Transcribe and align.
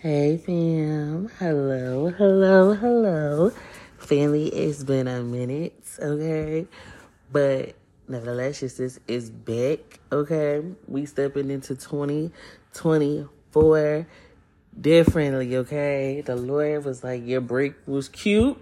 Hey 0.00 0.36
fam. 0.36 1.28
Hello, 1.40 2.10
hello, 2.10 2.72
hello. 2.72 3.50
Family, 3.96 4.46
it's 4.46 4.84
been 4.84 5.08
a 5.08 5.24
minute, 5.24 5.74
okay? 5.98 6.68
But 7.32 7.74
nevertheless, 8.06 8.62
it's 8.62 8.76
just 8.76 9.00
is 9.08 9.28
back, 9.28 9.98
okay? 10.12 10.62
We 10.86 11.04
stepping 11.04 11.50
into 11.50 11.74
2024 11.74 14.06
differently, 14.80 15.56
okay? 15.56 16.22
The 16.24 16.36
lawyer 16.36 16.78
was 16.78 17.02
like, 17.02 17.26
Your 17.26 17.40
break 17.40 17.74
was 17.84 18.08
cute. 18.08 18.56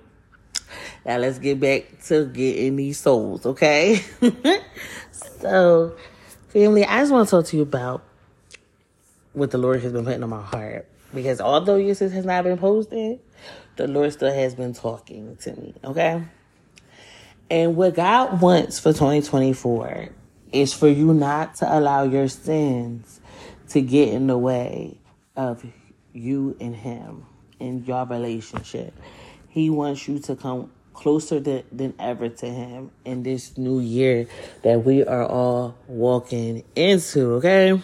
Now 1.05 1.19
let's 1.19 1.39
get 1.39 1.61
back 1.61 2.03
to 2.07 2.25
getting 2.25 2.77
these 2.77 2.99
souls, 2.99 3.45
okay? 3.45 4.03
so, 5.13 5.99
family, 6.49 6.87
I 6.87 7.01
just 7.01 7.13
want 7.13 7.29
to 7.29 7.31
talk 7.31 7.45
to 7.49 7.59
you 7.59 7.63
about 7.63 8.03
what 9.35 9.51
the 9.51 9.59
Lord 9.59 9.83
has 9.83 9.93
been 9.93 10.07
putting 10.07 10.23
on 10.23 10.31
my 10.31 10.41
heart 10.41 10.89
because 11.17 11.41
although 11.41 11.79
this 11.79 11.99
has 11.99 12.25
not 12.25 12.45
been 12.45 12.59
posted, 12.59 13.19
the 13.75 13.89
Lord 13.89 14.13
still 14.13 14.33
has 14.33 14.55
been 14.55 14.75
talking 14.75 15.37
to 15.39 15.57
me, 15.57 15.75
okay? 15.83 16.23
And 17.51 17.75
what 17.75 17.95
God 17.95 18.41
wants 18.41 18.79
for 18.79 18.93
2024 18.93 20.11
is 20.53 20.73
for 20.73 20.89
you 20.89 21.13
not 21.13 21.57
to 21.57 21.79
allow 21.79 22.05
your 22.05 22.29
sins 22.29 23.21
to 23.71 23.81
get 23.81 24.11
in 24.11 24.27
the 24.27 24.39
way 24.39 24.99
of 25.37 25.65
you 26.13 26.57
and 26.61 26.77
Him 26.77 27.25
in 27.59 27.85
your 27.85 28.05
relationship. 28.05 28.95
He 29.49 29.71
wants 29.71 30.07
you 30.07 30.19
to 30.21 30.37
come 30.37 30.71
closer 30.93 31.41
than, 31.41 31.65
than 31.73 31.95
ever 31.99 32.29
to 32.29 32.47
Him 32.47 32.91
in 33.05 33.23
this 33.23 33.57
new 33.57 33.81
year 33.81 34.29
that 34.63 34.85
we 34.85 35.05
are 35.05 35.27
all 35.27 35.77
walking 35.87 36.65
into, 36.75 37.35
okay? 37.35 37.81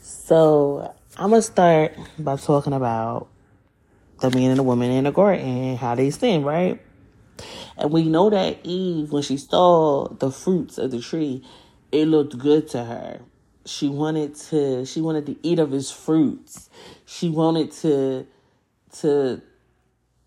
So 0.00 0.94
I'm 1.16 1.30
gonna 1.30 1.42
start 1.42 1.96
by 2.18 2.34
talking 2.34 2.72
about 2.72 3.28
the 4.20 4.30
man 4.30 4.50
and 4.50 4.58
the 4.58 4.64
woman 4.64 4.90
in 4.90 5.04
the 5.04 5.12
garden 5.12 5.46
and 5.46 5.78
how 5.78 5.94
they 5.94 6.10
sin, 6.10 6.42
right? 6.42 6.82
And 7.76 7.92
we 7.92 8.02
know 8.08 8.30
that 8.30 8.58
Eve, 8.64 9.12
when 9.12 9.22
she 9.22 9.36
saw 9.36 10.08
the 10.08 10.32
fruits 10.32 10.76
of 10.76 10.90
the 10.90 11.00
tree, 11.00 11.44
it 11.92 12.06
looked 12.06 12.36
good 12.36 12.66
to 12.70 12.84
her. 12.84 13.20
She 13.64 13.88
wanted 13.88 14.34
to 14.50 14.84
she 14.86 15.00
wanted 15.00 15.26
to 15.26 15.36
eat 15.44 15.60
of 15.60 15.70
his 15.70 15.88
fruits. 15.92 16.68
She 17.06 17.28
wanted 17.30 17.70
to 17.72 18.26
to 18.98 19.40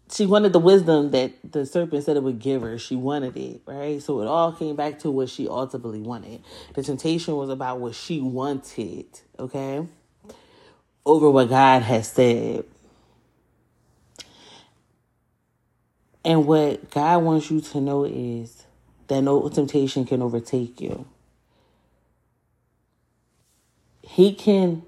she 0.09 0.25
wanted 0.25 0.53
the 0.53 0.59
wisdom 0.59 1.12
that 1.12 1.34
the 1.52 1.66
serpent 1.66 2.06
said 2.06 2.16
it 2.16 2.23
would 2.23 2.40
give 2.40 2.62
her. 2.62 2.78
She 2.78 2.95
wanted 2.95 3.36
it, 3.36 3.62
right? 3.66 4.02
So 4.02 4.22
it 4.22 4.28
all 4.28 4.53
came 4.53 4.78
back 4.78 5.00
to 5.00 5.12
what 5.12 5.28
she 5.28 5.50
ultimately 5.50 6.00
wanted. 6.00 6.44
The 6.75 6.84
temptation 6.84 7.36
was 7.36 7.50
about 7.50 7.81
what 7.81 7.94
she 7.94 8.22
wanted, 8.22 9.08
okay? 9.38 9.86
Over 11.08 11.31
what 11.31 11.47
God 11.47 11.83
has 11.83 12.09
said. 12.09 12.66
And 16.25 16.45
what 16.45 16.91
God 16.91 17.23
wants 17.23 17.50
you 17.50 17.61
to 17.61 17.80
know 17.80 18.03
is 18.03 18.66
that 19.08 19.22
no 19.22 19.47
temptation 19.47 20.05
can 20.05 20.22
overtake 20.22 20.81
you. 20.81 21.08
He 24.02 24.33
can 24.33 24.83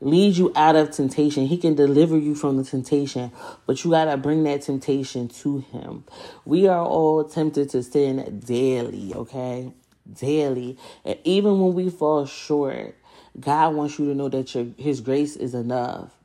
lead 0.00 0.36
you 0.36 0.52
out 0.56 0.74
of 0.74 0.90
temptation. 0.90 1.46
He 1.46 1.56
can 1.56 1.76
deliver 1.76 2.18
you 2.18 2.34
from 2.34 2.56
the 2.56 2.64
temptation, 2.64 3.30
but 3.66 3.84
you 3.84 3.92
got 3.92 4.06
to 4.06 4.16
bring 4.16 4.42
that 4.42 4.62
temptation 4.62 5.28
to 5.28 5.58
Him. 5.58 6.02
We 6.44 6.66
are 6.66 6.84
all 6.84 7.22
tempted 7.22 7.70
to 7.70 7.84
sin 7.84 8.42
daily, 8.44 9.14
okay? 9.14 9.72
Daily. 10.12 10.76
And 11.04 11.18
even 11.22 11.60
when 11.60 11.74
we 11.74 11.90
fall 11.90 12.26
short, 12.26 12.96
God 13.40 13.74
wants 13.76 13.98
you 13.98 14.06
to 14.06 14.14
know 14.16 14.30
that 14.30 14.54
your, 14.54 14.66
His 14.78 15.00
grace 15.02 15.36
is 15.36 15.54
enough. 15.54 16.17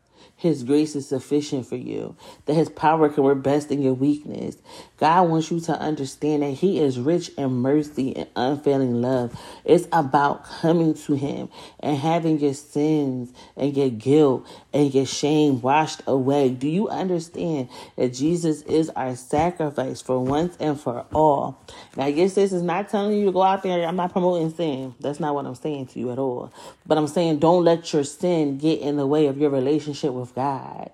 His 0.43 0.63
grace 0.63 0.93
is 0.93 1.07
sufficient 1.07 1.65
for 1.67 1.77
you, 1.77 2.17
that 2.47 2.53
His 2.55 2.67
power 2.67 3.07
can 3.07 3.23
work 3.23 3.41
best 3.41 3.71
in 3.71 3.81
your 3.81 3.93
weakness. 3.93 4.57
God 4.97 5.29
wants 5.29 5.49
you 5.49 5.61
to 5.61 5.79
understand 5.79 6.43
that 6.43 6.51
He 6.51 6.81
is 6.81 6.99
rich 6.99 7.29
in 7.37 7.49
mercy 7.49 8.13
and 8.13 8.27
unfailing 8.35 9.01
love. 9.01 9.39
It's 9.63 9.87
about 9.93 10.43
coming 10.43 10.95
to 10.95 11.13
Him 11.13 11.47
and 11.79 11.95
having 11.95 12.41
your 12.41 12.55
sins 12.55 13.31
and 13.55 13.73
your 13.77 13.89
guilt 13.89 14.45
and 14.73 14.93
your 14.93 15.05
shame 15.05 15.61
washed 15.61 16.01
away. 16.07 16.49
Do 16.49 16.67
you 16.67 16.89
understand 16.89 17.69
that 17.95 18.13
Jesus 18.13 18.63
is 18.63 18.89
our 18.97 19.15
sacrifice 19.15 20.01
for 20.01 20.19
once 20.19 20.57
and 20.59 20.77
for 20.77 21.05
all? 21.13 21.57
Now, 21.95 22.03
I 22.03 22.11
guess 22.11 22.33
this 22.33 22.51
is 22.51 22.61
not 22.61 22.89
telling 22.89 23.17
you 23.17 23.27
to 23.27 23.31
go 23.31 23.43
out 23.43 23.63
there. 23.63 23.87
I'm 23.87 23.95
not 23.95 24.11
promoting 24.11 24.53
sin. 24.53 24.93
That's 24.99 25.21
not 25.21 25.35
what 25.35 25.45
I'm 25.45 25.55
saying 25.55 25.87
to 25.87 25.99
you 25.99 26.11
at 26.11 26.19
all. 26.19 26.51
But 26.85 26.97
I'm 26.97 27.07
saying 27.07 27.39
don't 27.39 27.63
let 27.63 27.93
your 27.93 28.03
sin 28.03 28.57
get 28.57 28.81
in 28.81 28.97
the 28.97 29.07
way 29.07 29.27
of 29.27 29.37
your 29.37 29.49
relationship 29.49 30.11
with 30.11 30.32
God. 30.35 30.91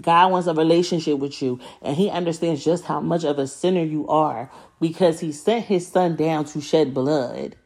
God 0.00 0.32
wants 0.32 0.48
a 0.48 0.54
relationship 0.54 1.18
with 1.18 1.40
you, 1.42 1.60
and 1.80 1.96
He 1.96 2.10
understands 2.10 2.64
just 2.64 2.84
how 2.84 3.00
much 3.00 3.24
of 3.24 3.38
a 3.38 3.46
sinner 3.46 3.84
you 3.84 4.08
are 4.08 4.50
because 4.80 5.20
He 5.20 5.32
sent 5.32 5.66
His 5.66 5.86
Son 5.86 6.16
down 6.16 6.44
to 6.46 6.60
shed 6.60 6.92
blood 6.92 7.56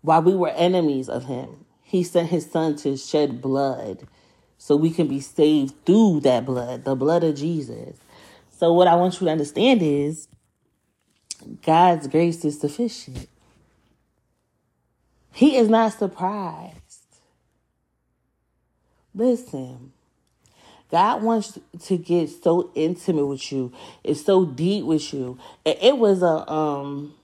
while 0.00 0.22
we 0.22 0.34
were 0.34 0.50
enemies 0.50 1.08
of 1.08 1.26
Him. 1.26 1.64
He 1.82 2.02
sent 2.02 2.30
His 2.30 2.50
Son 2.50 2.76
to 2.76 2.96
shed 2.96 3.42
blood 3.42 4.06
so 4.56 4.76
we 4.76 4.90
can 4.90 5.08
be 5.08 5.20
saved 5.20 5.74
through 5.84 6.20
that 6.20 6.46
blood, 6.46 6.84
the 6.84 6.94
blood 6.94 7.22
of 7.22 7.34
Jesus. 7.34 7.98
So, 8.56 8.72
what 8.72 8.88
I 8.88 8.94
want 8.94 9.14
you 9.20 9.26
to 9.26 9.32
understand 9.32 9.82
is 9.82 10.28
God's 11.62 12.06
grace 12.06 12.44
is 12.44 12.60
sufficient. 12.60 13.28
He 15.32 15.56
is 15.56 15.68
not 15.68 15.92
surprised. 15.92 16.83
Listen, 19.14 19.92
God 20.90 21.22
wants 21.22 21.58
to 21.84 21.96
get 21.96 22.28
so 22.30 22.70
intimate 22.74 23.26
with 23.26 23.52
you. 23.52 23.72
It's 24.02 24.24
so 24.24 24.44
deep 24.44 24.84
with 24.84 25.12
you. 25.12 25.38
It 25.64 25.98
was 25.98 26.22
a 26.22 26.50
um 26.50 27.14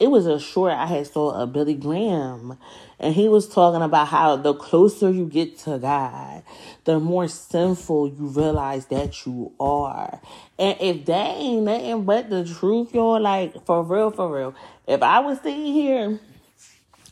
it 0.00 0.08
was 0.08 0.26
a 0.26 0.40
short 0.40 0.72
I 0.72 0.86
had 0.86 1.06
saw 1.06 1.30
of 1.30 1.52
Billy 1.52 1.74
Graham 1.74 2.58
and 2.98 3.14
he 3.14 3.28
was 3.28 3.48
talking 3.48 3.82
about 3.82 4.08
how 4.08 4.36
the 4.36 4.54
closer 4.54 5.10
you 5.10 5.26
get 5.26 5.58
to 5.60 5.78
God, 5.78 6.42
the 6.84 6.98
more 6.98 7.28
sinful 7.28 8.08
you 8.08 8.26
realize 8.26 8.86
that 8.86 9.24
you 9.24 9.52
are. 9.60 10.20
And 10.58 10.76
if 10.80 11.04
that 11.06 11.36
ain't 11.36 11.64
nothing 11.64 12.04
but 12.04 12.30
the 12.30 12.44
truth, 12.44 12.94
y'all, 12.94 13.20
like 13.20 13.64
for 13.66 13.82
real, 13.82 14.10
for 14.10 14.34
real. 14.34 14.54
If 14.86 15.02
I 15.02 15.20
was 15.20 15.38
sitting 15.40 15.72
here 15.72 16.18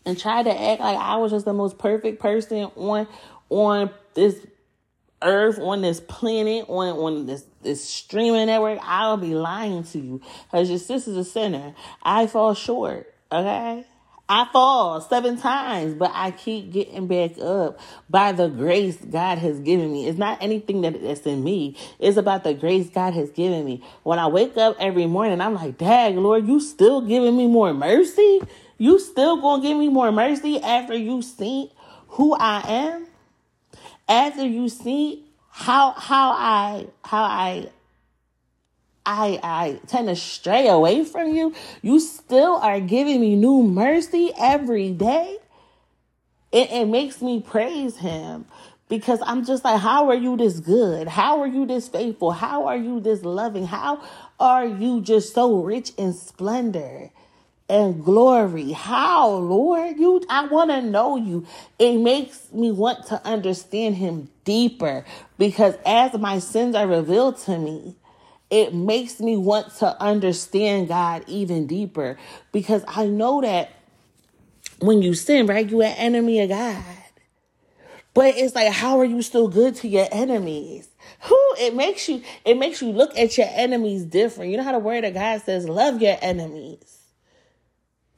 and 0.05 0.19
try 0.19 0.43
to 0.43 0.51
act 0.51 0.81
like 0.81 0.99
I 0.99 1.17
was 1.17 1.33
just 1.33 1.45
the 1.45 1.53
most 1.53 1.79
perfect 1.79 2.21
person 2.21 2.65
on 2.77 3.07
on 3.49 3.91
this 4.15 4.47
earth, 5.23 5.59
on 5.59 5.83
this 5.83 6.01
planet, 6.01 6.67
on 6.69 6.89
on 6.97 7.27
this 7.27 7.45
this 7.63 7.85
streaming 7.85 8.47
network, 8.47 8.79
I'll 8.83 9.17
be 9.17 9.35
lying 9.35 9.85
to 9.85 9.99
you. 9.99 10.21
Cause 10.51 10.69
your 10.69 10.79
sister's 10.79 11.17
a 11.17 11.25
sinner. 11.25 11.75
I 12.03 12.27
fall 12.27 12.55
short. 12.55 13.13
Okay. 13.31 13.87
I 14.29 14.47
fall 14.51 15.01
seven 15.01 15.37
times, 15.37 15.95
but 15.95 16.11
I 16.15 16.31
keep 16.31 16.73
getting 16.73 17.07
back 17.07 17.39
up 17.39 17.79
by 18.09 18.33
the 18.33 18.49
grace 18.49 18.97
God 18.97 19.37
has 19.39 19.61
given 19.61 19.93
me. 19.93 20.07
It's 20.07 20.19
not 20.19 20.39
anything 20.41 20.81
that 20.83 21.03
that's 21.03 21.27
in 21.27 21.45
me. 21.45 21.77
It's 21.99 22.17
about 22.17 22.43
the 22.43 22.55
grace 22.55 22.89
God 22.89 23.13
has 23.15 23.31
given 23.31 23.65
me. 23.65 23.83
When 24.05 24.19
I 24.19 24.29
wake 24.29 24.57
up 24.57 24.77
every 24.81 25.07
morning, 25.07 25.41
I'm 25.41 25.55
like, 25.55 25.77
Dag, 25.77 26.17
Lord, 26.17 26.47
you 26.47 26.61
still 26.61 27.03
giving 27.03 27.37
me 27.37 27.47
more 27.47 27.75
mercy? 27.75 28.41
You 28.79 28.99
still 28.99 29.41
gonna 29.41 29.63
give 29.63 29.77
me 29.77 29.89
more 29.89 30.11
mercy 30.11 30.63
after 30.63 30.97
you 30.97 31.21
see 31.21 31.71
who 32.09 32.35
I 32.35 32.63
am? 32.67 33.07
After 34.09 34.47
you 34.47 34.69
see 34.69 35.25
how 35.51 35.93
how 35.93 36.31
I 36.33 36.87
how 37.05 37.23
I 37.23 37.69
I 39.05 39.41
I 39.43 39.81
tend 39.87 40.09
to 40.09 40.17
stray 40.17 40.69
away 40.69 41.05
from 41.05 41.35
you, 41.35 41.55
you 41.83 42.01
still 42.01 42.57
are 42.57 42.81
giving 42.81 43.21
me 43.21 43.37
new 43.37 43.63
mercy 43.63 44.33
every 44.39 44.91
day. 44.91 45.39
It, 46.51 46.71
it 46.71 46.89
makes 46.89 47.23
me 47.23 47.41
praise 47.41 47.97
him 47.97 48.45
because 48.89 49.21
I'm 49.25 49.45
just 49.45 49.65
like, 49.65 49.81
how 49.81 50.11
are 50.11 50.15
you 50.15 50.37
this 50.37 50.61
good? 50.61 51.09
How 51.09 51.41
are 51.41 51.47
you 51.47 51.65
this 51.65 51.89
faithful? 51.89 52.31
How 52.31 52.67
are 52.67 52.77
you 52.77 53.01
this 53.01 53.25
loving? 53.25 53.67
How 53.67 54.03
are 54.39 54.67
you 54.67 55.01
just 55.01 55.33
so 55.35 55.63
rich 55.63 55.93
in 55.97 56.13
splendor? 56.13 57.11
And 57.73 58.05
glory. 58.05 58.73
How, 58.73 59.31
Lord? 59.31 59.99
You 59.99 60.23
I 60.29 60.47
want 60.47 60.71
to 60.71 60.83
know 60.83 61.17
you. 61.17 61.47
It 61.79 61.97
makes 61.97 62.53
me 62.53 62.71
want 62.71 63.07
to 63.07 63.27
understand 63.27 63.97
him 63.97 64.29
deeper 64.45 65.07
because 65.39 65.75
as 65.87 66.13
my 66.13 66.39
sins 66.39 66.77
are 66.77 66.87
revealed 66.87 67.39
to 67.39 67.59
me, 67.59 67.97
it 68.51 68.75
makes 68.75 69.21
me 69.21 69.39
want 69.39 69.75
to 69.77 70.01
understand 70.03 70.89
God 70.89 71.25
even 71.27 71.67
deeper 71.67 72.19
because 72.53 72.85
I 72.87 73.07
know 73.07 73.41
that 73.41 73.71
when 74.81 75.01
you 75.01 75.15
sin, 75.15 75.47
right, 75.47 75.69
you're 75.69 75.85
an 75.85 75.97
enemy 75.97 76.41
of 76.41 76.51
God. 76.51 76.85
But 78.13 78.35
it's 78.37 78.55
like, 78.55 78.71
how 78.71 79.01
are 79.01 79.07
you 79.07 79.23
still 79.23 79.49
good 79.49 79.77
to 79.77 79.89
your 79.89 80.09
enemies? 80.13 80.91
Who 81.23 81.41
it 81.59 81.75
makes 81.75 82.07
you 82.07 82.23
it 82.45 82.59
makes 82.59 82.83
you 82.83 82.91
look 82.91 83.17
at 83.19 83.39
your 83.39 83.49
enemies 83.51 84.05
different. 84.05 84.51
You 84.51 84.59
know 84.59 84.63
how 84.65 84.73
the 84.73 84.79
word 84.79 85.05
of 85.05 85.15
God 85.15 85.41
says, 85.41 85.67
love 85.67 86.03
your 86.03 86.19
enemies. 86.21 87.02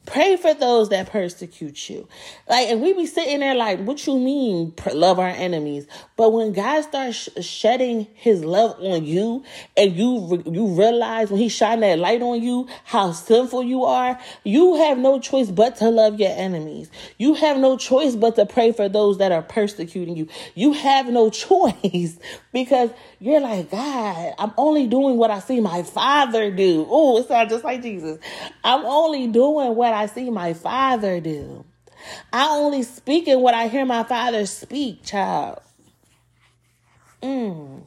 Pray 0.06 0.36
for 0.36 0.52
those 0.52 0.90
that 0.90 1.10
persecute 1.10 1.88
you. 1.88 2.06
Like, 2.46 2.68
and 2.68 2.82
we 2.82 2.92
be 2.92 3.06
sitting 3.06 3.40
there 3.40 3.54
like, 3.54 3.80
what 3.80 4.06
you 4.06 4.18
mean, 4.18 4.74
love 4.92 5.18
our 5.18 5.28
enemies? 5.28 5.86
But 6.16 6.32
when 6.32 6.52
God 6.52 6.82
starts 6.82 7.16
sh- 7.16 7.44
shedding 7.44 8.06
his 8.12 8.44
love 8.44 8.76
on 8.80 9.06
you 9.06 9.44
and 9.78 9.96
you, 9.96 10.26
re- 10.26 10.52
you 10.52 10.66
realize 10.78 11.30
when 11.30 11.40
he 11.40 11.48
shine 11.48 11.80
that 11.80 11.98
light 11.98 12.20
on 12.20 12.42
you, 12.42 12.68
how 12.84 13.12
sinful 13.12 13.62
you 13.62 13.84
are, 13.84 14.20
you 14.42 14.76
have 14.76 14.98
no 14.98 15.18
choice 15.20 15.50
but 15.50 15.76
to 15.76 15.88
love 15.88 16.20
your 16.20 16.32
enemies. 16.32 16.90
You 17.16 17.32
have 17.34 17.56
no 17.56 17.78
choice 17.78 18.14
but 18.14 18.36
to 18.36 18.44
pray 18.44 18.72
for 18.72 18.90
those 18.90 19.16
that 19.18 19.32
are 19.32 19.42
persecuting 19.42 20.16
you. 20.16 20.28
You 20.54 20.74
have 20.74 21.06
no 21.06 21.30
choice 21.30 22.18
because 22.52 22.90
you're 23.20 23.40
like, 23.40 23.70
God, 23.70 24.34
I'm 24.38 24.52
only 24.58 24.86
doing 24.86 25.16
what 25.16 25.30
I 25.30 25.38
see 25.38 25.60
my 25.60 25.82
father 25.82 26.50
do. 26.50 26.86
Oh, 26.90 27.16
it 27.18 27.28
sounds 27.28 27.50
just 27.50 27.64
like 27.64 27.80
Jesus. 27.80 28.18
I'm 28.62 28.84
only 28.84 29.28
doing 29.28 29.74
what 29.74 29.93
I 29.94 30.06
see 30.06 30.30
my 30.30 30.52
father 30.54 31.20
do. 31.20 31.64
I 32.32 32.48
only 32.48 32.82
speak 32.82 33.28
in 33.28 33.40
what 33.40 33.54
I 33.54 33.68
hear 33.68 33.84
my 33.84 34.04
father 34.04 34.44
speak, 34.46 35.04
child. 35.04 35.60
Mm. 37.22 37.82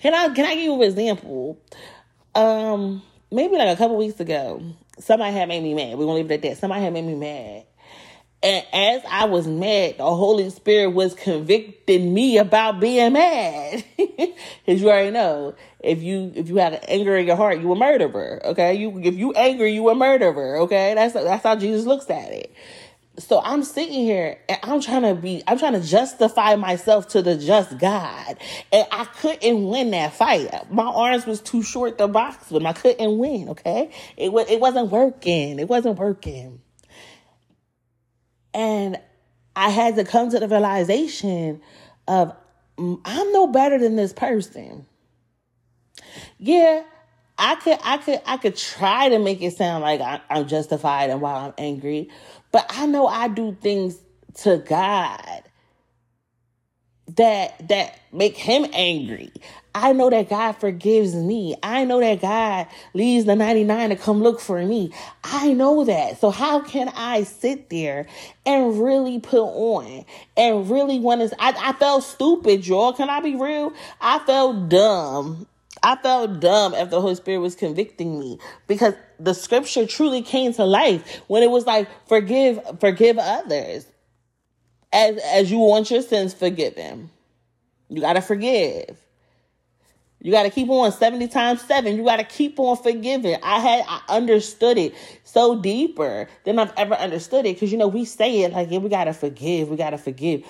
Can 0.00 0.14
I 0.14 0.28
can 0.34 0.44
I 0.44 0.54
give 0.54 0.64
you 0.64 0.74
an 0.74 0.82
example? 0.82 1.58
Um, 2.34 3.02
maybe 3.30 3.56
like 3.56 3.68
a 3.68 3.76
couple 3.76 3.96
weeks 3.96 4.20
ago, 4.20 4.62
somebody 4.98 5.32
had 5.32 5.48
made 5.48 5.62
me 5.62 5.74
mad. 5.74 5.96
We're 5.96 6.04
gonna 6.04 6.14
leave 6.14 6.30
it 6.30 6.34
at 6.34 6.42
that. 6.42 6.58
Somebody 6.58 6.82
had 6.82 6.92
made 6.92 7.04
me 7.04 7.14
mad. 7.14 7.64
And 8.42 8.64
as 8.72 9.02
I 9.08 9.24
was 9.24 9.46
mad, 9.46 9.98
the 9.98 10.04
Holy 10.04 10.50
Spirit 10.50 10.90
was 10.90 11.14
convicting 11.14 12.12
me 12.12 12.38
about 12.38 12.80
being 12.80 13.14
mad. 13.14 13.84
Cause 13.98 14.80
you 14.80 14.88
already 14.88 15.10
know 15.10 15.54
if 15.80 16.02
you 16.02 16.32
if 16.34 16.48
you 16.48 16.56
have 16.56 16.78
anger 16.86 17.16
in 17.16 17.26
your 17.26 17.36
heart, 17.36 17.60
you 17.60 17.72
a 17.72 17.76
murderer. 17.76 18.40
Okay, 18.44 18.74
you 18.74 19.00
if 19.00 19.14
you 19.14 19.32
angry, 19.32 19.72
you 19.72 19.88
a 19.88 19.94
murderer. 19.94 20.58
Okay, 20.58 20.94
that's 20.94 21.14
that's 21.14 21.42
how 21.42 21.56
Jesus 21.56 21.86
looks 21.86 22.10
at 22.10 22.30
it. 22.30 22.54
So 23.18 23.40
I'm 23.42 23.62
sitting 23.62 23.94
here 23.94 24.38
and 24.48 24.58
I'm 24.62 24.80
trying 24.82 25.02
to 25.02 25.14
be, 25.14 25.42
I'm 25.46 25.58
trying 25.58 25.72
to 25.72 25.80
justify 25.80 26.54
myself 26.56 27.08
to 27.08 27.22
the 27.22 27.36
just 27.36 27.78
God. 27.78 28.36
And 28.70 28.86
I 28.92 29.06
couldn't 29.06 29.68
win 29.68 29.92
that 29.92 30.12
fight. 30.12 30.70
My 30.70 30.84
arms 30.84 31.24
was 31.24 31.40
too 31.40 31.62
short 31.62 31.96
to 31.98 32.08
box 32.08 32.50
with. 32.50 32.66
I 32.66 32.74
couldn't 32.74 33.16
win. 33.16 33.48
Okay. 33.50 33.90
It 34.18 34.32
was, 34.32 34.50
it 34.50 34.60
wasn't 34.60 34.90
working. 34.90 35.58
It 35.58 35.68
wasn't 35.68 35.98
working. 35.98 36.60
And 38.56 38.98
I 39.54 39.68
had 39.68 39.96
to 39.96 40.04
come 40.04 40.30
to 40.30 40.40
the 40.40 40.48
realization 40.48 41.60
of 42.08 42.34
mm, 42.78 42.98
I'm 43.04 43.32
no 43.32 43.46
better 43.48 43.78
than 43.78 43.96
this 43.96 44.14
person. 44.14 44.86
Yeah, 46.38 46.82
I 47.36 47.56
could, 47.56 47.78
I 47.84 47.98
could, 47.98 48.22
I 48.24 48.38
could 48.38 48.56
try 48.56 49.10
to 49.10 49.18
make 49.18 49.42
it 49.42 49.56
sound 49.58 49.82
like 49.82 50.00
I, 50.00 50.22
am 50.30 50.48
justified 50.48 51.10
and 51.10 51.20
while 51.20 51.36
I'm 51.36 51.54
angry, 51.58 52.08
but 52.50 52.64
I 52.70 52.86
know 52.86 53.06
I 53.06 53.28
do 53.28 53.54
things 53.60 53.98
to 54.42 54.56
God 54.56 55.25
that 57.14 57.68
that 57.68 57.98
make 58.12 58.36
him 58.36 58.66
angry. 58.72 59.32
I 59.74 59.92
know 59.92 60.08
that 60.08 60.30
God 60.30 60.52
forgives 60.52 61.14
me. 61.14 61.54
I 61.62 61.84
know 61.84 62.00
that 62.00 62.22
God 62.22 62.66
leaves 62.94 63.26
the 63.26 63.36
99 63.36 63.90
to 63.90 63.96
come 63.96 64.22
look 64.22 64.40
for 64.40 64.64
me. 64.64 64.90
I 65.22 65.52
know 65.52 65.84
that. 65.84 66.18
So 66.18 66.30
how 66.30 66.60
can 66.60 66.88
I 66.96 67.24
sit 67.24 67.68
there 67.68 68.06
and 68.46 68.82
really 68.82 69.20
put 69.20 69.42
on 69.42 70.06
and 70.36 70.70
really 70.70 70.98
want 70.98 71.28
to 71.28 71.36
I, 71.38 71.70
I 71.70 71.72
felt 71.74 72.04
stupid, 72.04 72.66
y'all. 72.66 72.94
Can 72.94 73.10
I 73.10 73.20
be 73.20 73.36
real? 73.36 73.72
I 74.00 74.18
felt 74.20 74.70
dumb. 74.70 75.46
I 75.82 75.96
felt 75.96 76.40
dumb 76.40 76.74
after 76.74 76.92
the 76.92 77.00
Holy 77.02 77.14
Spirit 77.14 77.38
was 77.38 77.54
convicting 77.54 78.18
me 78.18 78.38
because 78.66 78.94
the 79.20 79.34
scripture 79.34 79.86
truly 79.86 80.22
came 80.22 80.54
to 80.54 80.64
life 80.64 81.20
when 81.26 81.42
it 81.42 81.50
was 81.50 81.66
like 81.66 81.88
forgive 82.08 82.60
forgive 82.80 83.18
others 83.18 83.86
as 84.96 85.18
as 85.18 85.50
you 85.50 85.58
want 85.58 85.90
your 85.90 86.02
sins 86.02 86.32
forgiven. 86.32 87.10
You 87.88 88.00
got 88.00 88.14
to 88.14 88.20
forgive. 88.20 88.98
You 90.20 90.32
got 90.32 90.44
to 90.44 90.50
keep 90.50 90.68
on 90.70 90.90
70 90.90 91.28
times 91.28 91.60
7. 91.62 91.96
You 91.96 92.04
got 92.04 92.16
to 92.16 92.24
keep 92.24 92.58
on 92.58 92.76
forgiving. 92.76 93.36
I 93.42 93.60
had 93.60 93.84
I 93.86 94.00
understood 94.08 94.78
it 94.78 94.94
so 95.22 95.60
deeper 95.60 96.28
than 96.44 96.58
I've 96.58 96.72
ever 96.76 96.94
understood 96.94 97.46
it 97.46 97.60
cuz 97.60 97.70
you 97.70 97.78
know 97.78 97.88
we 97.88 98.04
say 98.04 98.42
it 98.42 98.52
like 98.52 98.70
yeah, 98.70 98.78
we 98.78 98.88
got 98.88 99.04
to 99.04 99.12
forgive, 99.12 99.68
we 99.68 99.76
got 99.76 99.90
to 99.90 99.98
forgive. 99.98 100.42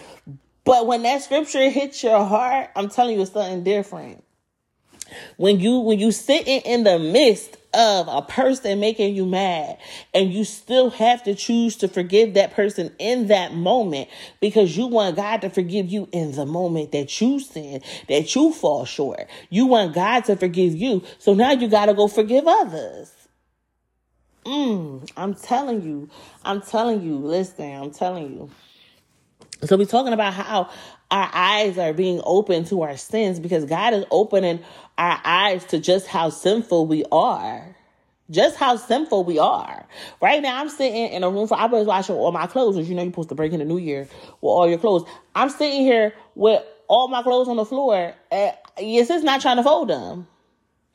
But 0.65 0.87
when 0.87 1.03
that 1.03 1.23
scripture 1.23 1.69
hits 1.69 2.03
your 2.03 2.25
heart, 2.25 2.71
I'm 2.75 2.89
telling 2.89 3.17
you 3.17 3.23
it's 3.23 3.33
something 3.33 3.65
different. 3.65 4.25
When 5.37 5.61
you 5.61 5.79
when 5.81 5.99
you 5.99 6.13
sitting 6.13 6.61
in 6.63 6.85
the 6.85 6.99
midst 6.99 7.57
of 7.75 8.09
a 8.09 8.23
person 8.23 8.81
making 8.81 9.15
you 9.15 9.27
mad 9.27 9.79
and 10.15 10.33
you 10.33 10.45
still 10.45 10.89
have 10.91 11.23
to 11.25 11.35
choose 11.35 11.77
to 11.77 11.89
forgive 11.89 12.35
that 12.35 12.55
person 12.55 12.91
in 12.99 13.29
that 13.29 13.53
moment 13.53 14.09
because 14.41 14.77
you 14.77 14.87
want 14.87 15.17
God 15.17 15.43
to 15.43 15.51
forgive 15.51 15.89
you 15.89 16.09
in 16.11 16.33
the 16.33 16.47
moment 16.47 16.93
that 16.93 17.21
you 17.21 17.39
sin, 17.39 17.83
that 18.09 18.35
you 18.35 18.53
fall 18.53 18.87
short. 18.87 19.29
You 19.51 19.67
want 19.67 19.95
God 19.95 20.25
to 20.25 20.37
forgive 20.37 20.75
you. 20.75 21.03
So 21.19 21.35
now 21.35 21.53
you 21.53 21.69
got 21.69 21.87
to 21.87 21.95
go 21.95 22.09
forgive 22.09 22.45
others. 22.47 23.13
Mm, 24.47 25.11
I'm 25.17 25.35
telling 25.35 25.83
you, 25.83 26.09
I'm 26.45 26.63
telling 26.63 27.03
you, 27.03 27.17
listen, 27.17 27.71
I'm 27.75 27.91
telling 27.91 28.33
you. 28.33 28.51
So 29.65 29.77
we're 29.77 29.87
talking 29.87 30.13
about 30.13 30.35
how 30.35 30.71
our 31.11 31.31
eyes 31.33 31.79
are 31.79 31.93
being 31.93 32.21
open 32.25 32.65
to 32.67 32.83
our 32.83 32.97
sins 32.97 33.39
because 33.39 33.65
God 33.65 33.95
is 33.95 34.05
opening 34.11 34.61
our 34.99 35.21
eyes 35.25 35.65
to 35.67 35.79
just 35.79 36.07
how 36.07 36.31
sinful 36.31 36.87
we 36.87 37.05
are. 37.13 37.77
Just 38.29 38.57
how 38.57 38.77
sinful 38.77 39.23
we 39.23 39.39
are. 39.39 39.87
Right 40.21 40.43
now, 40.43 40.61
I'm 40.61 40.69
sitting 40.69 41.13
in 41.13 41.23
a 41.23 41.31
room 41.31 41.47
for 41.47 41.57
I 41.57 41.67
was 41.67 41.87
washing 41.87 42.17
all 42.17 42.33
my 42.33 42.49
clothes, 42.49 42.77
as 42.77 42.89
you 42.89 42.97
know, 42.97 43.03
you're 43.03 43.13
supposed 43.13 43.29
to 43.29 43.37
break 43.37 43.53
in 43.53 43.61
the 43.61 43.65
new 43.65 43.79
year 43.79 44.09
with 44.41 44.51
all 44.51 44.69
your 44.69 44.79
clothes. 44.79 45.09
I'm 45.35 45.49
sitting 45.49 45.83
here 45.83 46.13
with 46.35 46.65
all 46.89 47.07
my 47.07 47.23
clothes 47.23 47.47
on 47.47 47.57
the 47.57 47.65
floor. 47.65 48.15
And 48.33 48.55
yes, 48.81 49.11
it's 49.11 49.23
not 49.23 49.43
trying 49.43 49.59
to 49.59 49.63
fold 49.63 49.89
them. 49.89 50.27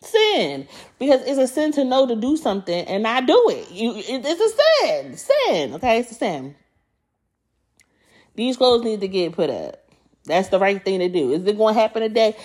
Sin, 0.02 0.68
because 1.00 1.22
it's 1.22 1.38
a 1.38 1.48
sin 1.48 1.72
to 1.74 1.86
know 1.86 2.08
to 2.08 2.16
do 2.16 2.36
something 2.36 2.86
and 2.86 3.04
not 3.04 3.28
do 3.28 3.50
it. 3.50 3.72
You, 3.72 3.96
it, 3.96 4.26
it's 4.26 4.42
a 4.42 4.86
sin. 4.86 5.18
Sin. 5.18 5.74
Okay, 5.76 6.00
it's 6.00 6.12
a 6.12 6.16
sin. 6.16 6.56
These 8.36 8.58
clothes 8.58 8.84
need 8.84 9.02
to 9.02 9.08
get 9.08 9.34
put 9.34 9.50
up. 9.50 9.81
That's 10.26 10.50
the 10.50 10.60
right 10.60 10.84
thing 10.84 11.00
to 11.00 11.10
do. 11.10 11.32
Is 11.34 11.46
it 11.46 11.58
going 11.58 11.76
to 11.76 11.82
happen 11.82 12.02
today? 12.04 12.36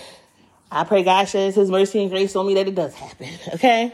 I 0.70 0.84
pray 0.84 1.04
God 1.04 1.26
sheds 1.26 1.56
his 1.56 1.70
mercy 1.70 2.02
and 2.02 2.10
grace 2.10 2.34
on 2.34 2.46
me 2.46 2.54
that 2.54 2.66
it 2.66 2.74
does 2.74 2.94
happen. 2.94 3.28
Okay. 3.54 3.92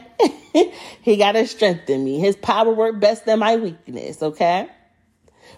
he 1.01 1.17
got 1.17 1.33
to 1.33 1.45
strengthen 1.47 2.03
me. 2.03 2.19
His 2.19 2.35
power 2.35 2.71
work 2.73 2.99
best 2.99 3.25
than 3.25 3.39
my 3.39 3.55
weakness. 3.55 4.21
Okay. 4.23 4.67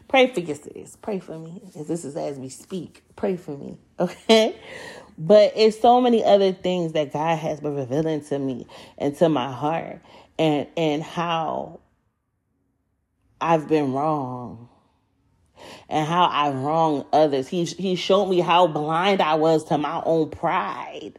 Pray 0.08 0.28
for 0.28 0.42
your 0.42 0.56
sis. 0.56 0.96
Pray 0.98 1.20
for 1.20 1.38
me. 1.38 1.62
This 1.76 2.06
is 2.06 2.16
as 2.16 2.38
we 2.38 2.50
speak. 2.50 3.04
Pray 3.16 3.38
for 3.38 3.58
me. 3.58 3.78
Okay. 4.00 4.56
But 5.18 5.54
it's 5.56 5.80
so 5.80 6.02
many 6.02 6.22
other 6.26 6.52
things 6.52 6.92
that 6.92 7.14
God 7.14 7.38
has 7.38 7.62
been 7.62 7.76
revealing 7.76 8.22
to 8.26 8.38
me 8.38 8.68
and 8.98 9.16
to 9.18 9.30
my 9.30 9.50
heart 9.50 10.02
and 10.38 10.68
and 10.76 11.02
how 11.02 11.80
I've 13.40 13.70
been 13.70 13.94
wrong 13.94 14.68
and 15.90 16.08
how 16.08 16.26
I 16.26 16.52
wronged 16.52 17.06
others. 17.14 17.48
He, 17.48 17.64
he 17.66 17.96
showed 17.96 18.28
me 18.28 18.40
how 18.40 18.68
blind 18.68 19.22
I 19.22 19.36
was 19.36 19.64
to 19.66 19.78
my 19.78 20.02
own 20.06 20.30
pride. 20.30 21.14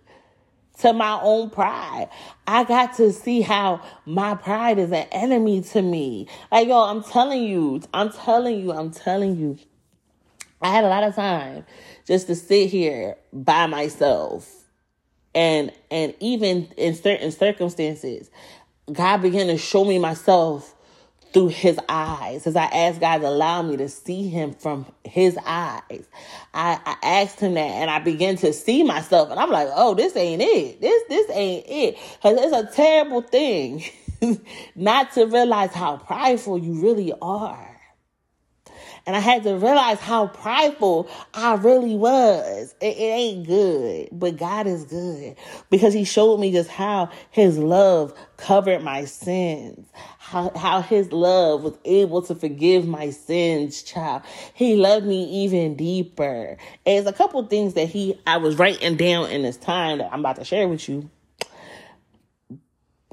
To 0.80 0.92
my 0.92 1.18
own 1.22 1.50
pride. 1.50 2.10
I 2.46 2.64
got 2.64 2.96
to 2.96 3.12
see 3.12 3.40
how 3.40 3.82
my 4.04 4.34
pride 4.34 4.78
is 4.78 4.92
an 4.92 5.06
enemy 5.10 5.62
to 5.62 5.80
me. 5.80 6.28
Like, 6.52 6.68
yo, 6.68 6.78
I'm 6.82 7.02
telling 7.02 7.42
you, 7.42 7.82
I'm 7.94 8.12
telling 8.12 8.60
you, 8.60 8.72
I'm 8.72 8.90
telling 8.90 9.36
you. 9.36 9.58
I 10.60 10.70
had 10.70 10.84
a 10.84 10.88
lot 10.88 11.04
of 11.04 11.14
time 11.14 11.64
just 12.06 12.26
to 12.28 12.34
sit 12.34 12.70
here 12.70 13.16
by 13.32 13.66
myself. 13.66 14.52
And 15.34 15.70
and 15.90 16.14
even 16.20 16.68
in 16.76 16.94
certain 16.94 17.30
circumstances, 17.30 18.30
God 18.92 19.18
began 19.18 19.48
to 19.48 19.58
show 19.58 19.84
me 19.84 19.98
myself 19.98 20.75
through 21.36 21.48
his 21.48 21.78
eyes. 21.86 22.46
As 22.46 22.56
I 22.56 22.64
asked 22.64 22.98
God 23.00 23.18
to 23.18 23.28
allow 23.28 23.60
me 23.60 23.76
to 23.76 23.90
see 23.90 24.30
him 24.30 24.54
from 24.54 24.86
his 25.04 25.38
eyes. 25.44 26.08
I, 26.54 26.80
I 26.82 26.96
asked 27.02 27.40
him 27.40 27.52
that 27.56 27.60
and 27.60 27.90
I 27.90 27.98
began 27.98 28.36
to 28.38 28.54
see 28.54 28.82
myself 28.82 29.30
and 29.30 29.38
I'm 29.38 29.50
like, 29.50 29.68
oh, 29.74 29.92
this 29.92 30.16
ain't 30.16 30.40
it. 30.40 30.80
This, 30.80 31.02
this 31.10 31.30
ain't 31.30 31.66
it. 31.68 31.98
Cause 32.22 32.38
it's 32.40 32.56
a 32.56 32.74
terrible 32.74 33.20
thing 33.20 33.84
not 34.74 35.12
to 35.12 35.26
realize 35.26 35.74
how 35.74 35.98
prideful 35.98 36.56
you 36.56 36.72
really 36.80 37.12
are. 37.20 37.75
And 39.06 39.14
I 39.14 39.20
had 39.20 39.44
to 39.44 39.56
realize 39.56 40.00
how 40.00 40.26
prideful 40.26 41.08
I 41.32 41.54
really 41.54 41.94
was. 41.94 42.74
It, 42.80 42.96
it, 42.96 43.00
ain't 43.00 43.46
good, 43.46 44.08
but 44.10 44.36
God 44.36 44.66
is 44.66 44.84
good 44.84 45.36
because 45.70 45.94
He 45.94 46.02
showed 46.02 46.38
me 46.40 46.50
just 46.50 46.68
how 46.68 47.10
His 47.30 47.56
love 47.56 48.12
covered 48.36 48.82
my 48.82 49.04
sins, 49.04 49.86
how, 50.18 50.50
how 50.56 50.82
His 50.82 51.12
love 51.12 51.62
was 51.62 51.78
able 51.84 52.20
to 52.22 52.34
forgive 52.34 52.88
my 52.88 53.10
sins, 53.10 53.82
child. 53.82 54.22
He 54.54 54.74
loved 54.74 55.06
me 55.06 55.44
even 55.44 55.76
deeper. 55.76 56.56
And 56.84 56.96
there's 56.96 57.06
a 57.06 57.12
couple 57.12 57.46
things 57.46 57.74
that 57.74 57.88
He 57.88 58.18
I 58.26 58.38
was 58.38 58.56
writing 58.56 58.96
down 58.96 59.30
in 59.30 59.42
this 59.42 59.56
time 59.56 59.98
that 59.98 60.12
I'm 60.12 60.20
about 60.20 60.36
to 60.36 60.44
share 60.44 60.66
with 60.66 60.88
you. 60.88 61.08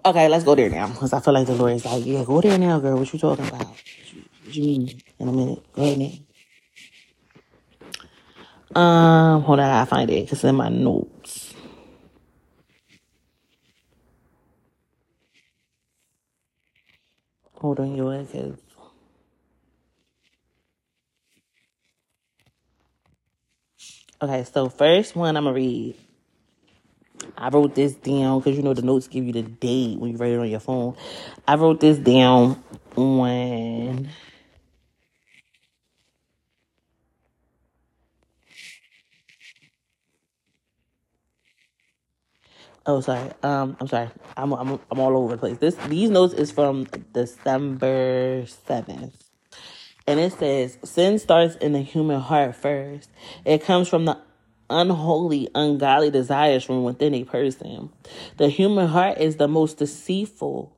Okay, 0.06 0.28
let's 0.28 0.44
go 0.44 0.56
there 0.56 0.70
now. 0.70 0.88
Because 0.88 1.14
I 1.14 1.20
feel 1.20 1.34
like 1.36 1.48
the 1.48 1.56
Lord 1.56 1.74
is 1.74 1.86
like, 1.86 2.04
yeah, 2.06 2.24
go 2.26 2.42
there 2.42 2.58
now, 2.58 2.80
girl. 2.80 2.98
What 2.98 3.14
you 3.14 3.20
talking 3.20 3.48
about? 3.48 3.68
What 3.68 4.14
you, 4.14 4.24
what 4.44 4.56
you 4.56 4.64
mean? 4.64 5.03
In 5.24 5.30
a 5.30 5.32
minute. 5.32 5.63
Go 5.72 5.84
ahead 5.84 6.00
now. 8.75 8.82
Um, 8.82 9.42
hold 9.44 9.60
on, 9.60 9.65
I 9.65 9.72
gotta 9.80 9.89
find 9.89 10.10
it. 10.10 10.30
It's 10.30 10.44
in 10.44 10.56
my 10.56 10.68
notes. 10.68 11.53
Hold 17.53 17.80
on, 17.80 17.96
you 17.96 18.10
because 18.10 18.58
Okay, 24.22 24.44
so 24.44 24.68
first 24.68 25.15
one 25.15 25.38
I'm 25.38 25.46
gonna 25.46 25.56
read. 25.56 25.96
I 27.38 27.48
wrote 27.48 27.75
this 27.75 27.94
down 27.94 28.39
because 28.39 28.58
you 28.58 28.63
know 28.63 28.74
the 28.74 28.82
notes 28.82 29.08
give 29.08 29.24
you 29.24 29.32
the 29.32 29.44
date 29.44 30.00
when 30.00 30.12
you 30.12 30.18
write 30.18 30.34
it 30.34 30.39
on 30.39 30.50
your 30.50 30.60
phone. 30.60 30.98
I 31.48 31.56
wrote 31.56 31.80
this 31.80 31.98
down 31.98 32.62
when 32.98 34.10
Oh, 42.86 43.00
sorry. 43.00 43.32
Um, 43.42 43.78
I'm 43.80 43.88
sorry. 43.88 44.10
I'm 44.36 44.52
I'm 44.54 44.80
I'm 44.92 45.00
all 45.00 45.16
over 45.16 45.36
the 45.36 45.38
place. 45.38 45.58
This 45.58 45.75
these 45.88 46.10
notes 46.10 46.34
is 46.34 46.52
from 46.52 46.84
December 47.13 48.46
seventh, 48.46 49.16
and 50.06 50.20
it 50.20 50.34
says 50.34 50.78
sin 50.84 51.18
starts 51.18 51.56
in 51.56 51.72
the 51.72 51.80
human 51.80 52.20
heart 52.20 52.56
first. 52.56 53.10
It 53.46 53.63
comes 53.63 53.88
from 53.88 54.04
the 54.04 54.18
unholy, 54.70 55.50
ungodly 55.56 56.12
desires 56.12 56.66
from 56.66 56.84
within 56.84 57.13
a 57.13 57.24
person. 57.24 57.90
The 58.36 58.50
human 58.50 58.88
heart 58.88 59.18
is 59.18 59.38
the 59.38 59.48
most 59.48 59.78
deceitful, 59.78 60.75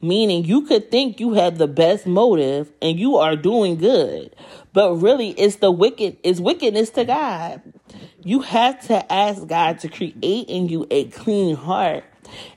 meaning 0.00 0.44
you 0.44 0.62
could 0.62 0.90
think 0.90 1.20
you 1.20 1.34
have 1.34 1.58
the 1.58 1.68
best 1.68 2.04
motive 2.04 2.72
and 2.82 2.98
you 2.98 3.16
are 3.16 3.36
doing 3.36 3.76
good, 3.76 4.34
but 4.78 4.94
really 4.94 5.30
it's 5.30 5.56
the 5.56 5.72
wicked, 5.72 6.18
it's 6.22 6.38
wickedness 6.38 6.90
to 6.90 7.04
God. 7.04 7.60
You 8.22 8.42
have 8.42 8.86
to 8.86 9.12
ask 9.12 9.44
God 9.44 9.80
to 9.80 9.88
create 9.88 10.48
in 10.48 10.68
you 10.68 10.86
a 10.88 11.06
clean 11.06 11.56
heart 11.56 12.04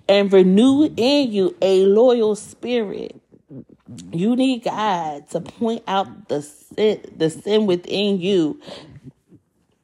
and 0.08 0.32
renew 0.32 0.84
in 0.96 1.32
you 1.32 1.58
a 1.64 1.84
loyal 1.86 2.36
spirit. 2.36 3.20
You 4.12 4.36
need 4.36 4.64
God 4.64 5.32
to 5.32 5.42
point 5.42 5.82
out 5.88 6.28
the 6.28 6.44
sin, 6.44 7.04
the 7.18 7.32
sin 7.32 7.66
within 7.66 8.22
you 8.22 8.62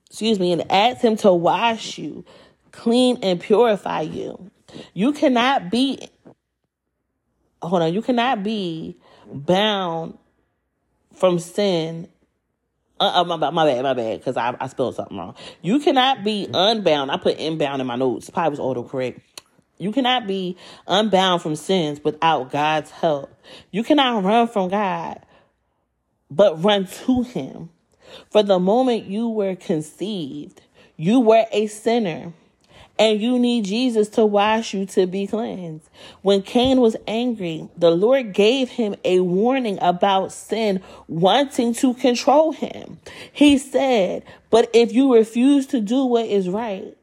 excuse 0.08 0.40
me, 0.40 0.52
and 0.52 0.72
ask 0.72 1.02
him 1.02 1.16
to 1.16 1.34
wash 1.34 1.98
you, 1.98 2.24
clean 2.72 3.18
and 3.24 3.40
purify 3.40 4.02
you. 4.02 4.52
You 4.94 5.12
cannot 5.12 5.72
be, 5.72 6.08
hold 7.64 7.82
on, 7.82 7.96
you 7.96 8.04
cannot 8.04 8.44
be 8.44 8.96
bound 9.26 10.20
from 11.16 11.40
sin. 11.40 12.10
Uh, 13.00 13.22
uh, 13.22 13.24
my, 13.24 13.36
my 13.52 13.66
bad, 13.66 13.84
my 13.84 13.94
bad, 13.94 14.20
because 14.20 14.38
I, 14.38 14.56
I 14.60 14.68
spelled 14.68 14.96
something 14.96 15.18
wrong. 15.18 15.36
You 15.62 15.80
cannot 15.80 16.24
be 16.24 16.48
unbound. 16.52 17.12
I 17.12 17.18
put 17.18 17.38
inbound 17.38 17.82
in 17.82 17.88
my 17.88 17.96
notes. 17.96 18.30
Probably 18.30 18.58
was 18.58 18.60
autocorrect. 18.60 19.22
You 19.78 19.92
cannot 19.92 20.26
be 20.26 20.58
unbound 20.88 21.44
from 21.44 21.56
sins 21.56 22.04
without 22.04 22.52
God's 22.52 22.90
help. 22.90 23.32
You 23.72 23.84
cannot 23.84 24.24
run 24.24 24.48
from 24.48 24.70
God, 24.70 25.20
but 26.32 26.64
run 26.64 26.88
to 26.88 27.22
Him. 27.22 27.70
For 28.32 28.42
the 28.42 28.58
moment 28.58 29.06
you 29.06 29.30
were 29.30 29.56
conceived, 29.56 30.62
you 30.96 31.20
were 31.20 31.46
a 31.52 31.68
sinner. 31.68 32.34
And 33.00 33.22
you 33.22 33.38
need 33.38 33.66
Jesus 33.66 34.10
to 34.10 34.26
wash 34.26 34.74
you 34.74 34.86
to 34.88 35.06
be 35.06 35.28
cleansed. 35.28 35.88
When 36.22 36.42
Cain 36.42 36.82
was 36.82 36.96
angry, 37.08 37.70
the 37.78 37.92
Lord 37.92 38.34
gave 38.34 38.70
him 38.70 38.96
a 39.06 39.20
warning 39.20 39.78
about 39.82 40.32
sin 40.32 40.82
wanting 41.08 41.74
to 41.76 41.94
control 41.94 42.54
him. 42.54 43.00
He 43.32 43.58
said, 43.58 44.24
But 44.50 44.70
if 44.74 44.94
you 44.94 45.14
refuse 45.14 45.68
to 45.68 45.80
do 45.80 46.06
what 46.06 46.26
is 46.26 46.50
right, 46.50 46.98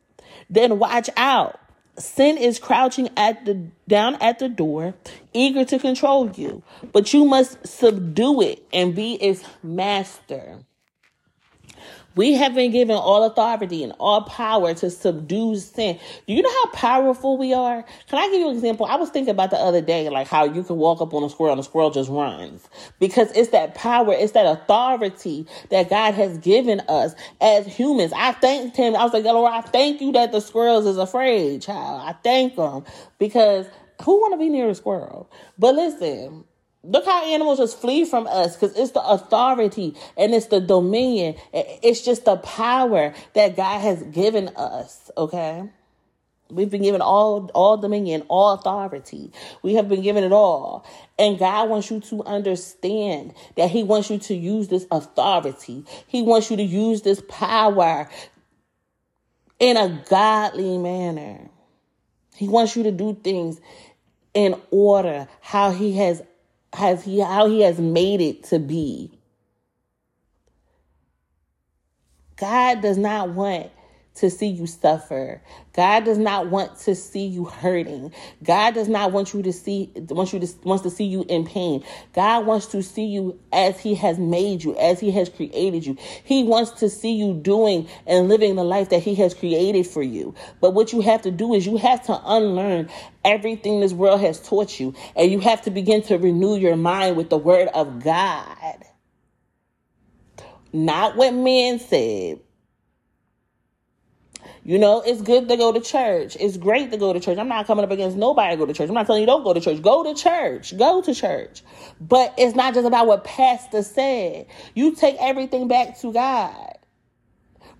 then 0.51 0.79
watch 0.79 1.09
out. 1.17 1.61
Sin 1.97 2.39
is 2.39 2.59
crouching 2.59 3.09
at 3.17 3.45
the 3.45 3.69
down 3.87 4.17
at 4.17 4.41
the 4.41 4.49
door, 4.49 4.95
eager 5.33 5.65
to 5.65 5.79
control 5.79 6.29
you, 6.33 6.61
but 6.93 7.15
you 7.15 7.25
must 7.25 7.65
subdue 7.65 8.41
it 8.43 8.67
and 8.73 8.97
be 8.97 9.15
its 9.15 9.45
master. 9.63 10.59
We 12.15 12.35
have 12.35 12.55
been 12.55 12.71
given 12.71 12.97
all 12.97 13.25
authority 13.25 13.83
and 13.83 13.93
all 13.99 14.23
power 14.23 14.75
to 14.75 14.91
subdue 14.91 15.57
sin. 15.57 15.99
Do 16.27 16.33
you 16.35 16.43
know 16.43 16.51
how 16.51 16.71
powerful 16.73 17.37
we 17.37 17.53
are? 17.53 17.85
Can 18.09 18.19
I 18.19 18.29
give 18.29 18.41
you 18.41 18.51
an 18.51 18.57
example? 18.57 18.87
I 18.87 18.97
was 18.97 19.11
thinking 19.11 19.31
about 19.31 19.51
the 19.51 19.57
other 19.57 19.81
day, 19.81 20.09
like 20.09 20.29
how 20.29 20.45
you 20.45 20.63
can 20.63 20.77
walk 20.77 21.01
up 21.01 21.13
on 21.15 21.25
a 21.25 21.31
squirrel 21.31 21.53
and 21.53 21.61
a 21.61 21.65
squirrel 21.65 21.91
just 21.91 22.11
runs. 22.11 22.69
Because 23.01 23.31
it's 23.33 23.51
that 23.51 23.75
power, 23.75 24.13
it's 24.13 24.33
that 24.33 24.47
authority 24.47 25.47
that 25.71 25.91
God 25.91 26.15
has 26.15 26.39
given 26.39 26.81
us 26.89 27.15
as 27.41 27.67
humans. 27.67 28.13
I 28.15 28.33
thanked 28.33 28.77
him. 28.77 28.95
I 28.95 29.05
was 29.05 29.13
like, 29.13 29.25
Lord, 29.25 29.53
I 29.53 29.63
thank 29.63 30.01
you 30.01 30.13
that 30.13 30.33
the 30.33 30.41
squirrels 30.41 30.87
is 30.87 30.99
afraid, 30.99 31.63
child. 31.63 32.03
I 32.05 32.13
thank 32.23 32.57
them 32.57 32.85
because 33.19 33.67
who 34.03 34.21
want 34.21 34.35
to 34.35 34.39
be 34.39 34.49
near 34.49 34.69
a 34.69 34.75
squirrel? 34.75 35.31
But 35.59 35.75
listen, 35.75 36.45
Look 36.87 37.07
how 37.07 37.25
animals 37.33 37.59
just 37.59 37.81
flee 37.81 38.05
from 38.05 38.27
us 38.27 38.57
because 38.57 38.77
it's 38.77 38.93
the 38.93 39.03
authority 39.03 39.97
and 40.17 40.35
it's 40.35 40.47
the 40.47 40.61
dominion. 40.61 41.37
It's 41.53 42.03
just 42.03 42.27
the 42.27 42.37
power 42.37 43.15
that 43.33 43.57
God 43.57 43.81
has 43.81 44.03
given 44.03 44.49
us. 44.57 45.11
Okay. 45.17 45.65
We've 46.51 46.71
been 46.71 46.83
given 46.83 47.01
all, 47.01 47.51
all 47.55 47.79
dominion, 47.79 48.23
all 48.29 48.53
authority. 48.53 49.33
We 49.63 49.75
have 49.75 49.89
been 49.89 50.03
given 50.03 50.25
it 50.25 50.33
all. 50.33 50.87
And 51.19 51.39
God 51.39 51.71
wants 51.71 51.91
you 51.91 52.01
to 52.01 52.23
understand 52.25 53.35
that 53.57 53.71
He 53.71 53.83
wants 53.83 54.11
you 54.11 54.19
to 54.19 54.35
use 54.35 54.69
this 54.69 54.87
authority. 54.91 55.85
He 56.07 56.23
wants 56.23 56.51
you 56.51 56.59
to 56.59 56.63
use 56.63 57.01
this 57.01 57.23
power 57.29 58.11
in 59.59 59.77
a 59.79 60.05
godly 60.11 60.77
manner. 60.77 61.49
He 62.37 62.49
wants 62.49 62.77
you 62.77 62.83
to 62.83 62.93
do 62.93 63.19
things 63.25 63.59
in 64.35 64.61
order 64.71 65.27
how 65.41 65.71
He 65.71 65.97
has 65.97 66.23
has 66.75 67.05
he 67.05 67.21
how 67.21 67.49
he 67.49 67.61
has 67.63 67.79
made 67.79 68.21
it 68.21 68.45
to 68.45 68.59
be. 68.59 69.19
God 72.37 72.83
does 72.83 72.99
not 72.99 73.31
want 73.31 73.71
to 74.15 74.31
see 74.31 74.47
you 74.47 74.67
suffer. 74.67 75.43
God 75.73 76.05
does 76.05 76.19
not 76.19 76.49
want 76.49 76.79
to 76.81 76.95
see 76.95 77.27
you 77.27 77.45
hurting. 77.45 78.13
God 78.43 78.75
does 78.75 78.89
not 78.89 79.13
want 79.13 79.35
you 79.35 79.43
to 79.43 79.53
see 79.53 79.91
wants 79.95 80.33
you 80.33 80.41
to 80.41 80.49
wants 80.63 80.85
to 80.85 80.91
see 80.91 81.05
you 81.05 81.25
in 81.29 81.45
pain. 81.45 81.85
God 82.13 82.47
wants 82.47 82.67
to 82.67 82.83
see 82.83 83.07
you 83.07 83.39
as 83.53 83.81
he 83.81 83.95
has 83.97 84.19
made 84.19 84.63
you, 84.63 84.77
as 84.77 85.01
he 85.01 85.11
has 85.11 85.29
created 85.29 85.85
you. 85.85 85.97
He 86.23 86.45
wants 86.45 86.71
to 86.73 86.89
see 86.89 87.15
you 87.15 87.35
doing 87.35 87.89
and 88.07 88.29
living 88.29 88.55
the 88.55 88.65
life 88.65 88.91
that 88.91 89.03
he 89.03 89.17
has 89.17 89.35
created 89.35 89.87
for 89.87 90.03
you. 90.03 90.35
But 90.61 90.75
what 90.75 90.93
you 90.93 91.01
have 91.01 91.23
to 91.23 91.31
do 91.31 91.55
is 91.55 91.67
you 91.67 91.77
have 91.77 92.05
to 92.07 92.21
unlearn 92.25 92.89
everything 93.25 93.81
this 93.81 93.93
world 93.93 94.21
has 94.21 94.41
taught 94.41 94.79
you 94.79 94.95
and 95.17 95.31
you 95.31 95.41
have 95.41 95.63
to 95.63 95.71
begin 95.71 96.03
to 96.03 96.19
renew 96.19 96.57
your 96.57 96.77
mind 96.77 97.17
with 97.17 97.31
the 97.31 97.39
word 97.39 97.69
of 97.75 98.03
God. 98.05 98.85
Not 100.73 101.17
what 101.17 101.33
man 101.33 101.79
said, 101.79 102.41
you 104.65 104.79
know, 104.79 105.03
it's 105.05 105.21
good 105.21 105.47
to 105.49 105.57
go 105.59 105.73
to 105.73 105.81
church. 105.81 106.37
It's 106.41 106.57
great 106.57 106.91
to 106.91 106.97
go 106.97 107.13
to 107.13 107.21
church. 107.21 107.37
I'm 107.37 107.49
not 107.49 107.67
coming 107.67 107.85
up 107.85 107.91
against 107.91 108.17
nobody 108.17 108.57
go 108.57 108.65
to 108.65 108.73
church. 108.73 108.89
I'm 108.89 108.95
not 108.95 109.07
telling 109.07 109.21
you 109.21 109.27
don't 109.27 109.45
go 109.45 109.53
to 109.53 109.61
church. 109.61 109.83
Go 109.83 110.03
to 110.03 110.21
church. 110.21 110.77
Go 110.79 111.03
to 111.03 111.15
church. 111.15 111.63
But 112.01 112.33
it's 112.39 112.57
not 112.57 112.73
just 112.73 112.87
about 112.87 113.07
what 113.07 113.25
pastor 113.25 113.83
said. 113.83 114.47
You 114.75 114.95
take 114.95 115.17
everything 115.21 115.69
back 115.69 116.01
to 116.01 116.13
God. 116.13 116.79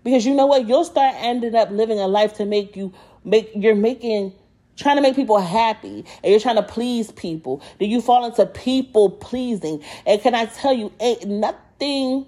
Because 0.05 0.27
you 0.27 0.35
know 0.35 0.45
what? 0.45 0.69
You'll 0.69 0.85
start 0.85 1.15
ending 1.19 1.55
up 1.55 1.71
living 1.71 1.99
a 1.99 2.07
life 2.07 2.35
to 2.35 2.45
make 2.45 2.77
you 2.77 2.93
make 3.25 3.51
you're 3.55 3.75
making 3.75 4.35
trying 4.77 4.97
to 4.97 5.03
make 5.03 5.17
people 5.17 5.39
happy 5.39 6.05
and 6.23 6.31
you're 6.31 6.41
trying 6.41 6.57
to 6.57 6.63
please 6.63 7.11
people. 7.13 7.63
Then 7.79 7.89
you 7.89 8.03
fall 8.03 8.27
into 8.27 8.45
people 8.45 9.09
pleasing. 9.09 9.83
And 10.05 10.21
can 10.21 10.35
I 10.35 10.45
tell 10.47 10.75
you, 10.75 10.93
ain't 11.01 11.27
nothing 11.27 12.27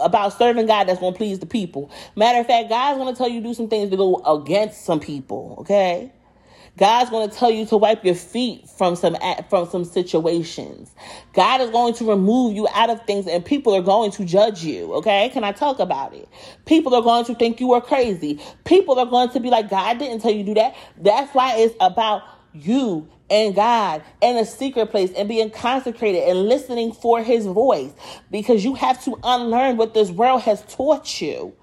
about 0.00 0.36
serving 0.36 0.66
God 0.66 0.84
that's 0.84 1.00
going 1.00 1.12
to 1.12 1.18
please 1.18 1.38
the 1.38 1.46
people. 1.46 1.90
Matter 2.16 2.40
of 2.40 2.46
fact, 2.46 2.68
God's 2.68 2.98
going 2.98 3.14
to 3.14 3.18
tell 3.18 3.28
you 3.28 3.40
do 3.40 3.54
some 3.54 3.68
things 3.68 3.90
to 3.90 3.96
go 3.96 4.16
against 4.24 4.84
some 4.84 5.00
people, 5.00 5.56
okay? 5.60 6.12
God's 6.76 7.10
going 7.10 7.28
to 7.28 7.36
tell 7.36 7.50
you 7.50 7.66
to 7.66 7.76
wipe 7.76 8.04
your 8.04 8.14
feet 8.14 8.68
from 8.68 8.96
some 8.96 9.16
from 9.50 9.68
some 9.68 9.84
situations. 9.84 10.94
God 11.34 11.60
is 11.60 11.70
going 11.70 11.94
to 11.94 12.08
remove 12.08 12.54
you 12.54 12.68
out 12.72 12.88
of 12.90 13.04
things 13.06 13.26
and 13.26 13.44
people 13.44 13.74
are 13.74 13.82
going 13.82 14.10
to 14.12 14.24
judge 14.24 14.64
you, 14.64 14.94
okay? 14.94 15.28
Can 15.30 15.44
I 15.44 15.52
talk 15.52 15.78
about 15.78 16.14
it? 16.14 16.28
People 16.64 16.94
are 16.94 17.02
going 17.02 17.24
to 17.26 17.34
think 17.34 17.60
you 17.60 17.72
are 17.74 17.82
crazy. 17.82 18.40
People 18.64 18.98
are 18.98 19.06
going 19.06 19.28
to 19.30 19.40
be 19.40 19.50
like 19.50 19.68
God 19.68 19.98
didn't 19.98 20.20
tell 20.20 20.30
you 20.30 20.44
do 20.44 20.54
that. 20.54 20.74
That's 20.96 21.34
why 21.34 21.56
it's 21.58 21.74
about 21.80 22.22
you 22.52 23.08
and 23.30 23.54
God 23.54 24.02
in 24.20 24.36
a 24.36 24.44
secret 24.44 24.90
place 24.90 25.12
and 25.16 25.28
being 25.28 25.50
consecrated 25.50 26.28
and 26.28 26.48
listening 26.48 26.92
for 26.92 27.22
his 27.22 27.46
voice 27.46 27.92
because 28.30 28.64
you 28.64 28.74
have 28.74 29.02
to 29.04 29.18
unlearn 29.22 29.76
what 29.76 29.94
this 29.94 30.10
world 30.10 30.42
has 30.42 30.62
taught 30.62 31.20
you. 31.20 31.54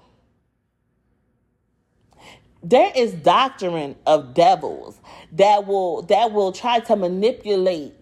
there 2.62 2.90
is 2.94 3.12
doctrine 3.12 3.96
of 4.06 4.34
devils 4.34 5.00
that 5.32 5.66
will 5.66 6.02
that 6.02 6.32
will 6.32 6.52
try 6.52 6.80
to 6.80 6.96
manipulate 6.96 7.94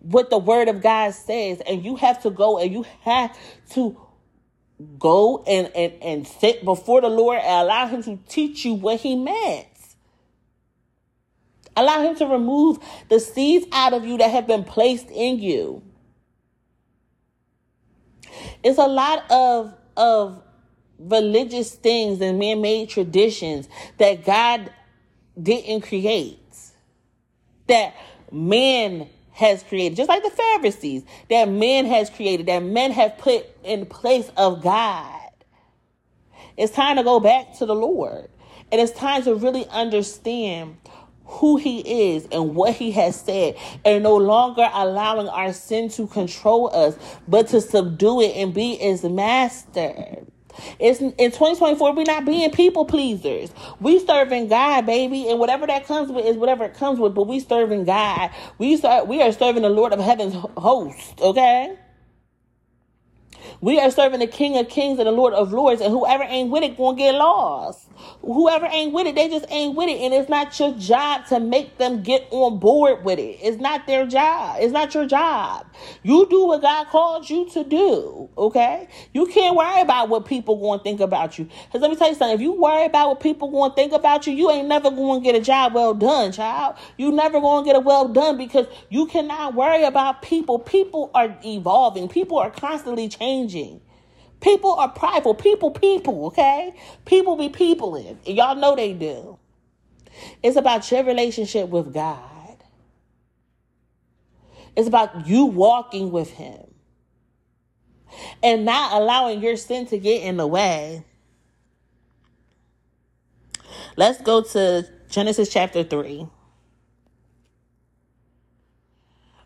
what 0.00 0.30
the 0.30 0.38
word 0.38 0.68
of 0.68 0.82
God 0.82 1.12
says 1.14 1.60
and 1.66 1.84
you 1.84 1.96
have 1.96 2.22
to 2.22 2.30
go 2.30 2.58
and 2.58 2.72
you 2.72 2.84
have 3.02 3.36
to 3.70 4.00
go 4.98 5.42
and 5.46 5.70
and, 5.74 5.92
and 6.02 6.26
sit 6.26 6.64
before 6.64 7.00
the 7.00 7.08
Lord 7.08 7.38
and 7.38 7.66
allow 7.66 7.86
him 7.86 8.02
to 8.04 8.18
teach 8.28 8.64
you 8.64 8.74
what 8.74 9.00
he 9.00 9.16
meant. 9.16 9.66
Allow 11.76 12.02
him 12.02 12.16
to 12.16 12.26
remove 12.26 12.78
the 13.08 13.20
seeds 13.20 13.66
out 13.72 13.92
of 13.92 14.04
you 14.04 14.18
that 14.18 14.30
have 14.30 14.46
been 14.46 14.64
placed 14.64 15.10
in 15.10 15.38
you. 15.38 15.82
It's 18.62 18.78
a 18.78 18.86
lot 18.86 19.30
of 19.30 19.74
of 19.96 20.42
religious 20.98 21.72
things 21.74 22.20
and 22.20 22.38
man-made 22.38 22.88
traditions 22.88 23.68
that 23.98 24.24
God 24.24 24.70
didn't 25.40 25.82
create. 25.82 26.38
That 27.66 27.94
man 28.30 29.08
has 29.32 29.62
created, 29.62 29.96
just 29.96 30.08
like 30.08 30.22
the 30.22 30.30
Pharisees, 30.30 31.04
that 31.30 31.48
man 31.48 31.86
has 31.86 32.10
created, 32.10 32.46
that 32.46 32.60
men 32.62 32.92
have 32.92 33.18
put 33.18 33.46
in 33.64 33.86
place 33.86 34.30
of 34.36 34.62
God. 34.62 35.20
It's 36.56 36.72
time 36.72 36.96
to 36.96 37.02
go 37.02 37.18
back 37.18 37.56
to 37.58 37.66
the 37.66 37.74
Lord. 37.74 38.28
And 38.70 38.80
it's 38.80 38.92
time 38.92 39.22
to 39.24 39.34
really 39.34 39.66
understand 39.68 40.76
who 41.24 41.56
he 41.56 42.12
is 42.12 42.26
and 42.32 42.54
what 42.54 42.74
he 42.74 42.90
has 42.92 43.20
said 43.20 43.56
and 43.84 44.02
no 44.02 44.16
longer 44.16 44.68
allowing 44.72 45.28
our 45.28 45.52
sin 45.52 45.88
to 45.90 46.06
control 46.06 46.70
us 46.74 46.96
but 47.28 47.48
to 47.48 47.60
subdue 47.60 48.20
it 48.20 48.36
and 48.36 48.54
be 48.54 48.72
its 48.74 49.02
master. 49.04 50.18
It's 50.78 51.00
in 51.00 51.12
2024 51.16 51.94
we're 51.94 52.04
not 52.04 52.24
being 52.24 52.50
people 52.52 52.84
pleasers. 52.84 53.50
We 53.80 53.98
serving 54.04 54.48
god 54.48 54.86
baby 54.86 55.28
and 55.28 55.38
whatever 55.38 55.66
that 55.66 55.86
comes 55.86 56.12
with 56.12 56.26
is 56.26 56.36
whatever 56.36 56.64
it 56.64 56.74
comes 56.74 57.00
with 57.00 57.14
but 57.14 57.26
we 57.26 57.40
serving 57.40 57.84
god. 57.84 58.30
We 58.58 58.76
start 58.76 59.08
we 59.08 59.22
are 59.22 59.32
serving 59.32 59.62
the 59.62 59.70
lord 59.70 59.92
of 59.92 60.00
heaven's 60.00 60.34
host 60.56 61.20
okay 61.20 61.76
we 63.64 63.80
are 63.80 63.90
serving 63.90 64.20
the 64.20 64.26
King 64.26 64.58
of 64.58 64.68
Kings 64.68 64.98
and 64.98 65.08
the 65.08 65.10
Lord 65.10 65.32
of 65.32 65.50
Lords, 65.50 65.80
and 65.80 65.90
whoever 65.90 66.22
ain't 66.22 66.50
with 66.50 66.62
it 66.62 66.76
gonna 66.76 66.98
get 66.98 67.14
lost. 67.14 67.88
Whoever 68.20 68.66
ain't 68.66 68.92
with 68.92 69.06
it, 69.06 69.14
they 69.14 69.30
just 69.30 69.46
ain't 69.48 69.74
with 69.74 69.88
it, 69.88 70.00
and 70.02 70.12
it's 70.12 70.28
not 70.28 70.58
your 70.60 70.74
job 70.74 71.24
to 71.28 71.40
make 71.40 71.78
them 71.78 72.02
get 72.02 72.28
on 72.30 72.58
board 72.58 73.04
with 73.04 73.18
it. 73.18 73.38
It's 73.40 73.56
not 73.56 73.86
their 73.86 74.06
job. 74.06 74.56
It's 74.60 74.72
not 74.72 74.92
your 74.92 75.06
job. 75.06 75.66
You 76.02 76.26
do 76.28 76.44
what 76.46 76.60
God 76.60 76.88
called 76.88 77.30
you 77.30 77.48
to 77.52 77.64
do. 77.64 78.28
Okay, 78.36 78.86
you 79.14 79.24
can't 79.28 79.56
worry 79.56 79.80
about 79.80 80.10
what 80.10 80.26
people 80.26 80.60
gonna 80.60 80.82
think 80.82 81.00
about 81.00 81.38
you. 81.38 81.48
Cause 81.72 81.80
let 81.80 81.90
me 81.90 81.96
tell 81.96 82.10
you 82.10 82.16
something. 82.16 82.34
If 82.34 82.42
you 82.42 82.52
worry 82.52 82.84
about 82.84 83.08
what 83.08 83.20
people 83.20 83.50
gonna 83.50 83.74
think 83.74 83.94
about 83.94 84.26
you, 84.26 84.34
you 84.34 84.50
ain't 84.50 84.68
never 84.68 84.90
gonna 84.90 85.22
get 85.22 85.34
a 85.34 85.40
job 85.40 85.72
well 85.72 85.94
done, 85.94 86.32
child. 86.32 86.76
You 86.98 87.12
never 87.12 87.40
gonna 87.40 87.64
get 87.64 87.76
a 87.76 87.80
well 87.80 88.08
done 88.08 88.36
because 88.36 88.66
you 88.90 89.06
cannot 89.06 89.54
worry 89.54 89.84
about 89.84 90.20
people. 90.20 90.58
People 90.58 91.10
are 91.14 91.34
evolving. 91.42 92.08
People 92.08 92.36
are 92.36 92.50
constantly 92.50 93.08
changing 93.08 93.53
changing. 93.54 93.80
People 94.40 94.74
are 94.74 94.90
prideful. 94.90 95.34
People, 95.34 95.70
people, 95.70 96.26
okay? 96.26 96.74
People 97.04 97.36
be 97.36 97.48
peopling. 97.48 98.18
Y'all 98.26 98.56
know 98.56 98.76
they 98.76 98.92
do. 98.92 99.38
It's 100.42 100.56
about 100.56 100.90
your 100.90 101.02
relationship 101.04 101.68
with 101.68 101.94
God. 101.94 102.20
It's 104.76 104.88
about 104.88 105.26
you 105.26 105.46
walking 105.46 106.10
with 106.10 106.30
Him 106.32 106.62
and 108.42 108.64
not 108.64 108.92
allowing 108.92 109.42
your 109.42 109.56
sin 109.56 109.86
to 109.86 109.98
get 109.98 110.22
in 110.22 110.36
the 110.36 110.46
way. 110.46 111.04
Let's 113.96 114.20
go 114.20 114.42
to 114.42 114.88
Genesis 115.08 115.52
chapter 115.52 115.84
3, 115.84 116.26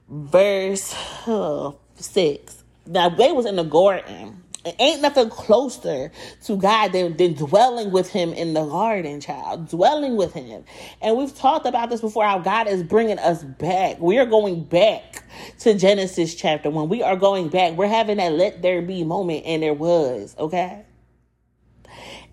verse 0.08 0.94
oh, 1.26 1.78
6. 1.96 2.64
Now 2.88 3.10
they 3.10 3.32
was 3.32 3.44
in 3.44 3.56
the 3.56 3.64
garden. 3.64 4.42
It 4.64 4.74
ain't 4.80 5.02
nothing 5.02 5.28
closer 5.30 6.10
to 6.44 6.56
God 6.56 6.92
than, 6.92 7.16
than 7.16 7.34
dwelling 7.34 7.92
with 7.92 8.10
Him 8.10 8.32
in 8.32 8.54
the 8.54 8.64
garden, 8.64 9.20
child. 9.20 9.68
Dwelling 9.68 10.16
with 10.16 10.32
Him. 10.32 10.64
And 11.00 11.16
we've 11.16 11.34
talked 11.34 11.66
about 11.66 11.90
this 11.90 12.00
before 12.00 12.24
how 12.24 12.38
God 12.38 12.66
is 12.66 12.82
bringing 12.82 13.18
us 13.18 13.44
back. 13.44 14.00
We 14.00 14.18
are 14.18 14.26
going 14.26 14.64
back 14.64 15.22
to 15.60 15.74
Genesis 15.74 16.34
chapter 16.34 16.70
1. 16.70 16.88
We 16.88 17.02
are 17.02 17.14
going 17.14 17.48
back. 17.48 17.74
We're 17.74 17.88
having 17.88 18.16
that 18.16 18.32
let 18.32 18.62
there 18.62 18.82
be 18.82 19.04
moment, 19.04 19.44
and 19.46 19.62
there 19.62 19.74
was, 19.74 20.34
okay? 20.38 20.84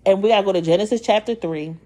And 0.04 0.22
we 0.22 0.30
got 0.30 0.40
to 0.40 0.46
go 0.46 0.52
to 0.52 0.62
Genesis 0.62 1.00
chapter 1.00 1.34
3, 1.34 1.76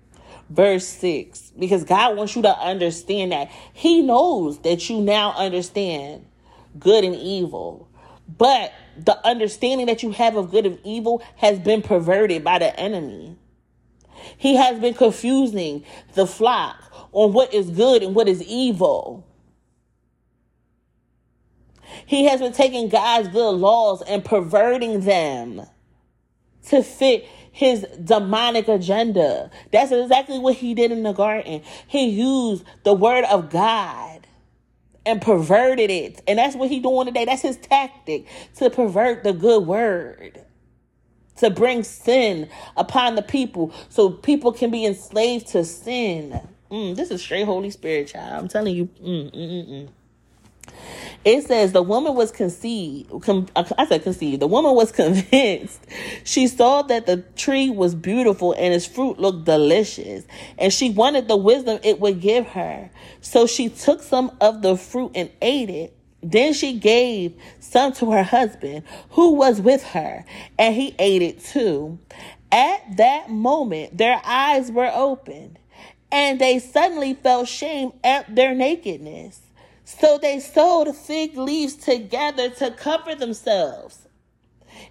verse 0.49 0.87
6, 0.87 1.53
because 1.59 1.85
God 1.85 2.17
wants 2.17 2.35
you 2.35 2.43
to 2.43 2.57
understand 2.57 3.33
that 3.33 3.51
He 3.73 4.01
knows 4.01 4.61
that 4.61 4.89
you 4.89 5.01
now 5.01 5.33
understand 5.33 6.25
good 6.79 7.05
and 7.05 7.17
evil 7.17 7.90
but 8.37 8.73
the 8.97 9.27
understanding 9.27 9.87
that 9.87 10.03
you 10.03 10.11
have 10.13 10.37
of 10.37 10.51
good 10.51 10.67
and 10.67 10.79
evil 10.85 11.23
has 11.37 11.59
been 11.59 11.83
perverted 11.83 12.45
by 12.45 12.59
the 12.59 12.79
enemy. 12.79 13.37
He 14.37 14.57
has 14.57 14.79
been 14.79 14.95
confusing 14.95 15.85
the 16.15 16.27
flock 16.27 16.77
on 17.13 17.33
what 17.33 17.53
is 17.55 17.71
good 17.71 18.03
and 18.03 18.15
what 18.15 18.29
is 18.29 18.43
evil. 18.43 19.27
He 22.07 22.25
has 22.25 22.41
been 22.41 22.53
taking 22.53 22.89
God's 22.89 23.29
good 23.29 23.53
laws 23.53 24.03
and 24.03 24.25
perverting 24.25 25.01
them 25.01 25.63
to 26.67 26.83
fit 26.83 27.27
his 27.53 27.83
demonic 28.05 28.69
agenda. 28.69 29.51
That's 29.73 29.91
exactly 29.91 30.39
what 30.39 30.55
he 30.57 30.75
did 30.75 30.93
in 30.93 31.03
the 31.03 31.13
garden. 31.13 31.63
He 31.87 32.09
used 32.09 32.65
the 32.85 32.95
word 32.95 33.25
of 33.25 33.51
God 33.51 34.20
and 35.07 35.23
perverted 35.23 35.91
it. 35.91 36.23
And 36.29 36.39
that's 36.39 36.57
what 36.57 36.71
he's 36.71 36.83
doing 36.83 37.07
today. 37.07 37.25
That's 37.25 37.43
his 37.43 37.57
tactic 37.59 38.27
to 38.57 38.71
pervert 38.71 39.25
the 39.25 39.33
good 39.33 39.67
word. 39.67 40.45
To 41.39 41.51
bring 41.51 41.85
sin 41.85 42.51
upon 42.77 43.17
the 43.17 43.23
people 43.23 43.75
so 43.89 44.11
people 44.11 44.53
can 44.53 44.71
be 44.71 44.87
enslaved 44.87 45.49
to 45.49 45.65
sin. 45.65 46.41
Mm, 46.71 46.97
this 46.97 47.11
is 47.11 47.23
straight 47.23 47.47
Holy 47.47 47.71
Spirit, 47.71 48.09
child. 48.09 48.35
I'm 48.45 48.49
telling 48.49 48.77
you. 48.77 48.87
Mm, 49.03 49.33
mm, 49.33 49.37
mm, 49.37 49.71
mm. 49.71 49.89
It 51.23 51.47
says 51.47 51.73
the 51.73 51.83
woman 51.83 52.15
was 52.15 52.31
conceived. 52.31 53.11
Com, 53.23 53.47
I 53.55 53.87
said 53.87 54.03
conceived. 54.03 54.41
The 54.41 54.47
woman 54.47 54.75
was 54.75 54.91
convinced. 55.03 55.81
She 56.25 56.47
saw 56.47 56.83
that 56.83 57.07
the 57.07 57.19
tree 57.37 57.69
was 57.69 57.95
beautiful 57.95 58.53
and 58.55 58.73
its 58.73 58.87
fruit 58.87 59.19
looked 59.19 59.45
delicious, 59.45 60.25
and 60.57 60.73
she 60.73 60.91
wanted 60.91 61.29
the 61.29 61.37
wisdom 61.37 61.79
it 61.83 62.01
would 62.01 62.21
give 62.21 62.47
her. 62.49 62.91
So 63.21 63.47
she 63.47 63.69
took 63.69 64.03
some 64.03 64.33
of 64.41 64.63
the 64.63 64.77
fruit 64.77 65.13
and 65.15 65.31
ate 65.43 65.69
it. 65.69 65.95
Then 66.23 66.53
she 66.53 66.79
gave 66.79 67.35
some 67.61 67.93
to 67.95 68.13
her 68.13 68.23
husband 68.23 68.85
who 69.11 69.35
was 69.35 69.61
with 69.61 69.83
her, 69.83 70.25
and 70.59 70.75
he 70.75 70.95
ate 70.99 71.23
it 71.23 71.45
too. 71.45 71.99
At 72.53 72.97
that 72.97 73.31
moment, 73.31 73.97
their 73.97 74.21
eyes 74.25 74.73
were 74.73 74.91
opened, 74.93 75.59
and 76.11 76.39
they 76.39 76.59
suddenly 76.59 77.15
felt 77.15 77.49
shame 77.49 77.93
at 78.03 78.35
their 78.35 78.55
nakedness. 78.55 79.41
So 79.99 80.19
they 80.19 80.39
sewed 80.39 80.95
fig 80.95 81.37
leaves 81.37 81.75
together 81.75 82.49
to 82.49 82.71
cover 82.71 83.17
themselves. 83.17 84.07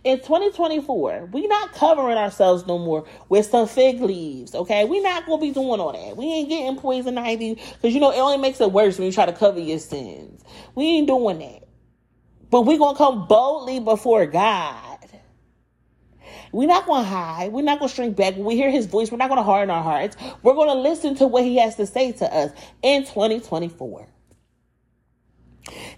In 0.03 0.17
2024, 0.17 1.29
we 1.31 1.47
not 1.47 1.71
covering 1.73 2.17
ourselves 2.17 2.67
no 2.67 2.77
more 2.77 3.05
with 3.29 3.45
some 3.45 3.67
fig 3.67 4.01
leaves, 4.01 4.53
okay? 4.53 4.83
we 4.85 4.99
not 4.99 5.25
gonna 5.25 5.41
be 5.41 5.51
doing 5.51 5.79
all 5.79 5.93
that. 5.93 6.17
We 6.17 6.25
ain't 6.25 6.49
getting 6.49 6.75
poison 6.75 7.17
ivy 7.17 7.55
because 7.55 7.93
you 7.93 8.01
know 8.01 8.11
it 8.11 8.19
only 8.19 8.37
makes 8.37 8.59
it 8.59 8.71
worse 8.71 8.97
when 8.97 9.07
you 9.07 9.13
try 9.13 9.25
to 9.25 9.33
cover 9.33 9.59
your 9.59 9.79
sins. 9.79 10.43
We 10.75 10.85
ain't 10.85 11.07
doing 11.07 11.39
that. 11.39 11.67
But 12.49 12.63
we 12.63 12.77
gonna 12.77 12.97
come 12.97 13.25
boldly 13.25 13.79
before 13.79 14.25
God. 14.25 14.99
We're 16.51 16.67
not 16.67 16.87
going 16.87 17.03
to 17.03 17.09
hide. 17.09 17.51
We're 17.51 17.61
not 17.61 17.77
going 17.77 17.89
to 17.89 17.95
shrink 17.95 18.15
back. 18.15 18.35
When 18.35 18.43
we 18.45 18.55
hear 18.55 18.71
his 18.71 18.87
voice, 18.87 19.11
we're 19.11 19.17
not 19.19 19.29
going 19.29 19.37
to 19.37 19.43
harden 19.43 19.69
our 19.69 19.83
hearts. 19.83 20.17
We're 20.41 20.55
going 20.55 20.69
to 20.69 20.81
listen 20.81 21.13
to 21.17 21.27
what 21.27 21.43
he 21.43 21.57
has 21.57 21.75
to 21.75 21.85
say 21.85 22.11
to 22.13 22.33
us 22.33 22.51
in 22.81 23.03
2024. 23.03 24.07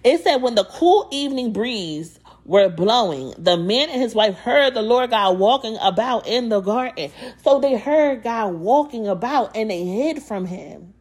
It 0.04 0.24
said, 0.24 0.38
when 0.38 0.56
the 0.56 0.66
cool 0.66 1.08
evening 1.12 1.54
breeze 1.54 2.20
were 2.46 2.70
blowing, 2.70 3.34
the 3.38 3.58
man 3.58 3.90
and 3.90 4.02
his 4.02 4.16
wife 4.16 4.36
heard 4.36 4.74
the 4.74 4.82
Lord 4.82 5.12
God 5.12 5.38
walking 5.38 5.78
about 5.82 6.28
in 6.28 6.50
the 6.50 6.60
garden. 6.60 7.12
So 7.44 7.60
they 7.60 7.78
heard 7.78 8.24
God 8.24 8.56
walking 8.56 9.08
about 9.08 9.56
and 9.56 9.70
they 9.70 9.84
hid 9.84 10.22
from 10.24 10.46
him. 10.46 10.94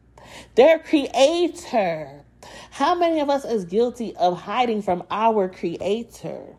Their 0.55 0.79
creator. 0.79 2.23
How 2.71 2.95
many 2.95 3.19
of 3.19 3.29
us 3.29 3.45
is 3.45 3.65
guilty 3.65 4.15
of 4.15 4.39
hiding 4.39 4.81
from 4.81 5.03
our 5.11 5.49
creator? 5.49 6.55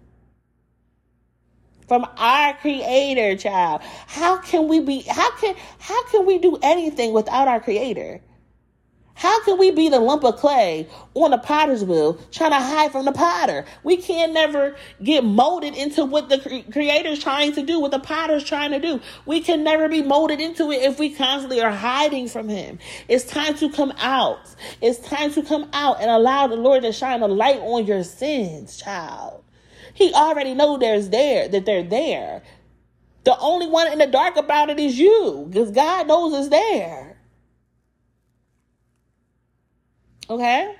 From 1.88 2.06
our 2.16 2.54
creator, 2.54 3.36
child. 3.36 3.82
How 4.06 4.38
can 4.38 4.68
we 4.68 4.80
be 4.80 5.00
how 5.02 5.30
can 5.36 5.54
how 5.78 6.04
can 6.06 6.26
we 6.26 6.38
do 6.38 6.58
anything 6.62 7.12
without 7.12 7.48
our 7.48 7.60
creator? 7.60 8.20
How 9.14 9.44
can 9.44 9.58
we 9.58 9.70
be 9.70 9.88
the 9.88 10.00
lump 10.00 10.24
of 10.24 10.36
clay 10.36 10.88
on 11.14 11.32
the 11.32 11.38
potter's 11.38 11.84
wheel 11.84 12.14
trying 12.30 12.50
to 12.50 12.60
hide 12.60 12.92
from 12.92 13.04
the 13.04 13.12
potter? 13.12 13.64
We 13.84 13.96
can 13.98 14.32
never 14.32 14.74
get 15.02 15.22
molded 15.22 15.74
into 15.74 16.04
what 16.04 16.28
the 16.28 16.38
cre- 16.38 16.72
creator's 16.72 17.18
trying 17.22 17.52
to 17.54 17.62
do, 17.62 17.78
what 17.78 17.90
the 17.90 17.98
potter's 17.98 18.42
trying 18.42 18.70
to 18.70 18.80
do. 18.80 19.00
We 19.26 19.40
can 19.40 19.62
never 19.62 19.88
be 19.88 20.02
molded 20.02 20.40
into 20.40 20.70
it 20.72 20.82
if 20.82 20.98
we 20.98 21.10
constantly 21.10 21.60
are 21.60 21.70
hiding 21.70 22.28
from 22.28 22.48
him. 22.48 22.78
It's 23.06 23.24
time 23.24 23.54
to 23.58 23.70
come 23.70 23.92
out. 23.98 24.54
It's 24.80 24.98
time 24.98 25.32
to 25.32 25.42
come 25.42 25.68
out 25.72 26.00
and 26.00 26.10
allow 26.10 26.46
the 26.46 26.56
Lord 26.56 26.82
to 26.82 26.92
shine 26.92 27.22
a 27.22 27.28
light 27.28 27.60
on 27.60 27.86
your 27.86 28.04
sins, 28.04 28.78
child. 28.78 29.44
He 29.94 30.12
already 30.14 30.54
know 30.54 30.78
there's 30.78 31.10
there, 31.10 31.48
that 31.48 31.66
they're 31.66 31.82
there. 31.82 32.42
The 33.24 33.38
only 33.38 33.68
one 33.68 33.92
in 33.92 33.98
the 33.98 34.06
dark 34.06 34.36
about 34.36 34.70
it 34.70 34.80
is 34.80 34.98
you, 34.98 35.46
because 35.48 35.70
God 35.70 36.08
knows 36.08 36.32
it's 36.32 36.48
there. 36.48 37.11
Okay? 40.32 40.74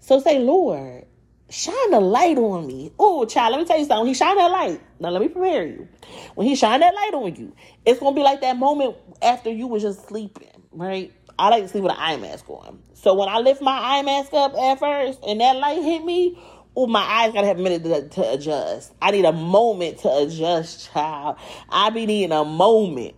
So 0.00 0.18
say, 0.18 0.40
Lord, 0.40 1.06
shine 1.48 1.94
a 1.94 2.00
light 2.00 2.36
on 2.38 2.66
me. 2.66 2.92
Oh, 2.98 3.24
child, 3.24 3.52
let 3.52 3.60
me 3.60 3.64
tell 3.66 3.78
you 3.78 3.84
something. 3.84 3.98
When 3.98 4.06
he 4.08 4.14
shine 4.14 4.36
that 4.36 4.50
light, 4.50 4.80
now 4.98 5.10
let 5.10 5.22
me 5.22 5.28
prepare 5.28 5.64
you. 5.64 5.86
When 6.34 6.48
he 6.48 6.56
shine 6.56 6.80
that 6.80 6.92
light 6.92 7.14
on 7.14 7.36
you, 7.36 7.54
it's 7.84 8.00
gonna 8.00 8.16
be 8.16 8.24
like 8.24 8.40
that 8.40 8.56
moment 8.56 8.96
after 9.22 9.48
you 9.48 9.68
was 9.68 9.82
just 9.82 10.08
sleeping, 10.08 10.48
right? 10.72 11.12
I 11.38 11.50
like 11.50 11.62
to 11.62 11.68
sleep 11.68 11.84
with 11.84 11.92
an 11.92 11.98
eye 12.00 12.16
mask 12.16 12.50
on. 12.50 12.80
So 12.94 13.14
when 13.14 13.28
I 13.28 13.38
lift 13.38 13.62
my 13.62 13.78
eye 13.78 14.02
mask 14.02 14.32
up 14.32 14.54
at 14.54 14.80
first 14.80 15.20
and 15.24 15.40
that 15.40 15.54
light 15.54 15.80
hit 15.80 16.04
me, 16.04 16.36
oh, 16.74 16.88
my 16.88 17.02
eyes 17.02 17.32
gotta 17.32 17.46
have 17.46 17.60
a 17.60 17.62
minute 17.62 17.84
to, 17.84 18.08
to 18.08 18.32
adjust. 18.32 18.92
I 19.00 19.12
need 19.12 19.24
a 19.24 19.32
moment 19.32 19.98
to 19.98 20.10
adjust, 20.10 20.92
child. 20.92 21.36
I 21.68 21.90
be 21.90 22.06
needing 22.06 22.32
a 22.32 22.44
moment. 22.44 23.14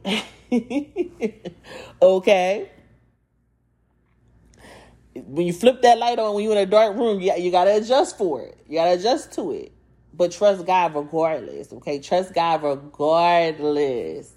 okay? 2.03 2.71
When 5.27 5.47
you 5.47 5.53
flip 5.53 5.83
that 5.83 5.99
light 5.99 6.19
on 6.19 6.35
when 6.35 6.45
you're 6.45 6.53
in 6.53 6.59
a 6.59 6.67
dark 6.67 6.97
room, 6.97 7.21
you, 7.21 7.33
you 7.35 7.51
gotta 7.51 7.77
adjust 7.77 8.19
for 8.19 8.43
it. 8.43 8.59
You 8.69 8.79
gotta 8.79 8.99
adjust 8.99 9.33
to 9.33 9.53
it. 9.53 9.73
But 10.15 10.33
trust 10.33 10.67
God 10.67 10.95
regardless, 10.95 11.73
okay? 11.73 12.01
Trust 12.01 12.35
God 12.35 12.63
regardless 12.63 14.33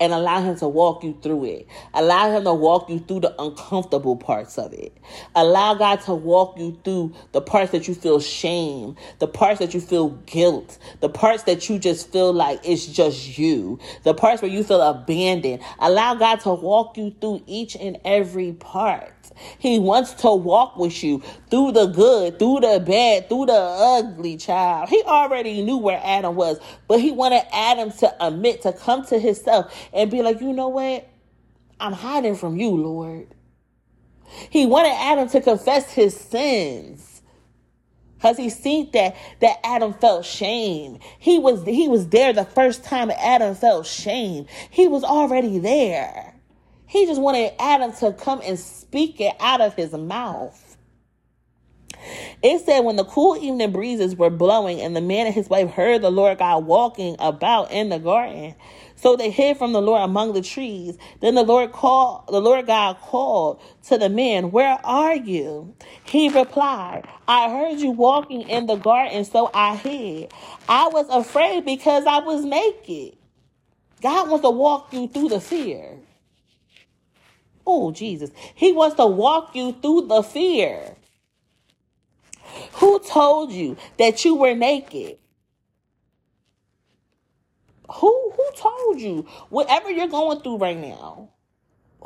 and 0.00 0.12
allow 0.12 0.42
him 0.42 0.56
to 0.56 0.68
walk 0.68 1.02
you 1.04 1.18
through 1.22 1.44
it. 1.46 1.66
Allow 1.94 2.30
him 2.30 2.44
to 2.44 2.54
walk 2.54 2.90
you 2.90 2.98
through 3.00 3.20
the 3.20 3.42
uncomfortable 3.42 4.16
parts 4.16 4.58
of 4.58 4.72
it. 4.72 4.96
Allow 5.34 5.74
God 5.74 6.00
to 6.02 6.14
walk 6.14 6.58
you 6.58 6.78
through 6.84 7.14
the 7.32 7.40
parts 7.40 7.72
that 7.72 7.88
you 7.88 7.94
feel 7.94 8.20
shame, 8.20 8.96
the 9.20 9.28
parts 9.28 9.60
that 9.60 9.74
you 9.74 9.80
feel 9.80 10.10
guilt, 10.26 10.78
the 11.00 11.08
parts 11.08 11.44
that 11.44 11.68
you 11.68 11.78
just 11.78 12.12
feel 12.12 12.32
like 12.32 12.60
it's 12.64 12.86
just 12.86 13.38
you, 13.38 13.78
the 14.02 14.14
parts 14.14 14.42
where 14.42 14.50
you 14.50 14.64
feel 14.64 14.82
abandoned. 14.82 15.62
Allow 15.78 16.14
God 16.14 16.40
to 16.40 16.54
walk 16.54 16.96
you 16.98 17.14
through 17.20 17.42
each 17.46 17.76
and 17.76 17.98
every 18.04 18.52
part. 18.52 19.12
He 19.58 19.78
wants 19.78 20.14
to 20.14 20.34
walk 20.34 20.76
with 20.76 21.02
you 21.02 21.22
through 21.50 21.72
the 21.72 21.86
good, 21.86 22.38
through 22.38 22.60
the 22.60 22.82
bad, 22.86 23.28
through 23.28 23.46
the 23.46 23.52
ugly 23.54 24.36
child. 24.36 24.88
He 24.88 25.02
already 25.04 25.62
knew 25.62 25.78
where 25.78 26.00
Adam 26.04 26.36
was, 26.36 26.58
but 26.88 27.00
he 27.00 27.12
wanted 27.12 27.44
Adam 27.52 27.90
to 27.92 28.26
admit, 28.26 28.62
to 28.62 28.72
come 28.72 29.04
to 29.06 29.18
himself 29.18 29.74
and 29.92 30.10
be 30.10 30.22
like, 30.22 30.40
you 30.40 30.52
know 30.52 30.68
what? 30.68 31.08
I'm 31.80 31.92
hiding 31.92 32.36
from 32.36 32.56
you, 32.56 32.70
Lord. 32.70 33.28
He 34.50 34.66
wanted 34.66 34.92
Adam 34.92 35.28
to 35.30 35.40
confess 35.40 35.90
his 35.92 36.16
sins. 36.16 37.22
Cause 38.20 38.38
he 38.38 38.48
seen 38.48 38.90
that 38.92 39.16
that 39.40 39.58
Adam 39.64 39.92
felt 39.92 40.24
shame. 40.24 40.98
He 41.18 41.38
was 41.38 41.62
he 41.66 41.88
was 41.88 42.08
there 42.08 42.32
the 42.32 42.46
first 42.46 42.82
time 42.82 43.10
Adam 43.10 43.54
felt 43.54 43.86
shame. 43.86 44.46
He 44.70 44.88
was 44.88 45.04
already 45.04 45.58
there. 45.58 46.33
He 46.86 47.06
just 47.06 47.20
wanted 47.20 47.52
Adam 47.58 47.92
to 47.94 48.12
come 48.12 48.40
and 48.44 48.58
speak 48.58 49.20
it 49.20 49.34
out 49.40 49.60
of 49.60 49.74
his 49.74 49.92
mouth. 49.92 50.60
It 52.42 52.64
said, 52.64 52.80
when 52.80 52.96
the 52.96 53.04
cool 53.04 53.36
evening 53.36 53.72
breezes 53.72 54.16
were 54.16 54.30
blowing, 54.30 54.80
and 54.80 54.94
the 54.94 55.00
man 55.00 55.26
and 55.26 55.34
his 55.34 55.48
wife 55.48 55.70
heard 55.70 56.02
the 56.02 56.10
Lord 56.10 56.38
God 56.38 56.66
walking 56.66 57.16
about 57.18 57.70
in 57.70 57.88
the 57.88 57.98
garden. 57.98 58.54
So 58.96 59.16
they 59.16 59.30
hid 59.30 59.56
from 59.56 59.72
the 59.72 59.82
Lord 59.82 60.02
among 60.02 60.34
the 60.34 60.42
trees. 60.42 60.98
Then 61.20 61.34
the 61.34 61.42
Lord 61.42 61.72
called, 61.72 62.26
the 62.28 62.40
Lord 62.40 62.66
God 62.66 62.98
called 63.00 63.60
to 63.84 63.98
the 63.98 64.08
man, 64.08 64.50
Where 64.50 64.78
are 64.84 65.16
you? 65.16 65.74
He 66.04 66.28
replied, 66.28 67.04
I 67.26 67.50
heard 67.50 67.80
you 67.80 67.90
walking 67.90 68.48
in 68.48 68.66
the 68.66 68.76
garden, 68.76 69.24
so 69.24 69.50
I 69.54 69.76
hid. 69.76 70.32
I 70.68 70.88
was 70.88 71.06
afraid 71.08 71.64
because 71.64 72.04
I 72.06 72.18
was 72.18 72.44
naked. 72.44 73.16
God 74.02 74.28
wants 74.28 74.44
to 74.44 74.50
walk 74.50 74.92
you 74.92 75.08
through 75.08 75.30
the 75.30 75.40
fear. 75.40 75.98
Oh, 77.66 77.92
Jesus. 77.92 78.30
He 78.54 78.72
wants 78.72 78.96
to 78.96 79.06
walk 79.06 79.54
you 79.54 79.72
through 79.80 80.06
the 80.08 80.22
fear. 80.22 80.96
Who 82.74 82.98
told 83.00 83.52
you 83.52 83.76
that 83.98 84.24
you 84.24 84.34
were 84.36 84.54
naked? 84.54 85.18
Who 87.90 88.32
who 88.36 88.50
told 88.56 89.00
you 89.00 89.26
whatever 89.50 89.90
you're 89.90 90.08
going 90.08 90.40
through 90.40 90.58
right 90.58 90.78
now? 90.78 91.30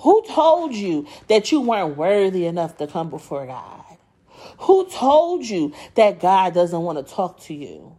Who 0.03 0.23
told 0.29 0.75
you 0.75 1.07
that 1.29 1.51
you 1.51 1.61
weren't 1.61 1.97
worthy 1.97 2.47
enough 2.47 2.77
to 2.79 2.87
come 2.87 3.11
before 3.11 3.47
God? 3.47 3.85
Who 4.61 4.89
told 4.89 5.45
you 5.45 5.75
that 5.95 6.21
God 6.21 6.55
doesn't 6.55 6.81
want 6.81 7.05
to 7.05 7.15
talk 7.15 7.41
to 7.43 7.55
you? 7.55 7.97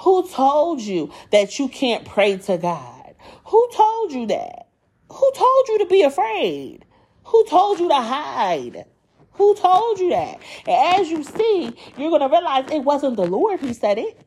Who 0.00 0.28
told 0.28 0.80
you 0.80 1.12
that 1.30 1.58
you 1.58 1.68
can't 1.68 2.04
pray 2.04 2.36
to 2.36 2.58
God? 2.58 3.14
Who 3.46 3.68
told 3.74 4.12
you 4.12 4.26
that? 4.26 4.68
Who 5.12 5.32
told 5.34 5.68
you 5.68 5.78
to 5.80 5.86
be 5.86 6.02
afraid? 6.02 6.84
Who 7.24 7.44
told 7.46 7.78
you 7.78 7.88
to 7.88 7.94
hide? 8.00 8.86
Who 9.32 9.54
told 9.54 9.98
you 9.98 10.10
that? 10.10 10.40
And 10.66 11.00
as 11.00 11.10
you 11.10 11.22
see, 11.22 11.74
you're 11.96 12.10
going 12.10 12.22
to 12.22 12.28
realize 12.28 12.70
it 12.70 12.84
wasn't 12.84 13.16
the 13.16 13.26
Lord 13.26 13.60
who 13.60 13.74
said 13.74 13.98
it. 13.98 14.18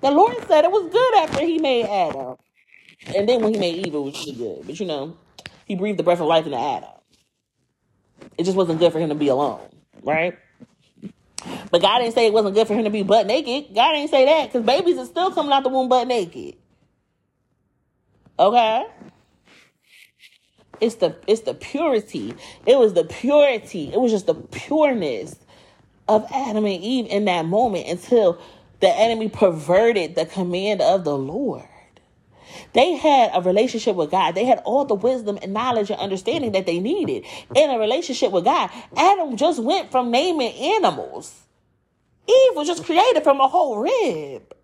The 0.00 0.10
Lord 0.10 0.36
said 0.48 0.64
it 0.64 0.70
was 0.70 0.92
good 0.92 1.14
after 1.18 1.44
he 1.44 1.58
made 1.58 1.86
Adam. 1.86 2.36
And 3.14 3.28
then 3.28 3.42
when 3.42 3.54
he 3.54 3.60
made 3.60 3.86
Eve, 3.86 3.94
it 3.94 3.98
was 3.98 4.14
really 4.26 4.32
good. 4.32 4.66
But 4.66 4.80
you 4.80 4.86
know, 4.86 5.16
he 5.66 5.76
breathed 5.76 5.98
the 5.98 6.02
breath 6.02 6.20
of 6.20 6.26
life 6.26 6.46
into 6.46 6.58
Adam. 6.58 6.90
It 8.36 8.44
just 8.44 8.56
wasn't 8.56 8.80
good 8.80 8.92
for 8.92 8.98
him 8.98 9.10
to 9.10 9.14
be 9.14 9.28
alone, 9.28 9.60
right? 10.02 10.36
But 11.70 11.82
God 11.82 11.98
didn't 11.98 12.14
say 12.14 12.26
it 12.26 12.32
wasn't 12.32 12.54
good 12.54 12.66
for 12.66 12.74
him 12.74 12.84
to 12.84 12.90
be 12.90 13.02
butt 13.02 13.26
naked. 13.26 13.74
God 13.74 13.92
didn't 13.92 14.10
say 14.10 14.24
that 14.24 14.46
because 14.46 14.64
babies 14.64 14.98
are 14.98 15.06
still 15.06 15.30
coming 15.30 15.52
out 15.52 15.62
the 15.62 15.68
womb 15.68 15.88
butt 15.88 16.08
naked. 16.08 16.56
Okay? 18.38 18.86
It's 20.80 20.96
the 20.96 21.16
it's 21.26 21.42
the 21.42 21.54
purity. 21.54 22.34
It 22.66 22.78
was 22.78 22.94
the 22.94 23.04
purity. 23.04 23.90
It 23.92 24.00
was 24.00 24.12
just 24.12 24.26
the 24.26 24.34
pureness 24.34 25.36
of 26.08 26.26
Adam 26.32 26.64
and 26.64 26.82
Eve 26.82 27.06
in 27.06 27.24
that 27.26 27.46
moment 27.46 27.88
until 27.88 28.40
the 28.80 28.88
enemy 28.88 29.28
perverted 29.28 30.14
the 30.14 30.26
command 30.26 30.82
of 30.82 31.04
the 31.04 31.16
Lord. 31.16 31.64
They 32.72 32.92
had 32.96 33.30
a 33.34 33.40
relationship 33.40 33.96
with 33.96 34.10
God. 34.10 34.34
They 34.34 34.44
had 34.44 34.58
all 34.64 34.84
the 34.84 34.94
wisdom 34.94 35.38
and 35.42 35.52
knowledge 35.52 35.90
and 35.90 36.00
understanding 36.00 36.52
that 36.52 36.66
they 36.66 36.78
needed 36.78 37.24
in 37.54 37.70
a 37.70 37.78
relationship 37.78 38.32
with 38.32 38.44
God. 38.44 38.70
Adam 38.96 39.36
just 39.36 39.62
went 39.62 39.90
from 39.90 40.10
naming 40.10 40.52
animals. 40.52 41.42
Eve 42.28 42.56
was 42.56 42.66
just 42.66 42.84
created 42.84 43.22
from 43.22 43.40
a 43.40 43.48
whole 43.48 43.78
rib 43.78 44.54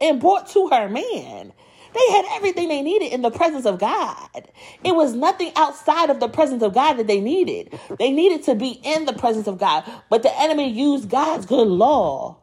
and 0.00 0.20
brought 0.20 0.48
to 0.48 0.68
her 0.68 0.88
man. 0.88 1.52
They 1.94 2.12
had 2.12 2.24
everything 2.32 2.68
they 2.68 2.82
needed 2.82 3.12
in 3.12 3.22
the 3.22 3.30
presence 3.30 3.66
of 3.66 3.78
God. 3.78 4.48
It 4.84 4.94
was 4.94 5.14
nothing 5.14 5.52
outside 5.56 6.10
of 6.10 6.20
the 6.20 6.28
presence 6.28 6.62
of 6.62 6.74
God 6.74 6.94
that 6.94 7.06
they 7.06 7.20
needed. 7.20 7.78
They 7.98 8.10
needed 8.10 8.44
to 8.44 8.54
be 8.54 8.80
in 8.82 9.04
the 9.04 9.12
presence 9.12 9.46
of 9.46 9.58
God. 9.58 9.84
But 10.10 10.22
the 10.22 10.40
enemy 10.40 10.70
used 10.70 11.08
God's 11.08 11.46
good 11.46 11.68
law 11.68 12.38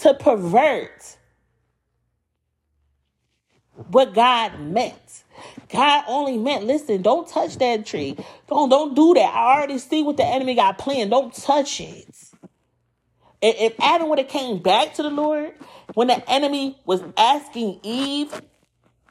to 0.00 0.14
pervert 0.14 1.16
what 3.88 4.14
God 4.14 4.60
meant. 4.60 5.24
God 5.68 6.04
only 6.08 6.36
meant, 6.36 6.64
listen, 6.64 7.02
don't 7.02 7.28
touch 7.28 7.58
that 7.58 7.86
tree. 7.86 8.16
Don't 8.48 8.68
don't 8.68 8.94
do 8.94 9.14
that. 9.14 9.34
I 9.34 9.56
already 9.56 9.78
see 9.78 10.02
what 10.02 10.16
the 10.16 10.24
enemy 10.24 10.54
got 10.54 10.78
planned. 10.78 11.10
Don't 11.10 11.32
touch 11.32 11.80
it. 11.80 12.08
If 13.40 13.74
Adam 13.78 14.08
would 14.08 14.18
have 14.18 14.28
came 14.28 14.58
back 14.60 14.94
to 14.94 15.02
the 15.02 15.10
Lord 15.10 15.52
when 15.94 16.08
the 16.08 16.28
enemy 16.28 16.76
was 16.84 17.02
asking 17.16 17.78
Eve 17.84 18.40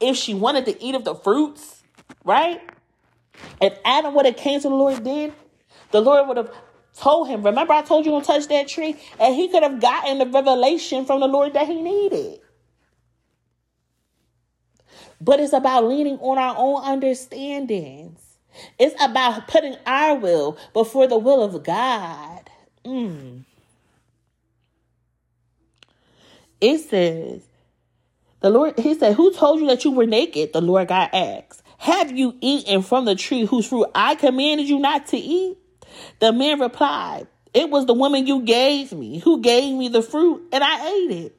if 0.00 0.16
she 0.16 0.34
wanted 0.34 0.64
to 0.66 0.82
eat 0.82 0.94
of 0.94 1.04
the 1.04 1.14
fruits, 1.14 1.82
right? 2.24 2.60
If 3.60 3.78
Adam 3.84 4.14
would 4.14 4.26
have 4.26 4.36
came 4.36 4.60
to 4.60 4.68
the 4.68 4.74
Lord 4.74 5.04
then, 5.04 5.32
the 5.90 6.00
Lord 6.00 6.28
would 6.28 6.36
have 6.36 6.52
told 6.94 7.28
him, 7.28 7.42
remember 7.42 7.72
I 7.72 7.82
told 7.82 8.04
you 8.04 8.12
don't 8.12 8.24
touch 8.24 8.48
that 8.48 8.68
tree? 8.68 8.96
And 9.20 9.34
he 9.34 9.48
could 9.48 9.62
have 9.62 9.80
gotten 9.80 10.18
the 10.18 10.26
revelation 10.26 11.04
from 11.04 11.20
the 11.20 11.28
Lord 11.28 11.54
that 11.54 11.66
he 11.66 11.80
needed. 11.80 12.40
But 15.20 15.40
it's 15.40 15.52
about 15.52 15.84
leaning 15.84 16.18
on 16.18 16.38
our 16.38 16.54
own 16.56 16.82
understandings. 16.82 18.20
It's 18.78 18.94
about 19.02 19.48
putting 19.48 19.76
our 19.86 20.16
will 20.16 20.58
before 20.72 21.06
the 21.06 21.18
will 21.18 21.42
of 21.42 21.62
God. 21.62 22.50
Mm. 22.84 23.44
It 26.60 26.78
says, 26.78 27.47
the 28.40 28.50
Lord, 28.50 28.78
he 28.78 28.94
said, 28.94 29.16
Who 29.16 29.32
told 29.32 29.60
you 29.60 29.66
that 29.68 29.84
you 29.84 29.90
were 29.90 30.06
naked? 30.06 30.52
The 30.52 30.60
Lord 30.60 30.88
God 30.88 31.10
asked. 31.12 31.62
Have 31.78 32.16
you 32.16 32.36
eaten 32.40 32.82
from 32.82 33.04
the 33.04 33.14
tree 33.14 33.44
whose 33.44 33.66
fruit 33.66 33.86
I 33.94 34.14
commanded 34.16 34.68
you 34.68 34.78
not 34.78 35.06
to 35.08 35.16
eat? 35.16 35.56
The 36.20 36.32
man 36.32 36.60
replied, 36.60 37.26
It 37.54 37.70
was 37.70 37.86
the 37.86 37.94
woman 37.94 38.26
you 38.26 38.42
gave 38.42 38.92
me 38.92 39.18
who 39.18 39.40
gave 39.40 39.76
me 39.76 39.88
the 39.88 40.02
fruit, 40.02 40.48
and 40.52 40.62
I 40.62 40.88
ate 40.88 41.10
it. 41.10 41.36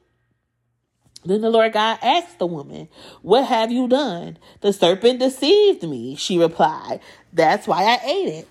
Then 1.24 1.42
the 1.42 1.50
Lord 1.50 1.74
God 1.74 1.98
asked 2.02 2.38
the 2.38 2.46
woman, 2.46 2.88
What 3.22 3.44
have 3.44 3.70
you 3.70 3.88
done? 3.88 4.38
The 4.60 4.72
serpent 4.72 5.20
deceived 5.20 5.82
me, 5.82 6.16
she 6.16 6.38
replied. 6.38 7.00
That's 7.32 7.66
why 7.66 7.84
I 7.84 8.00
ate 8.06 8.28
it. 8.28 8.48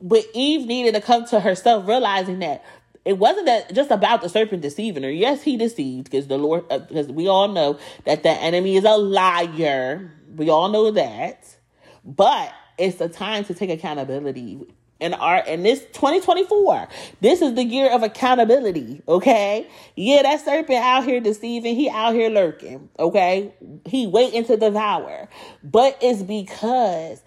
But 0.00 0.24
Eve 0.34 0.66
needed 0.66 0.94
to 0.94 1.00
come 1.00 1.26
to 1.26 1.40
herself, 1.40 1.86
realizing 1.86 2.40
that 2.40 2.64
it 3.04 3.18
wasn't 3.18 3.46
that 3.46 3.74
just 3.74 3.90
about 3.90 4.20
the 4.20 4.28
serpent 4.28 4.62
deceiving 4.62 5.02
her. 5.02 5.10
Yes, 5.10 5.42
he 5.42 5.56
deceived 5.56 6.10
because 6.10 6.26
the 6.26 6.38
Lord, 6.38 6.68
because 6.68 7.08
uh, 7.08 7.12
we 7.12 7.28
all 7.28 7.48
know 7.48 7.78
that 8.04 8.22
the 8.22 8.30
enemy 8.30 8.76
is 8.76 8.84
a 8.84 8.96
liar. 8.96 10.12
We 10.36 10.50
all 10.50 10.68
know 10.68 10.90
that. 10.90 11.56
But 12.04 12.52
it's 12.78 12.96
the 12.96 13.08
time 13.08 13.44
to 13.44 13.54
take 13.54 13.70
accountability 13.70 14.60
in 15.00 15.14
our 15.14 15.38
in 15.46 15.62
this 15.62 15.80
2024 15.92 16.88
this 17.20 17.40
is 17.40 17.54
the 17.54 17.64
year 17.64 17.90
of 17.90 18.02
accountability 18.02 19.02
okay 19.08 19.66
yeah 19.96 20.22
that 20.22 20.40
serpent 20.44 20.78
out 20.78 21.04
here 21.04 21.20
deceiving 21.20 21.74
he 21.74 21.88
out 21.88 22.14
here 22.14 22.28
lurking 22.28 22.88
okay 22.98 23.52
he 23.86 24.06
waiting 24.06 24.44
to 24.44 24.56
devour 24.56 25.26
but 25.64 25.96
it's 26.02 26.22
because 26.22 27.22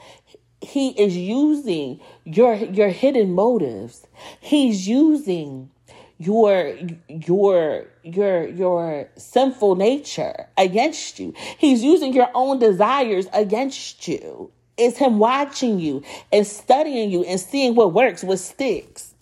he 0.61 0.89
is 0.91 1.17
using 1.17 1.99
your 2.25 2.55
your 2.55 2.89
hidden 2.89 3.33
motives 3.33 4.07
he's 4.39 4.87
using 4.87 5.69
your 6.17 6.77
your 7.07 7.87
your 8.03 8.47
your 8.47 9.09
sinful 9.17 9.75
nature 9.75 10.47
against 10.57 11.19
you 11.19 11.33
he's 11.57 11.83
using 11.83 12.13
your 12.13 12.29
own 12.33 12.59
desires 12.59 13.27
against 13.33 14.07
you 14.07 14.51
it's 14.77 14.97
him 14.97 15.19
watching 15.19 15.79
you 15.79 16.03
and 16.31 16.45
studying 16.47 17.11
you 17.11 17.23
and 17.23 17.39
seeing 17.39 17.75
what 17.75 17.93
works, 17.93 18.23
what 18.23 18.39
sticks. 18.39 19.13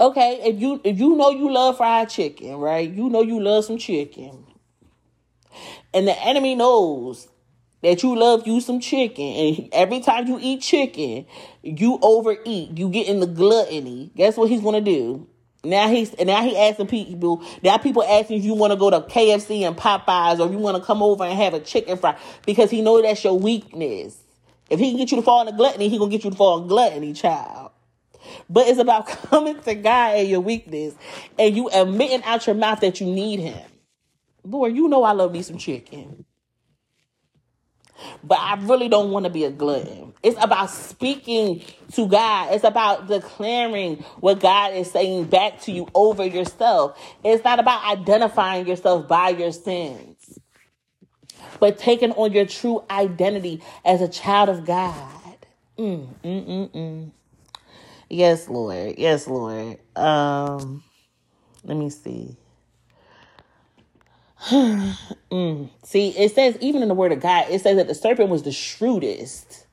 Okay, 0.00 0.40
if 0.42 0.60
you 0.60 0.80
if 0.82 0.98
you 0.98 1.14
know 1.14 1.30
you 1.30 1.52
love 1.52 1.76
fried 1.76 2.08
chicken, 2.08 2.56
right? 2.56 2.90
You 2.90 3.08
know 3.08 3.22
you 3.22 3.40
love 3.40 3.64
some 3.64 3.78
chicken. 3.78 4.44
And 5.94 6.08
the 6.08 6.18
enemy 6.26 6.54
knows 6.54 7.28
that 7.82 8.02
you 8.02 8.16
love 8.16 8.46
you 8.46 8.60
some 8.60 8.80
chicken 8.80 9.24
and 9.24 9.68
every 9.72 10.00
time 10.00 10.26
you 10.26 10.38
eat 10.40 10.62
chicken, 10.62 11.26
you 11.62 11.98
overeat, 12.00 12.78
you 12.78 12.88
get 12.88 13.08
in 13.08 13.20
the 13.20 13.26
gluttony. 13.26 14.10
Guess 14.16 14.36
what 14.36 14.48
he's 14.48 14.62
to 14.62 14.80
do? 14.80 15.26
Now 15.64 15.88
he's 15.88 16.12
and 16.14 16.26
now 16.26 16.42
he 16.42 16.56
asking 16.56 16.88
people. 16.88 17.42
Now 17.62 17.76
people 17.78 18.02
asking 18.02 18.38
if 18.38 18.44
you 18.44 18.54
want 18.54 18.72
to 18.72 18.76
go 18.76 18.90
to 18.90 19.00
KFC 19.00 19.62
and 19.62 19.76
Popeyes 19.76 20.40
or 20.40 20.50
you 20.50 20.58
want 20.58 20.76
to 20.76 20.82
come 20.82 21.02
over 21.02 21.24
and 21.24 21.38
have 21.38 21.54
a 21.54 21.60
chicken 21.60 21.96
fry 21.96 22.18
because 22.46 22.70
he 22.70 22.82
know 22.82 23.00
that's 23.00 23.22
your 23.22 23.38
weakness. 23.38 24.18
If 24.70 24.80
he 24.80 24.90
can 24.90 24.98
get 24.98 25.10
you 25.10 25.18
to 25.18 25.22
fall 25.22 25.40
into 25.42 25.56
gluttony, 25.56 25.88
he 25.88 25.98
gonna 25.98 26.10
get 26.10 26.24
you 26.24 26.30
to 26.30 26.36
fall 26.36 26.62
in 26.62 26.68
gluttony, 26.68 27.12
child. 27.12 27.70
But 28.48 28.68
it's 28.68 28.78
about 28.78 29.06
coming 29.30 29.60
to 29.60 29.74
God 29.74 30.16
and 30.16 30.28
your 30.28 30.40
weakness 30.40 30.94
and 31.38 31.56
you 31.56 31.68
admitting 31.72 32.24
out 32.24 32.46
your 32.46 32.56
mouth 32.56 32.80
that 32.80 33.00
you 33.00 33.06
need 33.06 33.40
Him. 33.40 33.68
Lord, 34.44 34.74
you 34.74 34.88
know 34.88 35.04
I 35.04 35.12
love 35.12 35.32
me 35.32 35.42
some 35.42 35.58
chicken 35.58 36.24
but 38.24 38.38
I 38.38 38.56
really 38.62 38.88
don't 38.88 39.10
want 39.10 39.24
to 39.24 39.30
be 39.30 39.44
a 39.44 39.50
glutton. 39.50 40.14
It's 40.22 40.42
about 40.42 40.70
speaking 40.70 41.62
to 41.92 42.08
God. 42.08 42.54
It's 42.54 42.64
about 42.64 43.08
declaring 43.08 43.98
what 44.20 44.40
God 44.40 44.74
is 44.74 44.90
saying 44.90 45.26
back 45.26 45.60
to 45.62 45.72
you 45.72 45.88
over 45.94 46.24
yourself. 46.26 46.98
It's 47.24 47.44
not 47.44 47.60
about 47.60 47.84
identifying 47.84 48.66
yourself 48.66 49.08
by 49.08 49.30
your 49.30 49.52
sins, 49.52 50.38
but 51.60 51.78
taking 51.78 52.12
on 52.12 52.32
your 52.32 52.46
true 52.46 52.84
identity 52.90 53.62
as 53.84 54.02
a 54.02 54.08
child 54.08 54.48
of 54.50 54.66
God. 54.66 55.36
Mm, 55.78 56.08
mm, 56.24 56.46
mm, 56.48 56.70
mm. 56.72 57.12
Yes, 58.10 58.48
Lord. 58.48 58.96
Yes, 58.98 59.26
Lord. 59.28 59.78
Um, 59.96 60.84
let 61.64 61.76
me 61.76 61.90
see. 61.90 62.36
mm. 64.50 65.70
See, 65.84 66.08
it 66.08 66.34
says 66.34 66.58
even 66.60 66.82
in 66.82 66.88
the 66.88 66.94
word 66.94 67.12
of 67.12 67.20
God, 67.20 67.46
it 67.48 67.60
says 67.60 67.76
that 67.76 67.86
the 67.86 67.94
serpent 67.94 68.28
was 68.28 68.42
the 68.42 68.50
shrewdest. 68.50 69.66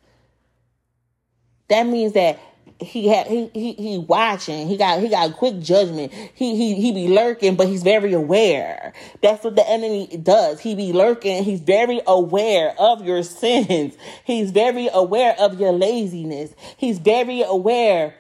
That 1.70 1.88
means 1.88 2.14
that 2.14 2.40
he 2.80 3.08
had 3.08 3.26
he 3.26 3.50
he 3.54 3.74
he 3.74 3.98
watching. 3.98 4.68
He 4.68 4.78
got 4.78 5.02
he 5.02 5.10
got 5.10 5.36
quick 5.38 5.60
judgment. 5.60 6.14
He 6.36 6.56
he 6.56 6.76
he 6.76 6.92
be 6.92 7.08
lurking, 7.08 7.56
but 7.56 7.68
he's 7.68 7.82
very 7.82 8.14
aware. 8.14 8.94
That's 9.24 9.44
what 9.44 9.56
the 9.56 9.68
enemy 9.68 10.06
does. 10.22 10.60
He 10.60 10.76
be 10.76 10.94
lurking. 10.94 11.44
He's 11.44 11.62
very 11.62 12.02
aware 12.06 12.76
of 12.78 13.04
your 13.04 13.24
sins. 13.24 13.98
He's 14.24 14.52
very 14.52 14.88
aware 14.94 15.36
of 15.40 15.60
your 15.60 15.72
laziness. 15.72 16.54
He's 16.78 17.00
very 17.00 17.42
aware 17.42 18.14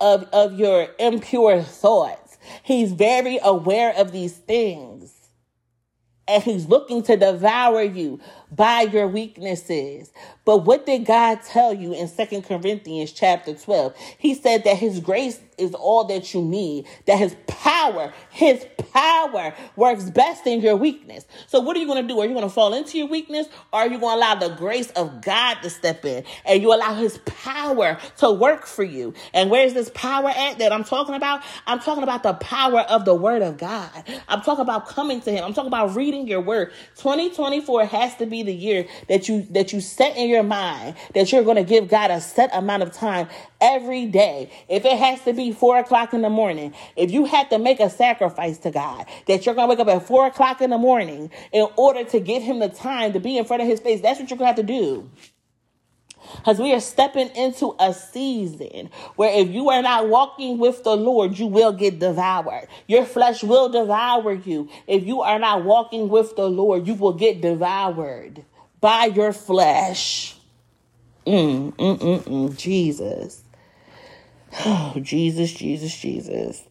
of 0.00 0.22
of 0.32 0.56
your 0.56 0.88
impure 1.00 1.62
thoughts. 1.62 2.38
He's 2.62 2.92
very 2.92 3.40
aware 3.42 3.92
of 3.92 4.12
these 4.12 4.34
things 4.34 5.25
and 6.28 6.42
he's 6.42 6.66
looking 6.66 7.02
to 7.04 7.16
devour 7.16 7.82
you 7.82 8.20
by 8.50 8.82
your 8.82 9.08
weaknesses. 9.08 10.10
But 10.44 10.58
what 10.58 10.86
did 10.86 11.04
God 11.04 11.40
tell 11.42 11.72
you 11.74 11.92
in 11.92 12.08
Second 12.08 12.42
Corinthians 12.42 13.12
chapter 13.12 13.54
12? 13.54 13.96
He 14.18 14.34
said 14.34 14.64
that 14.64 14.76
his 14.76 15.00
grace 15.00 15.40
is 15.58 15.74
all 15.74 16.04
that 16.04 16.34
you 16.34 16.42
need, 16.42 16.86
that 17.06 17.18
his 17.18 17.36
power, 17.46 18.12
his 18.30 18.66
power 18.92 19.54
works 19.74 20.04
best 20.10 20.46
in 20.46 20.60
your 20.60 20.76
weakness. 20.76 21.26
So 21.46 21.60
what 21.60 21.76
are 21.76 21.80
you 21.80 21.86
going 21.86 22.06
to 22.06 22.08
do? 22.08 22.20
Are 22.20 22.26
you 22.26 22.34
going 22.34 22.44
to 22.44 22.50
fall 22.50 22.74
into 22.74 22.98
your 22.98 23.08
weakness 23.08 23.48
or 23.72 23.80
are 23.80 23.88
you 23.88 23.98
going 23.98 24.18
to 24.18 24.24
allow 24.24 24.34
the 24.34 24.54
grace 24.54 24.90
of 24.92 25.22
God 25.22 25.54
to 25.62 25.70
step 25.70 26.04
in 26.04 26.24
and 26.44 26.62
you 26.62 26.72
allow 26.72 26.94
his 26.94 27.18
power 27.24 27.98
to 28.18 28.30
work 28.30 28.66
for 28.66 28.84
you? 28.84 29.14
And 29.34 29.50
where's 29.50 29.74
this 29.74 29.90
power 29.94 30.28
at 30.28 30.58
that 30.58 30.72
I'm 30.72 30.84
talking 30.84 31.14
about? 31.14 31.42
I'm 31.66 31.80
talking 31.80 32.02
about 32.02 32.22
the 32.22 32.34
power 32.34 32.80
of 32.80 33.04
the 33.04 33.14
word 33.14 33.42
of 33.42 33.58
God. 33.58 33.90
I'm 34.28 34.42
talking 34.42 34.62
about 34.62 34.88
coming 34.88 35.20
to 35.22 35.32
him. 35.32 35.44
I'm 35.44 35.54
talking 35.54 35.68
about 35.68 35.94
reading 35.96 36.15
your 36.24 36.40
word. 36.40 36.72
2024 36.96 37.86
has 37.86 38.14
to 38.16 38.26
be 38.26 38.42
the 38.42 38.54
year 38.54 38.86
that 39.08 39.28
you 39.28 39.42
that 39.50 39.72
you 39.72 39.80
set 39.80 40.16
in 40.16 40.28
your 40.28 40.42
mind 40.42 40.94
that 41.14 41.32
you're 41.32 41.42
going 41.42 41.56
to 41.56 41.64
give 41.64 41.88
God 41.88 42.10
a 42.10 42.20
set 42.20 42.54
amount 42.54 42.82
of 42.82 42.92
time 42.92 43.28
every 43.60 44.06
day. 44.06 44.50
If 44.68 44.84
it 44.84 44.98
has 44.98 45.22
to 45.22 45.32
be 45.32 45.52
four 45.52 45.78
o'clock 45.78 46.14
in 46.14 46.22
the 46.22 46.30
morning, 46.30 46.74
if 46.96 47.10
you 47.10 47.24
have 47.24 47.48
to 47.50 47.58
make 47.58 47.80
a 47.80 47.90
sacrifice 47.90 48.58
to 48.58 48.70
God, 48.70 49.06
that 49.26 49.46
you're 49.46 49.54
going 49.54 49.68
to 49.68 49.70
wake 49.70 49.80
up 49.80 49.88
at 49.88 50.06
four 50.06 50.26
o'clock 50.26 50.60
in 50.60 50.70
the 50.70 50.78
morning 50.78 51.30
in 51.52 51.66
order 51.76 52.04
to 52.04 52.20
give 52.20 52.42
him 52.42 52.58
the 52.58 52.68
time 52.68 53.12
to 53.12 53.20
be 53.20 53.38
in 53.38 53.44
front 53.44 53.62
of 53.62 53.68
his 53.68 53.80
face, 53.80 54.00
that's 54.00 54.20
what 54.20 54.30
you're 54.30 54.38
going 54.38 54.54
to 54.54 54.62
have 54.62 54.66
to 54.66 54.72
do. 54.72 55.10
Because 56.36 56.58
we 56.58 56.72
are 56.72 56.80
stepping 56.80 57.28
into 57.30 57.74
a 57.78 57.92
season 57.94 58.90
where 59.16 59.32
if 59.32 59.50
you 59.50 59.70
are 59.70 59.82
not 59.82 60.08
walking 60.08 60.58
with 60.58 60.84
the 60.84 60.96
Lord, 60.96 61.38
you 61.38 61.46
will 61.46 61.72
get 61.72 61.98
devoured. 61.98 62.68
Your 62.86 63.04
flesh 63.04 63.42
will 63.42 63.68
devour 63.68 64.32
you. 64.32 64.68
If 64.86 65.06
you 65.06 65.22
are 65.22 65.38
not 65.38 65.64
walking 65.64 66.08
with 66.08 66.36
the 66.36 66.48
Lord, 66.48 66.86
you 66.86 66.94
will 66.94 67.14
get 67.14 67.40
devoured 67.40 68.44
by 68.80 69.06
your 69.06 69.32
flesh. 69.32 70.36
Mm, 71.26 71.72
mm, 71.74 71.98
mm, 71.98 72.20
mm. 72.20 72.56
Jesus. 72.56 73.42
Oh, 74.64 74.94
Jesus, 75.02 75.52
Jesus, 75.52 75.96
Jesus. 75.96 76.62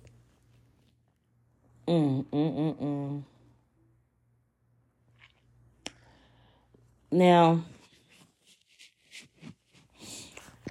Mm, 1.88 2.26
mm, 2.26 2.56
mm, 2.56 2.76
mm. 2.76 3.24
Now, 7.12 7.64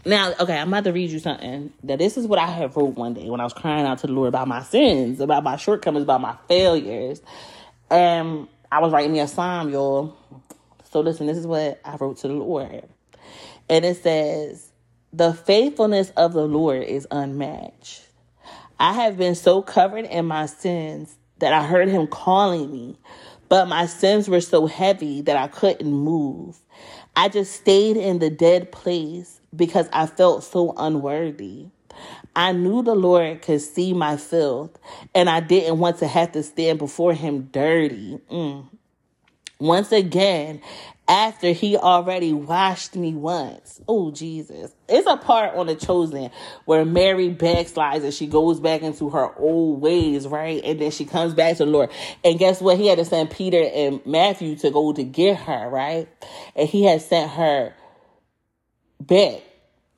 now, 0.05 0.35
okay, 0.39 0.59
I'm 0.59 0.69
about 0.69 0.85
to 0.85 0.93
read 0.93 1.11
you 1.11 1.19
something. 1.19 1.73
That 1.85 1.99
this 1.99 2.17
is 2.17 2.27
what 2.27 2.39
I 2.39 2.47
have 2.47 2.77
wrote 2.77 2.97
one 2.97 3.15
day 3.15 3.29
when 3.29 3.41
I 3.41 3.45
was 3.45 3.53
crying 3.53 3.87
out 3.87 3.99
to 4.01 4.07
the 4.07 4.13
Lord 4.13 4.29
about 4.29 4.49
my 4.49 4.63
sins, 4.63 5.21
about 5.21 5.45
my 5.45 5.57
shortcomings, 5.57 6.03
about 6.05 6.21
my 6.21 6.37
failures. 6.49 7.23
And 7.91 8.49
I 8.71 8.81
was 8.81 8.93
writing 8.93 9.13
me 9.13 9.21
a 9.21 9.29
psalm, 9.29 9.71
y'all. 9.71 10.17
So 10.91 11.01
listen, 11.01 11.27
this 11.27 11.39
is 11.39 11.47
what 11.47 11.81
I 11.85 11.97
wrote 11.97 12.19
to 12.19 12.29
the 12.29 12.35
Lord. 12.35 12.85
And 13.69 13.85
it 13.85 13.97
says, 14.03 14.71
The 15.13 15.33
faithfulness 15.33 16.11
of 16.17 16.35
the 16.35 16.47
Lord 16.47 16.83
is 16.83 17.07
unmatched. 17.11 18.03
I 18.79 18.93
have 18.93 19.17
been 19.17 19.35
so 19.35 19.63
covered 19.63 20.05
in 20.05 20.27
my 20.27 20.47
sins 20.47 21.17
that 21.39 21.53
I 21.53 21.65
heard 21.67 21.89
him 21.89 22.07
calling 22.07 22.71
me, 22.71 22.99
but 23.49 23.69
my 23.69 23.87
sins 23.87 24.29
were 24.29 24.41
so 24.41 24.67
heavy 24.67 25.23
that 25.23 25.37
I 25.37 25.49
couldn't 25.49 25.91
move. 25.91 26.59
I 27.17 27.29
just 27.29 27.53
stayed 27.53 27.97
in 27.97 28.19
the 28.19 28.31
dead 28.31 28.73
place 28.73 29.41
because 29.55 29.89
I 29.93 30.07
felt 30.07 30.45
so 30.45 30.75
unworthy. 30.77 31.67
I 32.37 32.53
knew 32.53 32.83
the 32.83 32.95
Lord 32.95 33.43
could 33.43 33.61
see 33.61 33.93
my 33.93 34.17
filth, 34.17 34.79
and 35.15 35.31
I 35.31 35.41
didn't 35.41 35.79
want 35.79 35.99
to 35.99 36.09
have 36.09 36.33
to 36.33 36.43
stand 36.43 36.79
before 36.79 37.15
him 37.15 37.49
dirty. 37.53 38.19
Mm. 38.31 38.69
once 39.61 39.93
again 39.93 40.61
after 41.07 41.53
he 41.53 41.77
already 41.77 42.33
washed 42.33 42.97
me 42.97 43.15
once. 43.15 43.81
Oh, 43.87 44.11
Jesus. 44.11 44.73
It's 44.89 45.07
a 45.07 45.17
part 45.17 45.55
on 45.55 45.67
The 45.67 45.75
Chosen 45.75 46.31
where 46.65 46.85
Mary 46.85 47.31
backslides 47.31 48.05
and 48.05 48.15
she 48.15 48.27
goes 48.27 48.59
back 48.59 48.83
into 48.83 49.11
her 49.11 49.37
old 49.39 49.81
ways, 49.81 50.27
right? 50.27 50.63
And 50.65 50.81
then 50.81 50.91
she 50.91 51.05
comes 51.05 51.35
back 51.35 51.59
to 51.59 51.67
the 51.67 51.71
Lord. 51.71 51.91
And 52.25 52.39
guess 52.39 52.61
what? 52.61 52.79
He 52.79 52.87
had 52.87 52.99
to 52.99 53.05
send 53.05 53.31
Peter 53.31 53.63
and 53.63 54.05
Matthew 54.07 54.57
to 54.57 54.71
go 54.71 54.93
to 54.93 55.05
get 55.05 55.37
her, 55.41 55.69
right? 55.69 56.09
And 56.57 56.69
he 56.69 56.85
had 56.85 57.03
sent 57.03 57.31
her 57.33 57.75
back. 59.01 59.43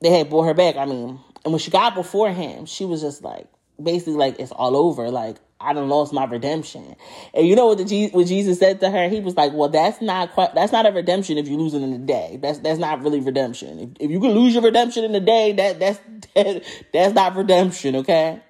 They 0.01 0.09
had 0.09 0.29
brought 0.29 0.43
her 0.43 0.53
back, 0.53 0.75
I 0.75 0.85
mean. 0.85 1.19
And 1.43 1.53
when 1.53 1.59
she 1.59 1.71
got 1.71 1.95
before 1.95 2.31
him, 2.31 2.65
she 2.65 2.85
was 2.85 3.01
just 3.01 3.23
like, 3.23 3.47
basically 3.81 4.13
like, 4.13 4.39
it's 4.39 4.51
all 4.51 4.75
over. 4.75 5.09
Like, 5.09 5.37
I 5.59 5.73
done 5.73 5.89
lost 5.89 6.13
my 6.13 6.25
redemption. 6.25 6.95
And 7.33 7.47
you 7.47 7.55
know 7.55 7.67
what 7.67 7.79
the 7.79 8.09
what 8.09 8.27
Jesus 8.27 8.59
said 8.59 8.79
to 8.81 8.91
her? 8.91 9.09
He 9.09 9.19
was 9.19 9.35
like, 9.35 9.53
"Well, 9.53 9.69
that's 9.69 10.01
not 10.01 10.31
quite 10.33 10.53
that's 10.53 10.71
not 10.71 10.85
a 10.85 10.91
redemption 10.91 11.37
if 11.37 11.47
you 11.47 11.57
lose 11.57 11.73
it 11.73 11.81
in 11.81 11.93
a 11.93 11.97
day. 11.97 12.37
That's 12.41 12.59
that's 12.59 12.79
not 12.79 13.01
really 13.01 13.19
redemption. 13.19 13.79
If, 13.79 13.89
if 14.05 14.11
you 14.11 14.19
can 14.19 14.31
lose 14.31 14.53
your 14.53 14.63
redemption 14.63 15.03
in 15.03 15.15
a 15.15 15.19
day, 15.19 15.53
that 15.53 15.79
that's 15.79 15.99
that, 16.35 16.63
that's 16.93 17.13
not 17.13 17.35
redemption, 17.35 17.95
okay?" 17.97 18.41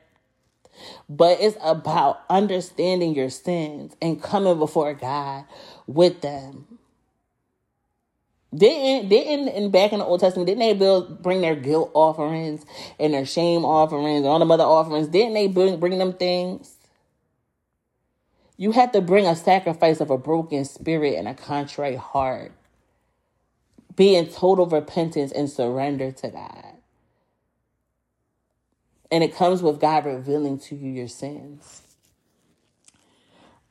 But 1.10 1.40
it's 1.40 1.58
about 1.64 2.22
understanding 2.30 3.16
your 3.16 3.30
sins 3.30 3.96
and 4.02 4.22
coming 4.22 4.60
before 4.60 4.94
God 4.94 5.46
with 5.88 6.22
them. 6.22 6.77
Didn't 8.56 9.10
didn't 9.10 9.50
in 9.50 9.72
back 9.72 9.92
in 9.92 10.00
the 10.00 10.06
Old 10.06 10.22
Testament 10.22 10.48
didn't 10.48 10.62
they 10.62 10.74
build 10.74 11.22
bring 11.22 11.42
their 11.42 11.56
guilt 11.56 11.92
offerings 11.94 12.66
and 12.98 13.14
their 13.14 13.26
shame 13.26 13.66
offerings 13.66 14.20
and 14.20 14.28
all 14.28 14.40
the 14.40 14.54
other 14.54 14.64
offerings? 14.64 15.10
Didn't 15.10 15.34
they 15.34 15.48
bring 15.48 15.80
bring 15.80 15.98
them 15.98 16.14
things? 16.14 16.76
You 18.56 18.72
have 18.72 18.92
to 18.94 19.02
bring 19.02 19.28
a 19.28 19.36
sacrifice 19.36 20.02
of 20.02 20.10
a 20.10 20.18
broken 20.18 20.66
spirit 20.66 21.16
and 21.16 21.28
a 21.28 21.34
contrite 21.34 21.98
heart. 21.98 22.54
Be 23.96 24.16
in 24.16 24.28
total 24.28 24.66
repentance 24.66 25.32
and 25.32 25.50
surrender 25.50 26.12
to 26.12 26.30
God. 26.30 26.66
And 29.12 29.24
it 29.24 29.36
comes 29.36 29.62
with 29.62 29.80
God 29.80 30.06
revealing 30.06 30.60
to 30.60 30.76
you 30.76 30.92
your 30.92 31.08
sins. 31.08 31.82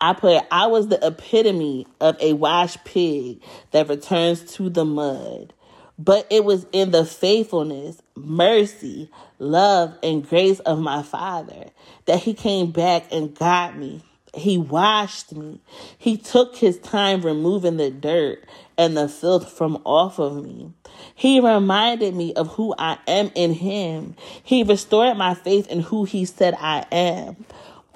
I 0.01 0.13
put, 0.13 0.45
I 0.51 0.67
was 0.67 0.89
the 0.89 1.05
epitome 1.07 1.87
of 2.01 2.17
a 2.21 2.35
washed 2.35 2.85
pig 2.85 3.43
that 3.71 3.89
returns 3.89 4.43
to 4.55 4.69
the 4.69 4.85
mud. 4.85 5.53
But 5.99 6.27
it 6.29 6.45
was 6.45 6.67
in 6.73 6.91
the 6.91 7.07
faithfulness, 7.07 8.03
mercy, 8.15 9.11
love, 9.39 9.97
and 10.03 10.29
grace 10.29 10.61
of 10.61 10.79
my 10.79 11.03
Father 11.03 11.71
that 12.05 12.23
He 12.23 12.35
came 12.35 12.71
back 12.71 13.11
and 13.11 13.35
got 13.35 13.79
me 13.79 14.03
he 14.37 14.59
washed 14.59 15.35
me. 15.35 15.61
He 15.97 16.17
took 16.17 16.57
his 16.57 16.79
time 16.79 17.23
removing 17.23 17.79
the 17.79 17.91
dirt 17.91 18.45
and 18.77 18.97
the 18.97 19.09
filth 19.09 19.51
from 19.51 19.81
off 19.85 20.19
of 20.19 20.45
me. 20.45 20.73
He 21.15 21.41
reminded 21.41 22.15
me 22.15 22.35
of 22.35 22.49
who 22.49 22.75
I 22.79 22.99
am 23.07 23.31
in 23.35 23.53
him. 23.53 24.15
He 24.43 24.63
restored 24.63 25.17
my 25.17 25.35
faith 25.35 25.67
in 25.69 25.81
who 25.81 26.05
he 26.05 26.25
said 26.25 26.55
I 26.59 26.85
am. 26.93 27.45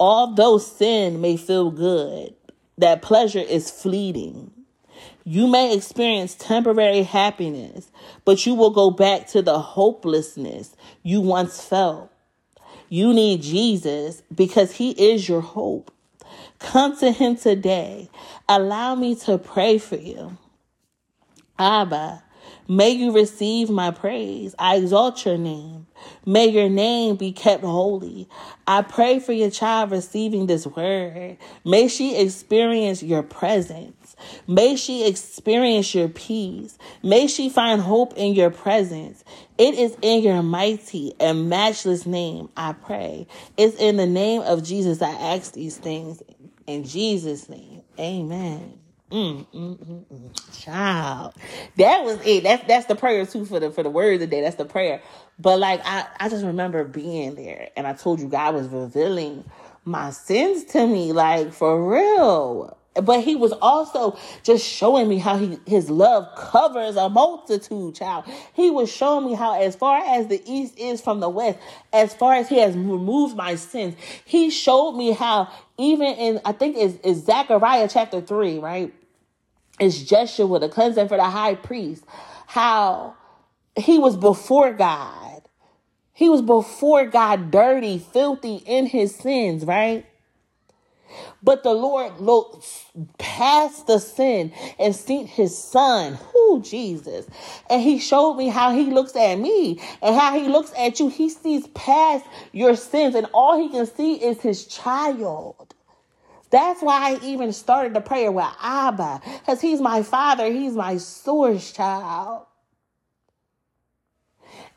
Although 0.01 0.57
sin 0.57 1.21
may 1.21 1.37
feel 1.37 1.69
good, 1.69 2.33
that 2.75 3.03
pleasure 3.03 3.37
is 3.37 3.69
fleeting. 3.69 4.49
You 5.23 5.45
may 5.45 5.75
experience 5.77 6.33
temporary 6.33 7.03
happiness, 7.03 7.91
but 8.25 8.43
you 8.47 8.55
will 8.55 8.71
go 8.71 8.89
back 8.89 9.27
to 9.27 9.43
the 9.43 9.59
hopelessness 9.59 10.75
you 11.03 11.21
once 11.21 11.63
felt. 11.63 12.11
You 12.89 13.13
need 13.13 13.43
Jesus 13.43 14.23
because 14.33 14.71
he 14.71 14.89
is 14.89 15.29
your 15.29 15.41
hope. 15.41 15.93
Come 16.57 16.97
to 16.97 17.11
him 17.11 17.35
today. 17.35 18.09
Allow 18.49 18.95
me 18.95 19.13
to 19.17 19.37
pray 19.37 19.77
for 19.77 19.97
you. 19.97 20.35
Abba, 21.59 22.23
may 22.67 22.89
you 22.89 23.11
receive 23.11 23.69
my 23.69 23.91
praise. 23.91 24.55
I 24.59 24.77
exalt 24.77 25.25
your 25.25 25.37
name. 25.37 25.87
May 26.25 26.47
your 26.47 26.69
name 26.69 27.15
be 27.15 27.31
kept 27.31 27.63
holy. 27.63 28.27
I 28.67 28.81
pray 28.81 29.19
for 29.19 29.33
your 29.33 29.51
child 29.51 29.91
receiving 29.91 30.47
this 30.47 30.65
word. 30.65 31.37
May 31.65 31.87
she 31.87 32.17
experience 32.17 33.03
your 33.03 33.23
presence. 33.23 34.15
May 34.47 34.75
she 34.75 35.07
experience 35.07 35.93
your 35.95 36.07
peace. 36.07 36.77
May 37.03 37.27
she 37.27 37.49
find 37.49 37.81
hope 37.81 38.13
in 38.15 38.33
your 38.33 38.49
presence. 38.49 39.23
It 39.57 39.75
is 39.75 39.95
in 40.01 40.23
your 40.23 40.43
mighty 40.43 41.13
and 41.19 41.49
matchless 41.49 42.05
name 42.05 42.49
I 42.55 42.73
pray. 42.73 43.27
It's 43.57 43.77
in 43.77 43.97
the 43.97 44.07
name 44.07 44.41
of 44.41 44.63
Jesus 44.63 45.01
I 45.01 45.11
ask 45.11 45.53
these 45.53 45.77
things. 45.77 46.21
In 46.67 46.83
Jesus' 46.83 47.49
name, 47.49 47.81
amen. 47.99 48.80
Mm, 49.11 49.45
mm, 49.53 49.77
mm, 49.77 50.05
mm. 50.05 50.63
Child, 50.63 51.33
that 51.77 52.03
was 52.05 52.19
it. 52.25 52.43
That's 52.43 52.65
that's 52.67 52.85
the 52.87 52.95
prayer 52.95 53.25
too 53.25 53.45
for 53.45 53.59
the 53.59 53.71
for 53.71 53.83
the 53.83 53.89
word 53.89 54.15
of 54.15 54.19
the 54.21 54.27
day. 54.27 54.41
That's 54.41 54.55
the 54.55 54.65
prayer. 54.65 55.01
But 55.39 55.59
like 55.59 55.81
I 55.85 56.07
I 56.19 56.29
just 56.29 56.45
remember 56.45 56.83
being 56.85 57.35
there, 57.35 57.69
and 57.75 57.87
I 57.87 57.93
told 57.93 58.21
you 58.21 58.27
God 58.29 58.55
was 58.55 58.67
revealing 58.69 59.43
my 59.85 60.11
sins 60.11 60.63
to 60.65 60.87
me, 60.87 61.11
like 61.13 61.53
for 61.53 61.91
real 61.91 62.77
but 62.95 63.21
he 63.21 63.35
was 63.35 63.53
also 63.61 64.17
just 64.43 64.65
showing 64.67 65.07
me 65.07 65.17
how 65.17 65.37
he 65.37 65.57
his 65.65 65.89
love 65.89 66.27
covers 66.35 66.95
a 66.97 67.09
multitude 67.09 67.95
child 67.95 68.25
he 68.53 68.69
was 68.69 68.91
showing 68.91 69.25
me 69.25 69.33
how 69.33 69.59
as 69.59 69.75
far 69.75 70.03
as 70.05 70.27
the 70.27 70.41
east 70.45 70.77
is 70.77 70.99
from 70.99 71.19
the 71.21 71.29
west 71.29 71.57
as 71.93 72.13
far 72.13 72.33
as 72.33 72.49
he 72.49 72.59
has 72.59 72.75
removed 72.75 73.35
my 73.35 73.55
sins 73.55 73.95
he 74.25 74.49
showed 74.49 74.93
me 74.93 75.11
how 75.11 75.49
even 75.77 76.07
in 76.15 76.41
i 76.43 76.51
think 76.51 76.75
it's, 76.77 76.97
it's 77.03 77.25
zechariah 77.25 77.87
chapter 77.89 78.19
3 78.19 78.59
right 78.59 78.93
it's 79.81 80.03
Jeshua, 80.03 80.59
the 80.61 80.69
cleansing 80.69 81.09
for 81.09 81.17
the 81.17 81.25
high 81.25 81.55
priest, 81.55 82.05
how 82.47 83.15
he 83.77 83.99
was 83.99 84.17
before 84.17 84.73
God. 84.73 85.43
He 86.13 86.29
was 86.29 86.41
before 86.43 87.05
God 87.07 87.51
dirty, 87.51 87.99
filthy 87.99 88.57
in 88.57 88.87
his 88.87 89.15
sins, 89.15 89.65
right? 89.65 90.05
But 91.43 91.63
the 91.63 91.73
Lord 91.73 92.19
looked 92.21 92.67
past 93.17 93.87
the 93.87 93.99
sin 93.99 94.53
and 94.79 94.95
seen 94.95 95.27
his 95.27 95.57
son, 95.57 96.15
who 96.33 96.61
Jesus. 96.61 97.27
And 97.69 97.81
he 97.81 97.99
showed 97.99 98.35
me 98.35 98.49
how 98.49 98.71
he 98.73 98.85
looks 98.85 99.15
at 99.15 99.37
me 99.39 99.81
and 100.03 100.15
how 100.15 100.39
he 100.39 100.47
looks 100.49 100.73
at 100.77 100.99
you. 100.99 101.09
He 101.09 101.29
sees 101.29 101.67
past 101.69 102.25
your 102.53 102.75
sins 102.77 103.15
and 103.15 103.27
all 103.33 103.59
he 103.59 103.69
can 103.69 103.87
see 103.87 104.15
is 104.15 104.41
his 104.41 104.67
child. 104.67 105.73
That's 106.51 106.81
why 106.81 107.13
I 107.13 107.25
even 107.25 107.53
started 107.53 107.93
the 107.93 108.01
prayer 108.01 108.31
with 108.31 108.45
Abba, 108.61 109.21
because 109.39 109.61
he's 109.61 109.81
my 109.81 110.03
father, 110.03 110.51
he's 110.51 110.73
my 110.73 110.97
source 110.97 111.71
child. 111.71 112.45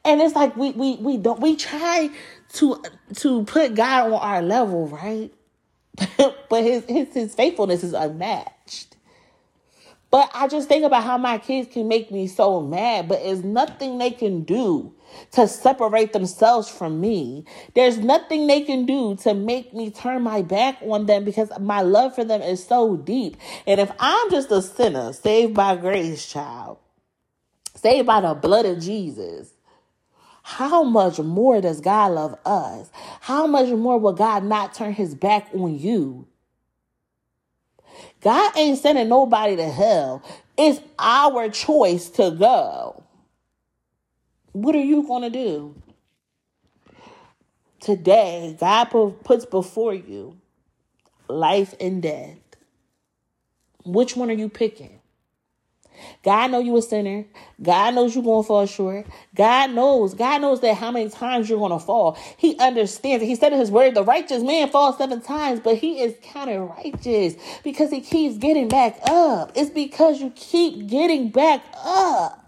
And 0.05 0.21
it's 0.21 0.35
like 0.35 0.57
we 0.57 0.71
we 0.73 0.97
we 0.97 1.17
don't 1.17 1.41
we 1.41 1.57
try 1.57 2.11
to 2.55 2.83
to 3.17 3.45
put 3.45 3.75
God 3.75 4.13
on 4.13 4.15
our 4.15 4.43
level, 4.43 4.89
right? 4.89 5.33
but 6.49 6.63
his, 6.63 6.85
his 6.87 7.13
his 7.15 7.35
faithfulness 7.35 7.83
is 7.85 7.93
unmatched. 7.95 8.97
But 10.11 10.31
I 10.33 10.47
just 10.47 10.69
think 10.69 10.85
about 10.85 11.03
how 11.05 11.19
my 11.19 11.39
kids 11.39 11.73
can 11.73 11.89
make 11.89 12.13
me 12.13 12.29
so 12.29 12.61
mad, 12.61 13.09
but 13.09 13.23
there's 13.23 13.43
nothing 13.43 13.99
they 13.99 14.13
can 14.13 14.45
do 14.45 14.95
to 15.33 15.49
separate 15.49 16.13
themselves 16.13 16.69
from 16.69 17.01
me. 17.01 17.45
There's 17.75 17.99
nothing 17.99 18.47
they 18.47 18.63
can 18.63 18.87
do 18.87 19.17
to 19.23 19.35
make 19.35 19.75
me 19.75 19.91
turn 19.91 20.23
my 20.23 20.43
back 20.43 20.79
on 20.83 21.07
them 21.07 21.25
because 21.25 21.51
my 21.61 21.83
love 21.83 22.15
for 22.15 22.25
them 22.25 22.43
is 22.43 22.65
so 22.65 22.97
deep. 22.97 23.37
And 23.67 23.81
if 23.81 23.91
I'm 23.99 24.31
just 24.31 24.51
a 24.51 24.63
sinner 24.63 25.13
saved 25.13 25.55
by 25.55 25.77
grace, 25.77 26.27
child, 26.27 26.79
saved 27.75 28.07
by 28.07 28.21
the 28.21 28.35
blood 28.35 28.67
of 28.67 28.81
Jesus, 28.81 29.51
how 30.43 30.83
much 30.83 31.19
more 31.19 31.61
does 31.63 31.81
God 31.81 32.13
love 32.13 32.39
us? 32.45 32.91
How 33.21 33.47
much 33.47 33.71
more 33.71 33.99
will 33.99 34.13
God 34.13 34.45
not 34.45 34.75
turn 34.75 34.93
his 34.93 35.15
back 35.15 35.49
on 35.55 35.79
you? 35.79 36.27
God 38.21 38.57
ain't 38.57 38.79
sending 38.79 39.09
nobody 39.09 39.57
to 39.57 39.69
hell. 39.69 40.23
It's 40.57 40.81
our 40.99 41.49
choice 41.49 42.11
to 42.11 42.31
go. 42.31 43.04
What 44.55 44.77
are 44.77 44.85
you 44.85 45.03
going 45.03 45.23
to 45.23 45.31
do? 45.31 45.75
Today, 47.81 48.57
God 48.59 48.85
puts 49.25 49.45
before 49.45 49.93
you 49.93 50.39
life 51.29 51.75
and 51.81 52.01
death. 52.01 52.39
Which 53.85 54.15
one 54.17 54.31
are 54.31 54.35
you 54.35 54.49
picking? 54.49 55.01
God 56.23 56.53
know 56.53 56.61
you 56.61 56.77
a 56.77 56.83
sinner. 56.83 57.25
God 57.61 57.97
knows 57.97 58.15
you're 58.15 58.23
going 58.23 58.45
to 58.45 58.47
fall 58.47 58.67
short. 58.67 59.07
God 59.35 59.73
knows. 59.73 60.15
God 60.15 60.41
knows 60.41 60.61
that 60.61 60.77
how 60.77 60.93
many 60.93 61.11
times 61.11 61.51
you're 61.51 61.59
going 61.59 61.73
to 61.73 61.85
fall. 61.85 62.17
He 62.37 62.57
understands. 62.59 63.25
He 63.25 63.35
said 63.35 63.53
in 63.53 63.59
his 63.59 63.73
word, 63.73 63.95
the 63.95 64.05
righteous 64.05 64.45
man 64.45 64.69
falls 64.69 64.99
seven 64.99 65.21
times, 65.21 65.59
but 65.59 65.79
he 65.79 66.01
is 66.01 66.15
counted 66.23 66.61
righteous 66.61 67.35
because 67.65 67.91
he 67.91 68.01
keeps 68.01 68.39
getting 68.39 68.69
back 68.69 68.99
up. 69.11 69.51
It's 69.57 69.71
because 69.71 70.21
you 70.21 70.31
keep 70.37 70.87
getting 70.87 71.31
back 71.31 71.61
up. 71.85 72.44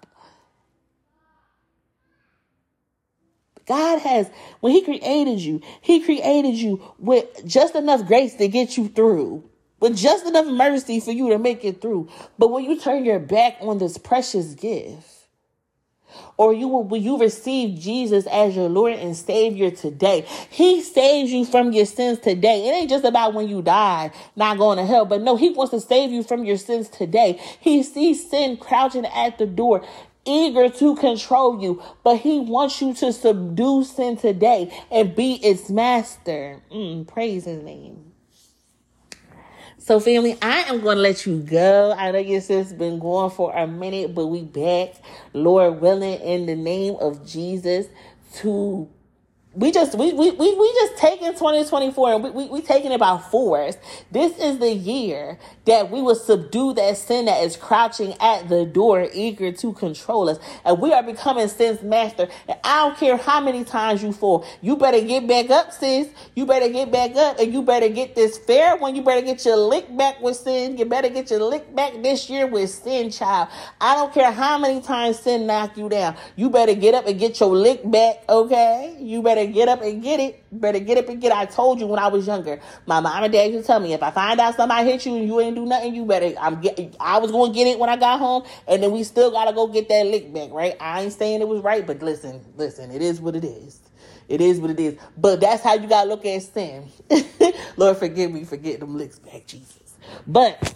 God 3.67 4.01
has, 4.01 4.31
when 4.61 4.73
He 4.73 4.83
created 4.83 5.41
you, 5.41 5.61
He 5.81 6.01
created 6.01 6.55
you 6.57 6.83
with 6.99 7.47
just 7.47 7.75
enough 7.75 8.07
grace 8.07 8.35
to 8.37 8.49
get 8.49 8.77
you 8.77 8.89
through. 8.89 9.45
with 9.81 9.97
just 9.97 10.27
enough 10.27 10.47
mercy 10.47 11.01
for 11.01 11.13
you 11.13 11.29
to 11.31 11.39
make 11.39 11.65
it 11.65 11.81
through. 11.83 12.09
But 12.39 12.51
when 12.51 12.65
you 12.65 12.81
turn 12.81 13.05
your 13.05 13.19
back 13.19 13.59
on 13.61 13.79
this 13.79 13.99
precious 13.99 14.55
gift, 14.55 15.11
or 16.39 16.53
you 16.53 16.69
will, 16.69 16.85
will 16.85 16.99
you 16.99 17.19
receive 17.19 17.79
Jesus 17.79 18.27
as 18.27 18.57
your 18.57 18.69
Lord 18.69 18.95
and 18.95 19.17
Savior 19.17 19.71
today. 19.71 20.27
He 20.51 20.83
saves 20.83 21.33
you 21.33 21.45
from 21.45 21.73
your 21.73 21.87
sins 21.87 22.19
today. 22.19 22.69
It 22.69 22.73
ain't 22.73 22.91
just 22.91 23.05
about 23.05 23.35
when 23.35 23.49
you 23.49 23.63
die, 23.63 24.13
not 24.37 24.59
going 24.59 24.79
to 24.79 24.87
hell, 24.87 25.05
but 25.05 25.23
no, 25.23 25.37
He 25.37 25.51
wants 25.51 25.73
to 25.73 25.81
save 25.81 26.11
you 26.13 26.23
from 26.23 26.45
your 26.45 26.59
sins 26.59 26.89
today. 26.89 27.41
He 27.61 27.83
sees 27.83 28.29
sin 28.31 28.57
crouching 28.57 29.07
at 29.07 29.39
the 29.39 29.47
door 29.47 29.87
eager 30.27 30.69
to 30.69 30.97
control 30.97 31.63
you, 31.63 31.83
but 32.05 32.19
he 32.19 32.41
wants 32.41 32.81
you 32.83 32.95
to 32.95 33.13
subdue 33.13 33.85
sin 33.85 34.17
today 34.17 34.73
and 34.91 35.15
be 35.15 35.35
its 35.35 35.71
master. 35.71 36.63
Mm, 36.73 37.07
praise 37.07 37.45
his 37.45 37.63
name. 37.63 38.13
So, 39.79 40.01
family, 40.01 40.37
I 40.43 40.63
am 40.63 40.81
going 40.81 40.97
to 40.97 41.03
let 41.03 41.27
you 41.27 41.39
go. 41.39 41.93
I 41.97 42.11
know 42.11 42.19
your 42.19 42.41
sis 42.41 42.73
been 42.73 42.99
going 42.99 43.31
for 43.31 43.55
a 43.55 43.69
minute, 43.69 44.17
but 44.17 44.27
we 44.27 44.43
back, 44.43 44.95
Lord 45.33 45.81
willing, 45.81 46.21
in 46.23 46.47
the 46.47 46.57
name 46.57 46.97
of 46.99 47.25
Jesus 47.25 47.87
to 48.39 48.89
we 49.57 49.73
just 49.73 49.97
we 49.97 50.13
we 50.13 50.31
we, 50.33 50.55
we 50.55 50.73
just 50.75 50.99
taking 50.99 51.33
2024 51.33 52.13
and 52.13 52.25
we, 52.25 52.31
we, 52.31 52.49
we 52.49 52.63
taking 52.63 52.93
it 52.93 53.01
by 53.01 53.19
force. 53.19 53.77
This 54.13 54.39
is 54.39 54.59
the 54.59 54.71
year 54.73 55.39
that 55.65 55.91
we 55.91 56.03
will 56.03 56.15
subdue 56.15 56.75
that 56.75 56.97
sin 56.99 57.25
that 57.25 57.43
is 57.43 57.57
crouching 57.57 58.15
at 58.21 58.49
the 58.49 58.67
door, 58.67 59.09
eager 59.13 59.51
to 59.53 59.73
control 59.73 60.29
us. 60.29 60.39
And 60.65 60.79
we 60.79 60.93
are 60.93 61.03
becoming 61.03 61.49
sin's 61.49 61.83
master. 61.83 62.29
And 62.47 62.59
I 62.65 62.85
don't 62.87 62.99
care 62.99 63.17
how 63.17 63.41
many 63.41 63.65
times 63.65 64.03
you 64.03 64.13
fall. 64.13 64.47
You 64.61 64.77
better 64.77 65.01
get 65.01 65.27
back 65.27 65.51
up, 65.51 65.73
sis. 65.73 66.09
You 66.35 66.45
better 66.45 66.69
get 66.69 66.93
back 66.93 67.17
up 67.17 67.39
and 67.39 67.53
you 67.53 67.63
better 67.63 67.89
get 67.89 68.15
this 68.15 68.37
fair 68.39 68.77
one. 68.77 68.95
You 68.95 69.03
better 69.03 69.23
get 69.23 69.45
your 69.45 69.57
lick 69.57 69.95
back 69.97 70.21
with 70.21 70.37
sin. 70.37 70.77
You 70.77 70.85
better 70.85 71.09
get 71.09 71.31
your 71.31 71.41
lick 71.41 71.75
back 71.75 71.95
this 72.03 72.29
year 72.29 72.47
with 72.47 72.71
sin, 72.71 73.11
child. 73.11 73.49
I 73.81 73.95
don't 73.95 74.13
care 74.13 74.31
how 74.31 74.59
many 74.59 74.83
times 74.83 75.21
sin 75.21 75.47
knock 75.47 75.79
you 75.79 75.89
down. 75.89 76.17
You 76.37 76.51
better 76.51 76.75
get 76.75 76.95
up 76.95 77.07
and 77.07 77.19
get 77.19 77.41
your 77.41 77.57
lick 77.57 77.89
back, 77.91 78.23
okay? 78.29 78.97
You 79.01 79.23
better 79.23 79.46
get 79.53 79.69
up 79.69 79.83
and 79.83 80.03
get 80.03 80.21
it. 80.21 80.45
Better 80.53 80.79
get 80.79 80.99
up 80.99 81.09
and 81.09 81.21
get 81.21 81.33
it. 81.33 81.37
I 81.37 81.47
told 81.47 81.81
you 81.81 81.87
when 81.87 81.99
I 81.99 82.09
was 82.09 82.27
younger. 82.27 82.61
My 82.87 83.01
mom 83.01 83.25
and 83.25 83.33
dad 83.33 83.53
used 83.53 83.65
to 83.65 83.67
tell 83.67 83.81
me 83.81 83.93
if 83.93 84.03
I 84.03 84.11
find 84.11 84.39
out 84.41 84.57
somebody 84.57 84.91
hit 84.91 85.07
you 85.07 85.17
and 85.17 85.27
you 85.27 85.41
ain't 85.41 85.57
do 85.57 85.65
nothing, 85.67 85.95
you 85.95 86.05
better. 86.05 86.33
I'm 86.39 86.61
get. 86.61 86.97
I 87.01 87.19
was 87.19 87.31
going 87.31 87.53
to 87.53 87.57
get 87.57 87.67
it 87.67 87.79
when 87.79 87.89
I 87.89 87.97
got 87.97 88.19
home, 88.19 88.45
and 88.67 88.83
then 88.83 88.93
we 88.93 89.03
still 89.05 89.31
gotta 89.31 89.53
go 89.53 89.67
get 89.67 89.89
that 89.89 90.07
lick 90.07 90.33
back, 90.33 90.51
right? 90.53 90.77
I 90.81 91.03
ain't 91.03 91.13
saying 91.13 91.41
it 91.41 91.49
was 91.49 91.63
right, 91.63 91.87
but 91.87 92.03
listen, 92.03 92.41
listen, 92.57 92.91
it 92.91 93.03
is 93.03 93.21
what 93.21 93.37
it 93.37 93.45
is. 93.45 93.81
It 94.29 94.41
is 94.41 94.59
what 94.59 94.71
it 94.71 94.81
is. 94.81 94.99
But 95.17 95.41
that's 95.41 95.63
how 95.63 95.75
you 95.75 95.89
gotta 95.89 96.09
look 96.09 96.25
at 96.25 96.43
sin. 96.43 96.89
Lord, 97.77 97.97
forgive 97.97 98.33
me 98.33 98.45
for 98.45 98.57
getting 98.57 98.81
them 98.81 98.97
licks 98.97 99.19
back, 99.19 99.47
Jesus. 99.47 99.95
But 100.27 100.75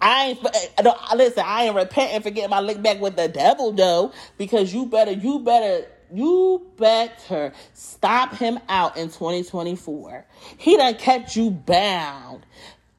I 0.00 0.26
ain't 0.26 0.42
don't, 0.82 1.12
eh, 1.12 1.14
listen. 1.14 1.44
I 1.46 1.64
ain't 1.64 1.76
repenting 1.76 2.22
for 2.22 2.30
getting 2.30 2.50
my 2.50 2.60
lick 2.60 2.82
back 2.82 3.00
with 3.00 3.16
the 3.16 3.28
devil 3.28 3.72
though, 3.72 4.12
because 4.38 4.72
you 4.72 4.86
better, 4.86 5.12
you 5.12 5.40
better 5.40 5.86
you 6.12 6.66
better 6.76 7.52
stop 7.74 8.34
him 8.34 8.58
out 8.68 8.96
in 8.96 9.08
2024. 9.08 10.26
He 10.58 10.76
done 10.76 10.94
kept 10.94 11.36
you 11.36 11.50
bound. 11.50 12.44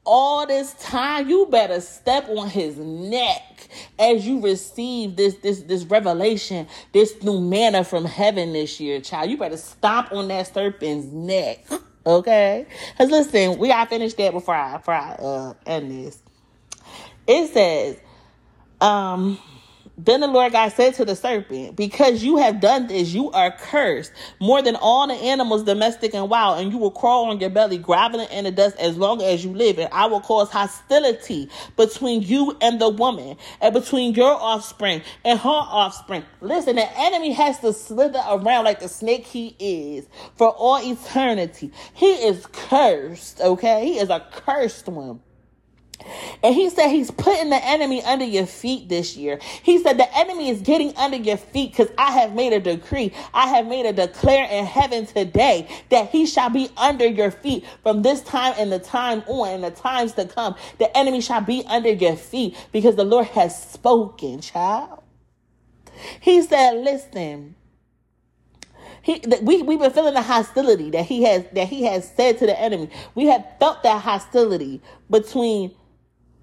All 0.04 0.46
this 0.46 0.72
time, 0.74 1.28
you 1.28 1.46
better 1.50 1.82
step 1.82 2.28
on 2.30 2.48
his 2.48 2.78
neck 2.78 3.68
as 3.98 4.26
you 4.26 4.40
receive 4.40 5.16
this 5.16 5.34
this 5.36 5.60
this 5.62 5.84
revelation, 5.84 6.66
this 6.92 7.22
new 7.22 7.40
manna 7.40 7.84
from 7.84 8.06
heaven 8.06 8.54
this 8.54 8.80
year, 8.80 9.00
child. 9.00 9.30
You 9.30 9.36
better 9.36 9.58
stomp 9.58 10.12
on 10.12 10.28
that 10.28 10.52
serpent's 10.54 11.06
neck, 11.12 11.66
okay? 12.06 12.66
Cause 12.96 13.10
listen, 13.10 13.58
we 13.58 13.68
gotta 13.68 13.90
finish 13.90 14.14
that 14.14 14.32
before 14.32 14.54
I 14.54 14.78
before 14.78 14.94
I 14.94 15.10
uh, 15.12 15.54
end 15.66 15.90
this. 15.90 16.22
It 17.26 17.52
says, 17.52 17.98
um 18.80 19.38
then 19.98 20.20
the 20.20 20.28
Lord 20.28 20.52
God 20.52 20.68
said 20.72 20.94
to 20.94 21.04
the 21.04 21.16
serpent, 21.16 21.74
Because 21.74 22.22
you 22.22 22.36
have 22.36 22.60
done 22.60 22.86
this, 22.86 23.12
you 23.12 23.32
are 23.32 23.50
cursed 23.50 24.12
more 24.40 24.62
than 24.62 24.76
all 24.76 25.08
the 25.08 25.14
animals, 25.14 25.64
domestic 25.64 26.14
and 26.14 26.30
wild, 26.30 26.60
and 26.60 26.70
you 26.72 26.78
will 26.78 26.92
crawl 26.92 27.30
on 27.30 27.40
your 27.40 27.50
belly, 27.50 27.78
groveling 27.78 28.28
in 28.30 28.44
the 28.44 28.52
dust 28.52 28.76
as 28.78 28.96
long 28.96 29.20
as 29.20 29.44
you 29.44 29.52
live. 29.52 29.78
And 29.78 29.88
I 29.92 30.06
will 30.06 30.20
cause 30.20 30.50
hostility 30.50 31.50
between 31.76 32.22
you 32.22 32.56
and 32.60 32.80
the 32.80 32.88
woman, 32.88 33.36
and 33.60 33.74
between 33.74 34.14
your 34.14 34.32
offspring 34.32 35.02
and 35.24 35.38
her 35.38 35.48
offspring. 35.48 36.24
Listen, 36.40 36.76
the 36.76 36.88
enemy 37.00 37.32
has 37.32 37.58
to 37.60 37.72
slither 37.72 38.22
around 38.28 38.64
like 38.64 38.78
the 38.78 38.88
snake 38.88 39.26
he 39.26 39.56
is 39.58 40.06
for 40.36 40.50
all 40.50 40.78
eternity. 40.80 41.72
He 41.94 42.12
is 42.12 42.46
cursed, 42.46 43.40
okay? 43.40 43.84
He 43.84 43.98
is 43.98 44.10
a 44.10 44.24
cursed 44.30 44.86
one. 44.86 45.20
And 46.42 46.54
he 46.54 46.70
said 46.70 46.88
he's 46.88 47.10
putting 47.10 47.50
the 47.50 47.64
enemy 47.64 48.02
under 48.02 48.24
your 48.24 48.46
feet 48.46 48.88
this 48.88 49.16
year. 49.16 49.38
He 49.62 49.82
said 49.82 49.98
the 49.98 50.16
enemy 50.16 50.48
is 50.48 50.60
getting 50.60 50.96
under 50.96 51.16
your 51.16 51.36
feet 51.36 51.72
because 51.72 51.90
I 51.98 52.12
have 52.12 52.34
made 52.34 52.52
a 52.52 52.60
decree. 52.60 53.12
I 53.34 53.48
have 53.48 53.66
made 53.66 53.86
a 53.86 53.92
declare 53.92 54.48
in 54.50 54.64
heaven 54.64 55.06
today 55.06 55.68
that 55.90 56.10
he 56.10 56.26
shall 56.26 56.50
be 56.50 56.70
under 56.76 57.06
your 57.06 57.30
feet 57.30 57.64
from 57.82 58.02
this 58.02 58.22
time 58.22 58.54
and 58.58 58.70
the 58.70 58.78
time 58.78 59.22
on 59.26 59.48
and 59.48 59.64
the 59.64 59.70
times 59.70 60.12
to 60.14 60.26
come. 60.26 60.54
The 60.78 60.96
enemy 60.96 61.20
shall 61.20 61.40
be 61.40 61.64
under 61.66 61.90
your 61.90 62.16
feet 62.16 62.56
because 62.72 62.96
the 62.96 63.04
Lord 63.04 63.26
has 63.28 63.60
spoken, 63.60 64.40
child. 64.40 65.02
He 66.20 66.42
said, 66.42 66.76
listen, 66.84 67.56
he, 69.02 69.22
we, 69.42 69.62
we've 69.62 69.78
been 69.78 69.90
feeling 69.90 70.14
the 70.14 70.22
hostility 70.22 70.90
that 70.90 71.06
he 71.06 71.22
has, 71.22 71.44
that 71.52 71.68
he 71.68 71.84
has 71.84 72.08
said 72.14 72.38
to 72.38 72.46
the 72.46 72.60
enemy. 72.60 72.90
We 73.14 73.26
have 73.26 73.44
felt 73.58 73.82
that 73.82 74.02
hostility 74.02 74.82
between 75.10 75.74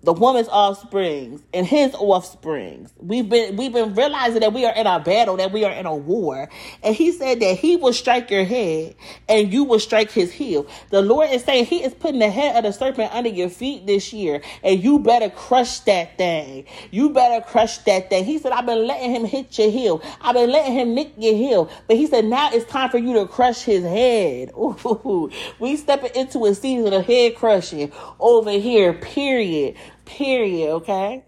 the 0.06 0.14
woman's 0.14 0.48
offsprings 0.50 1.42
and 1.54 1.66
his 1.68 1.94
offsprings. 1.96 2.94
We've 2.98 3.28
been 3.28 3.58
we've 3.58 3.74
been 3.74 3.96
realizing 3.96 4.42
that 4.42 4.54
we 4.54 4.66
are 4.66 4.74
in 4.74 4.88
a 4.88 5.00
battle, 5.00 5.38
that 5.38 5.52
we 5.52 5.66
are 5.66 5.72
in 5.74 5.86
a 5.86 5.96
war. 5.96 6.50
And 6.84 6.96
he 6.96 7.12
said 7.12 7.40
that 7.42 7.58
he 7.58 7.76
will 7.76 7.94
strike 7.94 8.32
your 8.32 8.46
head 8.46 8.96
and 9.30 9.52
you 9.52 9.64
will 9.64 9.80
strike 9.80 10.12
his 10.12 10.32
heel. 10.32 10.68
The 10.92 11.02
Lord 11.02 11.30
is 11.32 11.44
saying 11.44 11.66
he 11.66 11.84
is 11.84 11.94
putting 11.94 12.20
the 12.20 12.30
head 12.30 12.56
of 12.58 12.64
the 12.64 12.72
serpent 12.72 13.14
under 13.14 13.30
your 13.30 13.50
feet 13.50 13.86
this 13.88 14.14
year, 14.14 14.42
and 14.64 14.84
you 14.84 15.00
better 15.00 15.30
crush 15.30 15.80
that 15.82 16.18
thing. 16.18 16.66
You 16.92 17.10
better 17.10 17.46
crush 17.46 17.80
that 17.80 18.10
thing. 18.10 18.26
He 18.26 18.38
said, 18.40 18.52
I've 18.52 18.66
been 18.66 18.88
letting 18.88 19.12
him 19.12 19.26
hit 19.26 19.58
your 19.58 19.72
heel. 19.72 20.02
I've 20.22 20.36
been 20.36 20.52
letting 20.52 20.74
him 20.74 20.96
nick 20.96 21.14
your 21.18 21.36
heel. 21.36 21.70
But 21.88 21.98
he 21.98 22.08
said, 22.08 22.26
now 22.26 22.50
it's 22.52 22.70
time 22.70 22.90
for 22.90 22.98
you 22.98 23.14
to 23.14 23.28
crush 23.28 23.64
his 23.64 23.84
head. 23.84 24.52
Ooh, 24.58 25.32
we 25.60 25.76
stepping 25.76 26.12
into 26.16 26.46
a 26.46 26.54
season 26.56 26.94
of 26.94 27.06
head 27.06 27.36
crushing 27.36 27.92
over 28.20 28.52
here, 28.52 28.94
period. 28.94 29.76
Period, 30.06 30.70
okay? 30.76 31.26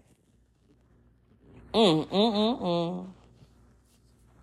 Mm, 1.74 2.08
mm, 2.08 2.10
mm, 2.10 2.60
mm. 2.62 3.06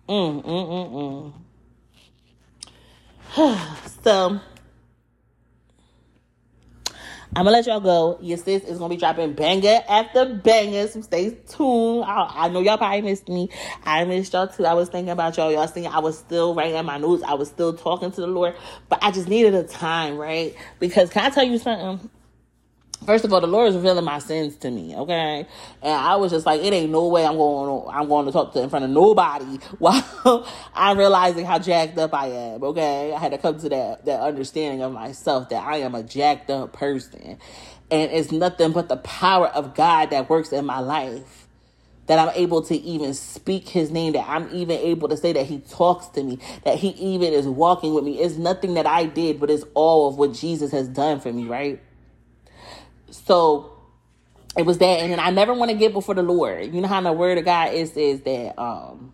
Mm, 0.08 0.42
mm, 0.44 0.92
mm, 0.92 1.32
mm. 3.34 3.72
so, 4.04 4.40
I'm 7.36 7.44
gonna 7.44 7.50
let 7.50 7.66
y'all 7.66 7.80
go. 7.80 8.18
Your 8.22 8.38
sis 8.38 8.64
is 8.64 8.78
gonna 8.78 8.88
be 8.88 8.96
dropping 8.96 9.34
banger 9.34 9.82
after 9.88 10.24
banger. 10.24 10.88
So 10.88 11.02
stay 11.02 11.36
tuned. 11.46 12.04
I, 12.04 12.32
I, 12.34 12.48
know 12.48 12.60
y'all 12.60 12.78
probably 12.78 13.02
missed 13.02 13.28
me. 13.28 13.50
I 13.84 14.04
missed 14.04 14.32
y'all 14.32 14.48
too. 14.48 14.64
I 14.64 14.72
was 14.72 14.88
thinking 14.88 15.10
about 15.10 15.36
y'all. 15.36 15.52
Y'all 15.52 15.68
seeing 15.68 15.86
I 15.86 15.98
was 15.98 16.18
still 16.18 16.54
writing 16.54 16.82
my 16.86 16.96
notes. 16.96 17.22
I 17.22 17.34
was 17.34 17.48
still 17.48 17.74
talking 17.74 18.10
to 18.10 18.20
the 18.22 18.26
Lord, 18.26 18.54
but 18.88 19.00
I 19.02 19.10
just 19.10 19.28
needed 19.28 19.54
a 19.54 19.64
time, 19.64 20.16
right? 20.16 20.54
Because 20.78 21.10
can 21.10 21.26
I 21.26 21.30
tell 21.30 21.44
you 21.44 21.58
something? 21.58 22.08
First 23.04 23.24
of 23.24 23.32
all, 23.32 23.40
the 23.40 23.46
Lord 23.46 23.68
is 23.68 23.76
revealing 23.76 24.04
my 24.04 24.18
sins 24.18 24.56
to 24.56 24.70
me, 24.70 24.96
okay? 24.96 25.46
And 25.82 25.92
I 25.92 26.16
was 26.16 26.32
just 26.32 26.46
like, 26.46 26.60
it 26.62 26.72
ain't 26.72 26.90
no 26.90 27.06
way 27.08 27.24
I'm 27.24 27.36
going 27.36 27.86
I'm 27.92 28.08
going 28.08 28.26
to 28.26 28.32
talk 28.32 28.52
to 28.54 28.62
in 28.62 28.70
front 28.70 28.84
of 28.84 28.90
nobody 28.90 29.44
while 29.78 30.46
I'm 30.74 30.98
realizing 30.98 31.44
how 31.44 31.58
jacked 31.58 31.98
up 31.98 32.14
I 32.14 32.28
am, 32.28 32.64
okay? 32.64 33.12
I 33.12 33.18
had 33.18 33.32
to 33.32 33.38
come 33.38 33.58
to 33.60 33.68
that 33.68 34.06
that 34.06 34.20
understanding 34.20 34.82
of 34.82 34.92
myself 34.92 35.50
that 35.50 35.62
I 35.64 35.78
am 35.78 35.94
a 35.94 36.02
jacked 36.02 36.50
up 36.50 36.72
person. 36.72 37.38
And 37.90 38.10
it's 38.10 38.32
nothing 38.32 38.72
but 38.72 38.88
the 38.88 38.96
power 38.96 39.48
of 39.48 39.74
God 39.74 40.10
that 40.10 40.28
works 40.28 40.52
in 40.52 40.64
my 40.64 40.80
life. 40.80 41.46
That 42.06 42.20
I'm 42.20 42.32
able 42.36 42.62
to 42.62 42.76
even 42.76 43.14
speak 43.14 43.68
his 43.68 43.90
name, 43.90 44.12
that 44.12 44.28
I'm 44.28 44.48
even 44.52 44.78
able 44.78 45.08
to 45.08 45.16
say 45.16 45.32
that 45.32 45.46
he 45.46 45.58
talks 45.58 46.06
to 46.10 46.22
me, 46.22 46.38
that 46.62 46.78
he 46.78 46.90
even 46.90 47.32
is 47.32 47.48
walking 47.48 47.94
with 47.94 48.04
me. 48.04 48.20
It's 48.20 48.36
nothing 48.36 48.74
that 48.74 48.86
I 48.86 49.06
did, 49.06 49.40
but 49.40 49.50
it's 49.50 49.64
all 49.74 50.08
of 50.08 50.16
what 50.16 50.32
Jesus 50.32 50.70
has 50.70 50.86
done 50.86 51.18
for 51.18 51.32
me, 51.32 51.46
right? 51.46 51.80
So 53.26 53.72
it 54.56 54.66
was 54.66 54.78
that, 54.78 55.00
and 55.00 55.12
then 55.12 55.20
I 55.20 55.30
never 55.30 55.54
want 55.54 55.70
to 55.72 55.76
get 55.76 55.92
before 55.92 56.14
the 56.14 56.22
Lord. 56.22 56.74
You 56.74 56.80
know 56.82 56.88
how 56.88 57.00
the 57.02 57.12
word 57.12 57.38
of 57.38 57.44
God 57.46 57.74
is 57.74 57.96
is 57.96 58.22
that 58.22 58.58
um 58.60 59.12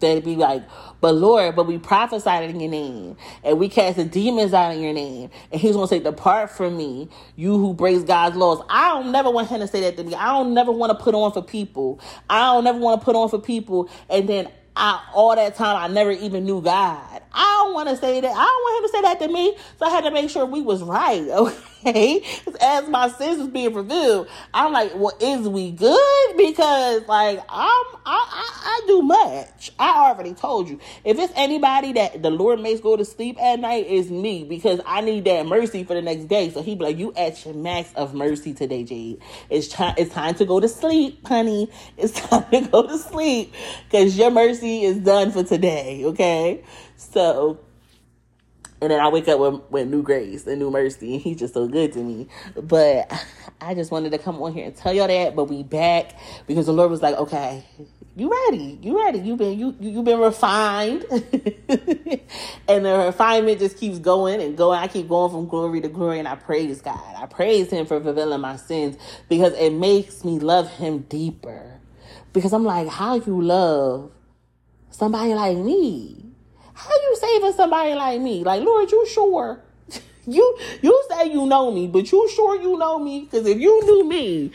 that 0.00 0.24
be 0.24 0.36
like, 0.36 0.64
but 1.00 1.14
Lord, 1.14 1.56
but 1.56 1.66
we 1.66 1.78
prophesied 1.78 2.50
in 2.50 2.60
your 2.60 2.70
name, 2.70 3.16
and 3.44 3.58
we 3.58 3.68
cast 3.68 3.96
the 3.98 4.04
demons 4.04 4.54
out 4.54 4.74
in 4.74 4.82
your 4.82 4.92
name, 4.94 5.30
and 5.52 5.60
He's 5.60 5.74
gonna 5.74 5.88
say, 5.88 6.00
"Depart 6.00 6.50
from 6.50 6.76
me, 6.76 7.08
you 7.36 7.58
who 7.58 7.74
breaks 7.74 8.04
God's 8.04 8.36
laws." 8.36 8.62
I 8.70 8.88
don't 8.90 9.12
never 9.12 9.30
want 9.30 9.48
Him 9.50 9.60
to 9.60 9.68
say 9.68 9.82
that 9.82 9.96
to 9.98 10.04
me. 10.04 10.14
I 10.14 10.28
don't 10.28 10.54
never 10.54 10.72
want 10.72 10.98
to 10.98 11.04
put 11.04 11.14
on 11.14 11.32
for 11.32 11.42
people. 11.42 12.00
I 12.30 12.54
don't 12.54 12.64
never 12.64 12.78
want 12.78 13.00
to 13.00 13.04
put 13.04 13.16
on 13.16 13.28
for 13.30 13.40
people, 13.40 13.90
and 14.10 14.28
then 14.28 14.48
I 14.76 15.02
all 15.14 15.36
that 15.36 15.56
time 15.56 15.76
I 15.76 15.92
never 15.92 16.12
even 16.12 16.44
knew 16.46 16.62
God. 16.62 17.22
I 17.32 17.62
don't 17.64 17.74
want 17.74 17.90
to 17.90 17.96
say 17.96 18.20
that. 18.20 18.30
I 18.30 18.34
don't 18.34 18.36
want 18.36 18.78
him 18.84 18.90
to 18.90 18.92
say 18.96 19.02
that 19.02 19.20
to 19.20 19.28
me. 19.32 19.56
So 19.78 19.86
I 19.86 19.90
had 19.90 20.04
to 20.04 20.12
make 20.12 20.30
sure 20.30 20.46
we 20.46 20.62
was 20.62 20.82
right. 20.82 21.28
Okay. 21.30 21.56
As 21.86 22.88
my 22.88 23.08
sins 23.08 23.38
was 23.38 23.48
being 23.48 23.74
revealed, 23.74 24.28
I'm 24.52 24.72
like, 24.72 24.92
well, 24.96 25.16
is 25.20 25.48
we 25.48 25.70
good? 25.70 26.36
Because 26.36 27.06
like 27.08 27.38
I'm 27.48 27.84
I, 28.06 28.26
I, 28.30 28.60
I 28.64 28.84
do 28.86 29.02
much. 29.02 29.72
I 29.78 30.08
already 30.08 30.34
told 30.34 30.68
you. 30.68 30.80
If 31.04 31.18
it's 31.18 31.32
anybody 31.36 31.92
that 31.94 32.22
the 32.22 32.30
Lord 32.30 32.60
makes 32.60 32.80
go 32.80 32.96
to 32.96 33.04
sleep 33.04 33.40
at 33.40 33.60
night, 33.60 33.86
it's 33.88 34.10
me 34.10 34.44
because 34.44 34.80
I 34.86 35.00
need 35.02 35.24
that 35.26 35.46
mercy 35.46 35.84
for 35.84 35.94
the 35.94 36.02
next 36.02 36.24
day. 36.26 36.50
So 36.50 36.62
he 36.62 36.74
be 36.74 36.84
like, 36.84 36.98
you 36.98 37.12
at 37.14 37.44
your 37.44 37.54
max 37.54 37.92
of 37.94 38.14
mercy 38.14 38.54
today, 38.54 38.84
Jade. 38.84 39.20
It's 39.50 39.68
time. 39.68 39.94
It's 39.98 40.12
time 40.12 40.34
to 40.36 40.44
go 40.44 40.60
to 40.60 40.68
sleep, 40.68 41.26
honey. 41.26 41.70
It's 41.96 42.12
time 42.28 42.50
to 42.50 42.60
go 42.62 42.86
to 42.86 42.98
sleep 42.98 43.54
because 43.84 44.16
your 44.18 44.30
mercy 44.30 44.82
is 44.84 44.98
done 44.98 45.30
for 45.30 45.44
today. 45.44 46.04
Okay. 46.06 46.64
So, 46.96 47.60
and 48.80 48.90
then 48.90 49.00
I 49.00 49.08
wake 49.08 49.28
up 49.28 49.40
with, 49.40 49.60
with 49.70 49.88
new 49.88 50.02
grace 50.02 50.46
and 50.46 50.58
new 50.58 50.70
mercy, 50.70 51.14
and 51.14 51.22
he's 51.24 51.38
just 51.38 51.54
so 51.54 51.68
good 51.68 51.92
to 51.94 52.00
me. 52.00 52.28
But 52.54 53.12
I 53.60 53.74
just 53.74 53.90
wanted 53.90 54.12
to 54.12 54.18
come 54.18 54.40
on 54.42 54.52
here 54.52 54.66
and 54.66 54.76
tell 54.76 54.92
y'all 54.92 55.08
that. 55.08 55.36
But 55.36 55.44
we 55.44 55.62
back 55.62 56.18
because 56.46 56.66
the 56.66 56.72
Lord 56.72 56.90
was 56.90 57.02
like, 57.02 57.16
okay, 57.16 57.64
you 58.16 58.30
ready? 58.30 58.78
You 58.82 58.96
ready? 58.98 59.20
You've 59.20 59.38
been 59.38 59.58
you 59.58 59.76
you've 59.80 60.04
been 60.04 60.20
refined, 60.20 61.04
and 61.10 62.84
the 62.84 63.04
refinement 63.06 63.60
just 63.60 63.78
keeps 63.78 63.98
going 63.98 64.40
and 64.40 64.56
going. 64.56 64.78
I 64.78 64.88
keep 64.88 65.08
going 65.08 65.30
from 65.32 65.48
glory 65.48 65.80
to 65.82 65.88
glory, 65.88 66.18
and 66.18 66.28
I 66.28 66.36
praise 66.36 66.82
God. 66.82 67.00
I 67.16 67.26
praise 67.26 67.70
Him 67.70 67.86
for 67.86 68.00
fulfilling 68.00 68.40
my 68.40 68.56
sins 68.56 68.96
because 69.28 69.54
it 69.54 69.72
makes 69.72 70.24
me 70.24 70.38
love 70.38 70.70
Him 70.70 71.00
deeper. 71.00 71.80
Because 72.32 72.52
I'm 72.52 72.64
like, 72.64 72.88
how 72.88 73.16
you 73.16 73.42
love 73.42 74.12
somebody 74.90 75.34
like 75.34 75.56
me? 75.58 76.27
How 76.78 76.94
you 76.94 77.16
saving 77.16 77.52
somebody 77.54 77.94
like 77.94 78.20
me? 78.20 78.44
Like, 78.44 78.62
Lord, 78.62 78.88
you 78.92 79.04
sure? 79.08 79.60
you 80.26 80.58
you 80.80 81.04
say 81.10 81.32
you 81.32 81.44
know 81.44 81.72
me, 81.72 81.88
but 81.88 82.10
you 82.12 82.28
sure 82.28 82.54
you 82.60 82.78
know 82.78 83.00
me? 83.00 83.22
Because 83.22 83.48
if 83.48 83.58
you 83.58 83.84
knew 83.84 84.08
me, 84.08 84.52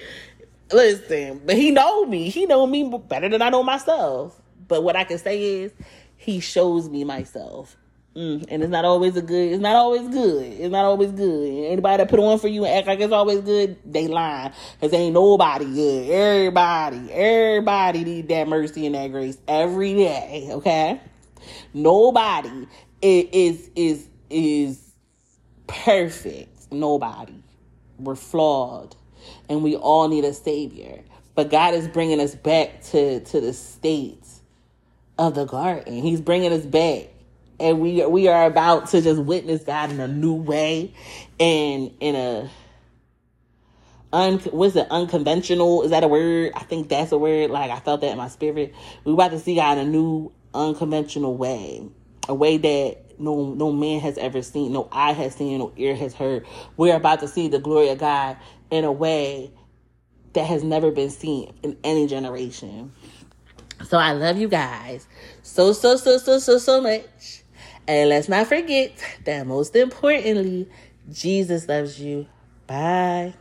listen, 0.71 1.41
but 1.45 1.57
he 1.57 1.71
know 1.71 2.05
me. 2.05 2.29
He 2.29 2.45
know 2.45 2.65
me 2.65 2.97
better 3.09 3.27
than 3.27 3.41
I 3.41 3.49
know 3.49 3.61
myself. 3.61 4.39
But 4.69 4.83
what 4.83 4.95
I 4.95 5.03
can 5.03 5.17
say 5.17 5.43
is, 5.43 5.73
he 6.15 6.39
shows 6.39 6.87
me 6.87 7.03
myself. 7.03 7.75
Mm, 8.15 8.45
and 8.47 8.63
it's 8.63 8.71
not 8.71 8.85
always 8.85 9.17
a 9.17 9.21
good. 9.21 9.51
It's 9.51 9.61
not 9.61 9.75
always 9.75 10.07
good. 10.07 10.45
It's 10.45 10.71
not 10.71 10.85
always 10.85 11.11
good. 11.11 11.71
Anybody 11.71 11.97
that 11.97 12.09
put 12.09 12.21
on 12.21 12.39
for 12.39 12.47
you 12.47 12.63
and 12.63 12.73
act 12.73 12.87
like 12.87 13.01
it's 13.01 13.11
always 13.11 13.41
good, 13.41 13.77
they 13.83 14.07
lying. 14.07 14.53
Cause 14.79 14.93
ain't 14.93 15.13
nobody 15.13 15.65
good. 15.65 16.09
Everybody, 16.09 17.11
everybody 17.11 18.05
need 18.05 18.29
that 18.29 18.47
mercy 18.47 18.85
and 18.85 18.95
that 18.95 19.11
grace 19.11 19.39
every 19.45 19.95
day. 19.95 20.47
Okay. 20.51 21.01
Nobody 21.73 22.67
is 23.01 23.69
is 23.75 24.07
is 24.29 24.93
perfect. 25.67 26.71
Nobody. 26.71 27.43
We're 27.99 28.15
flawed, 28.15 28.95
and 29.49 29.63
we 29.63 29.75
all 29.75 30.07
need 30.07 30.25
a 30.25 30.33
savior. 30.33 31.03
But 31.35 31.49
God 31.49 31.73
is 31.73 31.87
bringing 31.87 32.19
us 32.19 32.35
back 32.35 32.81
to 32.91 33.19
to 33.21 33.41
the 33.41 33.53
state 33.53 34.25
of 35.17 35.35
the 35.35 35.45
garden. 35.45 36.01
He's 36.01 36.21
bringing 36.21 36.51
us 36.51 36.65
back, 36.65 37.09
and 37.59 37.79
we 37.79 38.05
we 38.05 38.27
are 38.27 38.45
about 38.45 38.87
to 38.89 39.01
just 39.01 39.21
witness 39.21 39.63
God 39.63 39.91
in 39.91 39.99
a 39.99 40.07
new 40.07 40.33
way, 40.33 40.93
and 41.39 41.91
in 41.99 42.15
a 42.15 42.49
un 44.13 44.37
what's 44.51 44.75
it 44.75 44.87
unconventional 44.91 45.81
is 45.81 45.89
that 45.89 46.03
a 46.03 46.07
word 46.07 46.51
i 46.55 46.63
think 46.63 46.87
that's 46.87 47.11
a 47.11 47.17
word 47.17 47.49
like 47.49 47.71
i 47.71 47.79
felt 47.79 48.01
that 48.01 48.11
in 48.11 48.17
my 48.17 48.27
spirit 48.27 48.73
we 49.03 49.11
about 49.11 49.31
to 49.31 49.39
see 49.39 49.55
god 49.55 49.77
in 49.79 49.87
a 49.87 49.89
new 49.89 50.31
unconventional 50.53 51.35
way, 51.35 51.83
a 52.27 52.33
way 52.33 52.57
that 52.57 53.19
no 53.19 53.53
no 53.53 53.71
man 53.71 53.99
has 53.99 54.17
ever 54.17 54.41
seen, 54.41 54.73
no 54.73 54.87
eye 54.91 55.13
has 55.13 55.35
seen, 55.35 55.59
no 55.59 55.71
ear 55.77 55.95
has 55.95 56.13
heard. 56.13 56.45
We're 56.77 56.95
about 56.95 57.19
to 57.21 57.27
see 57.27 57.47
the 57.47 57.59
glory 57.59 57.89
of 57.89 57.99
God 57.99 58.37
in 58.71 58.83
a 58.83 58.91
way 58.91 59.51
that 60.33 60.45
has 60.45 60.63
never 60.63 60.91
been 60.91 61.09
seen 61.09 61.53
in 61.63 61.77
any 61.83 62.07
generation. 62.07 62.91
So 63.83 63.97
I 63.97 64.13
love 64.13 64.37
you 64.37 64.47
guys 64.47 65.07
so 65.41 65.73
so 65.73 65.97
so 65.97 66.17
so 66.17 66.39
so 66.39 66.57
so 66.57 66.81
much. 66.81 67.43
And 67.87 68.09
let's 68.09 68.29
not 68.29 68.47
forget 68.47 68.91
that 69.25 69.45
most 69.45 69.75
importantly, 69.75 70.69
Jesus 71.11 71.67
loves 71.67 71.99
you. 71.99 72.27
Bye. 72.65 73.33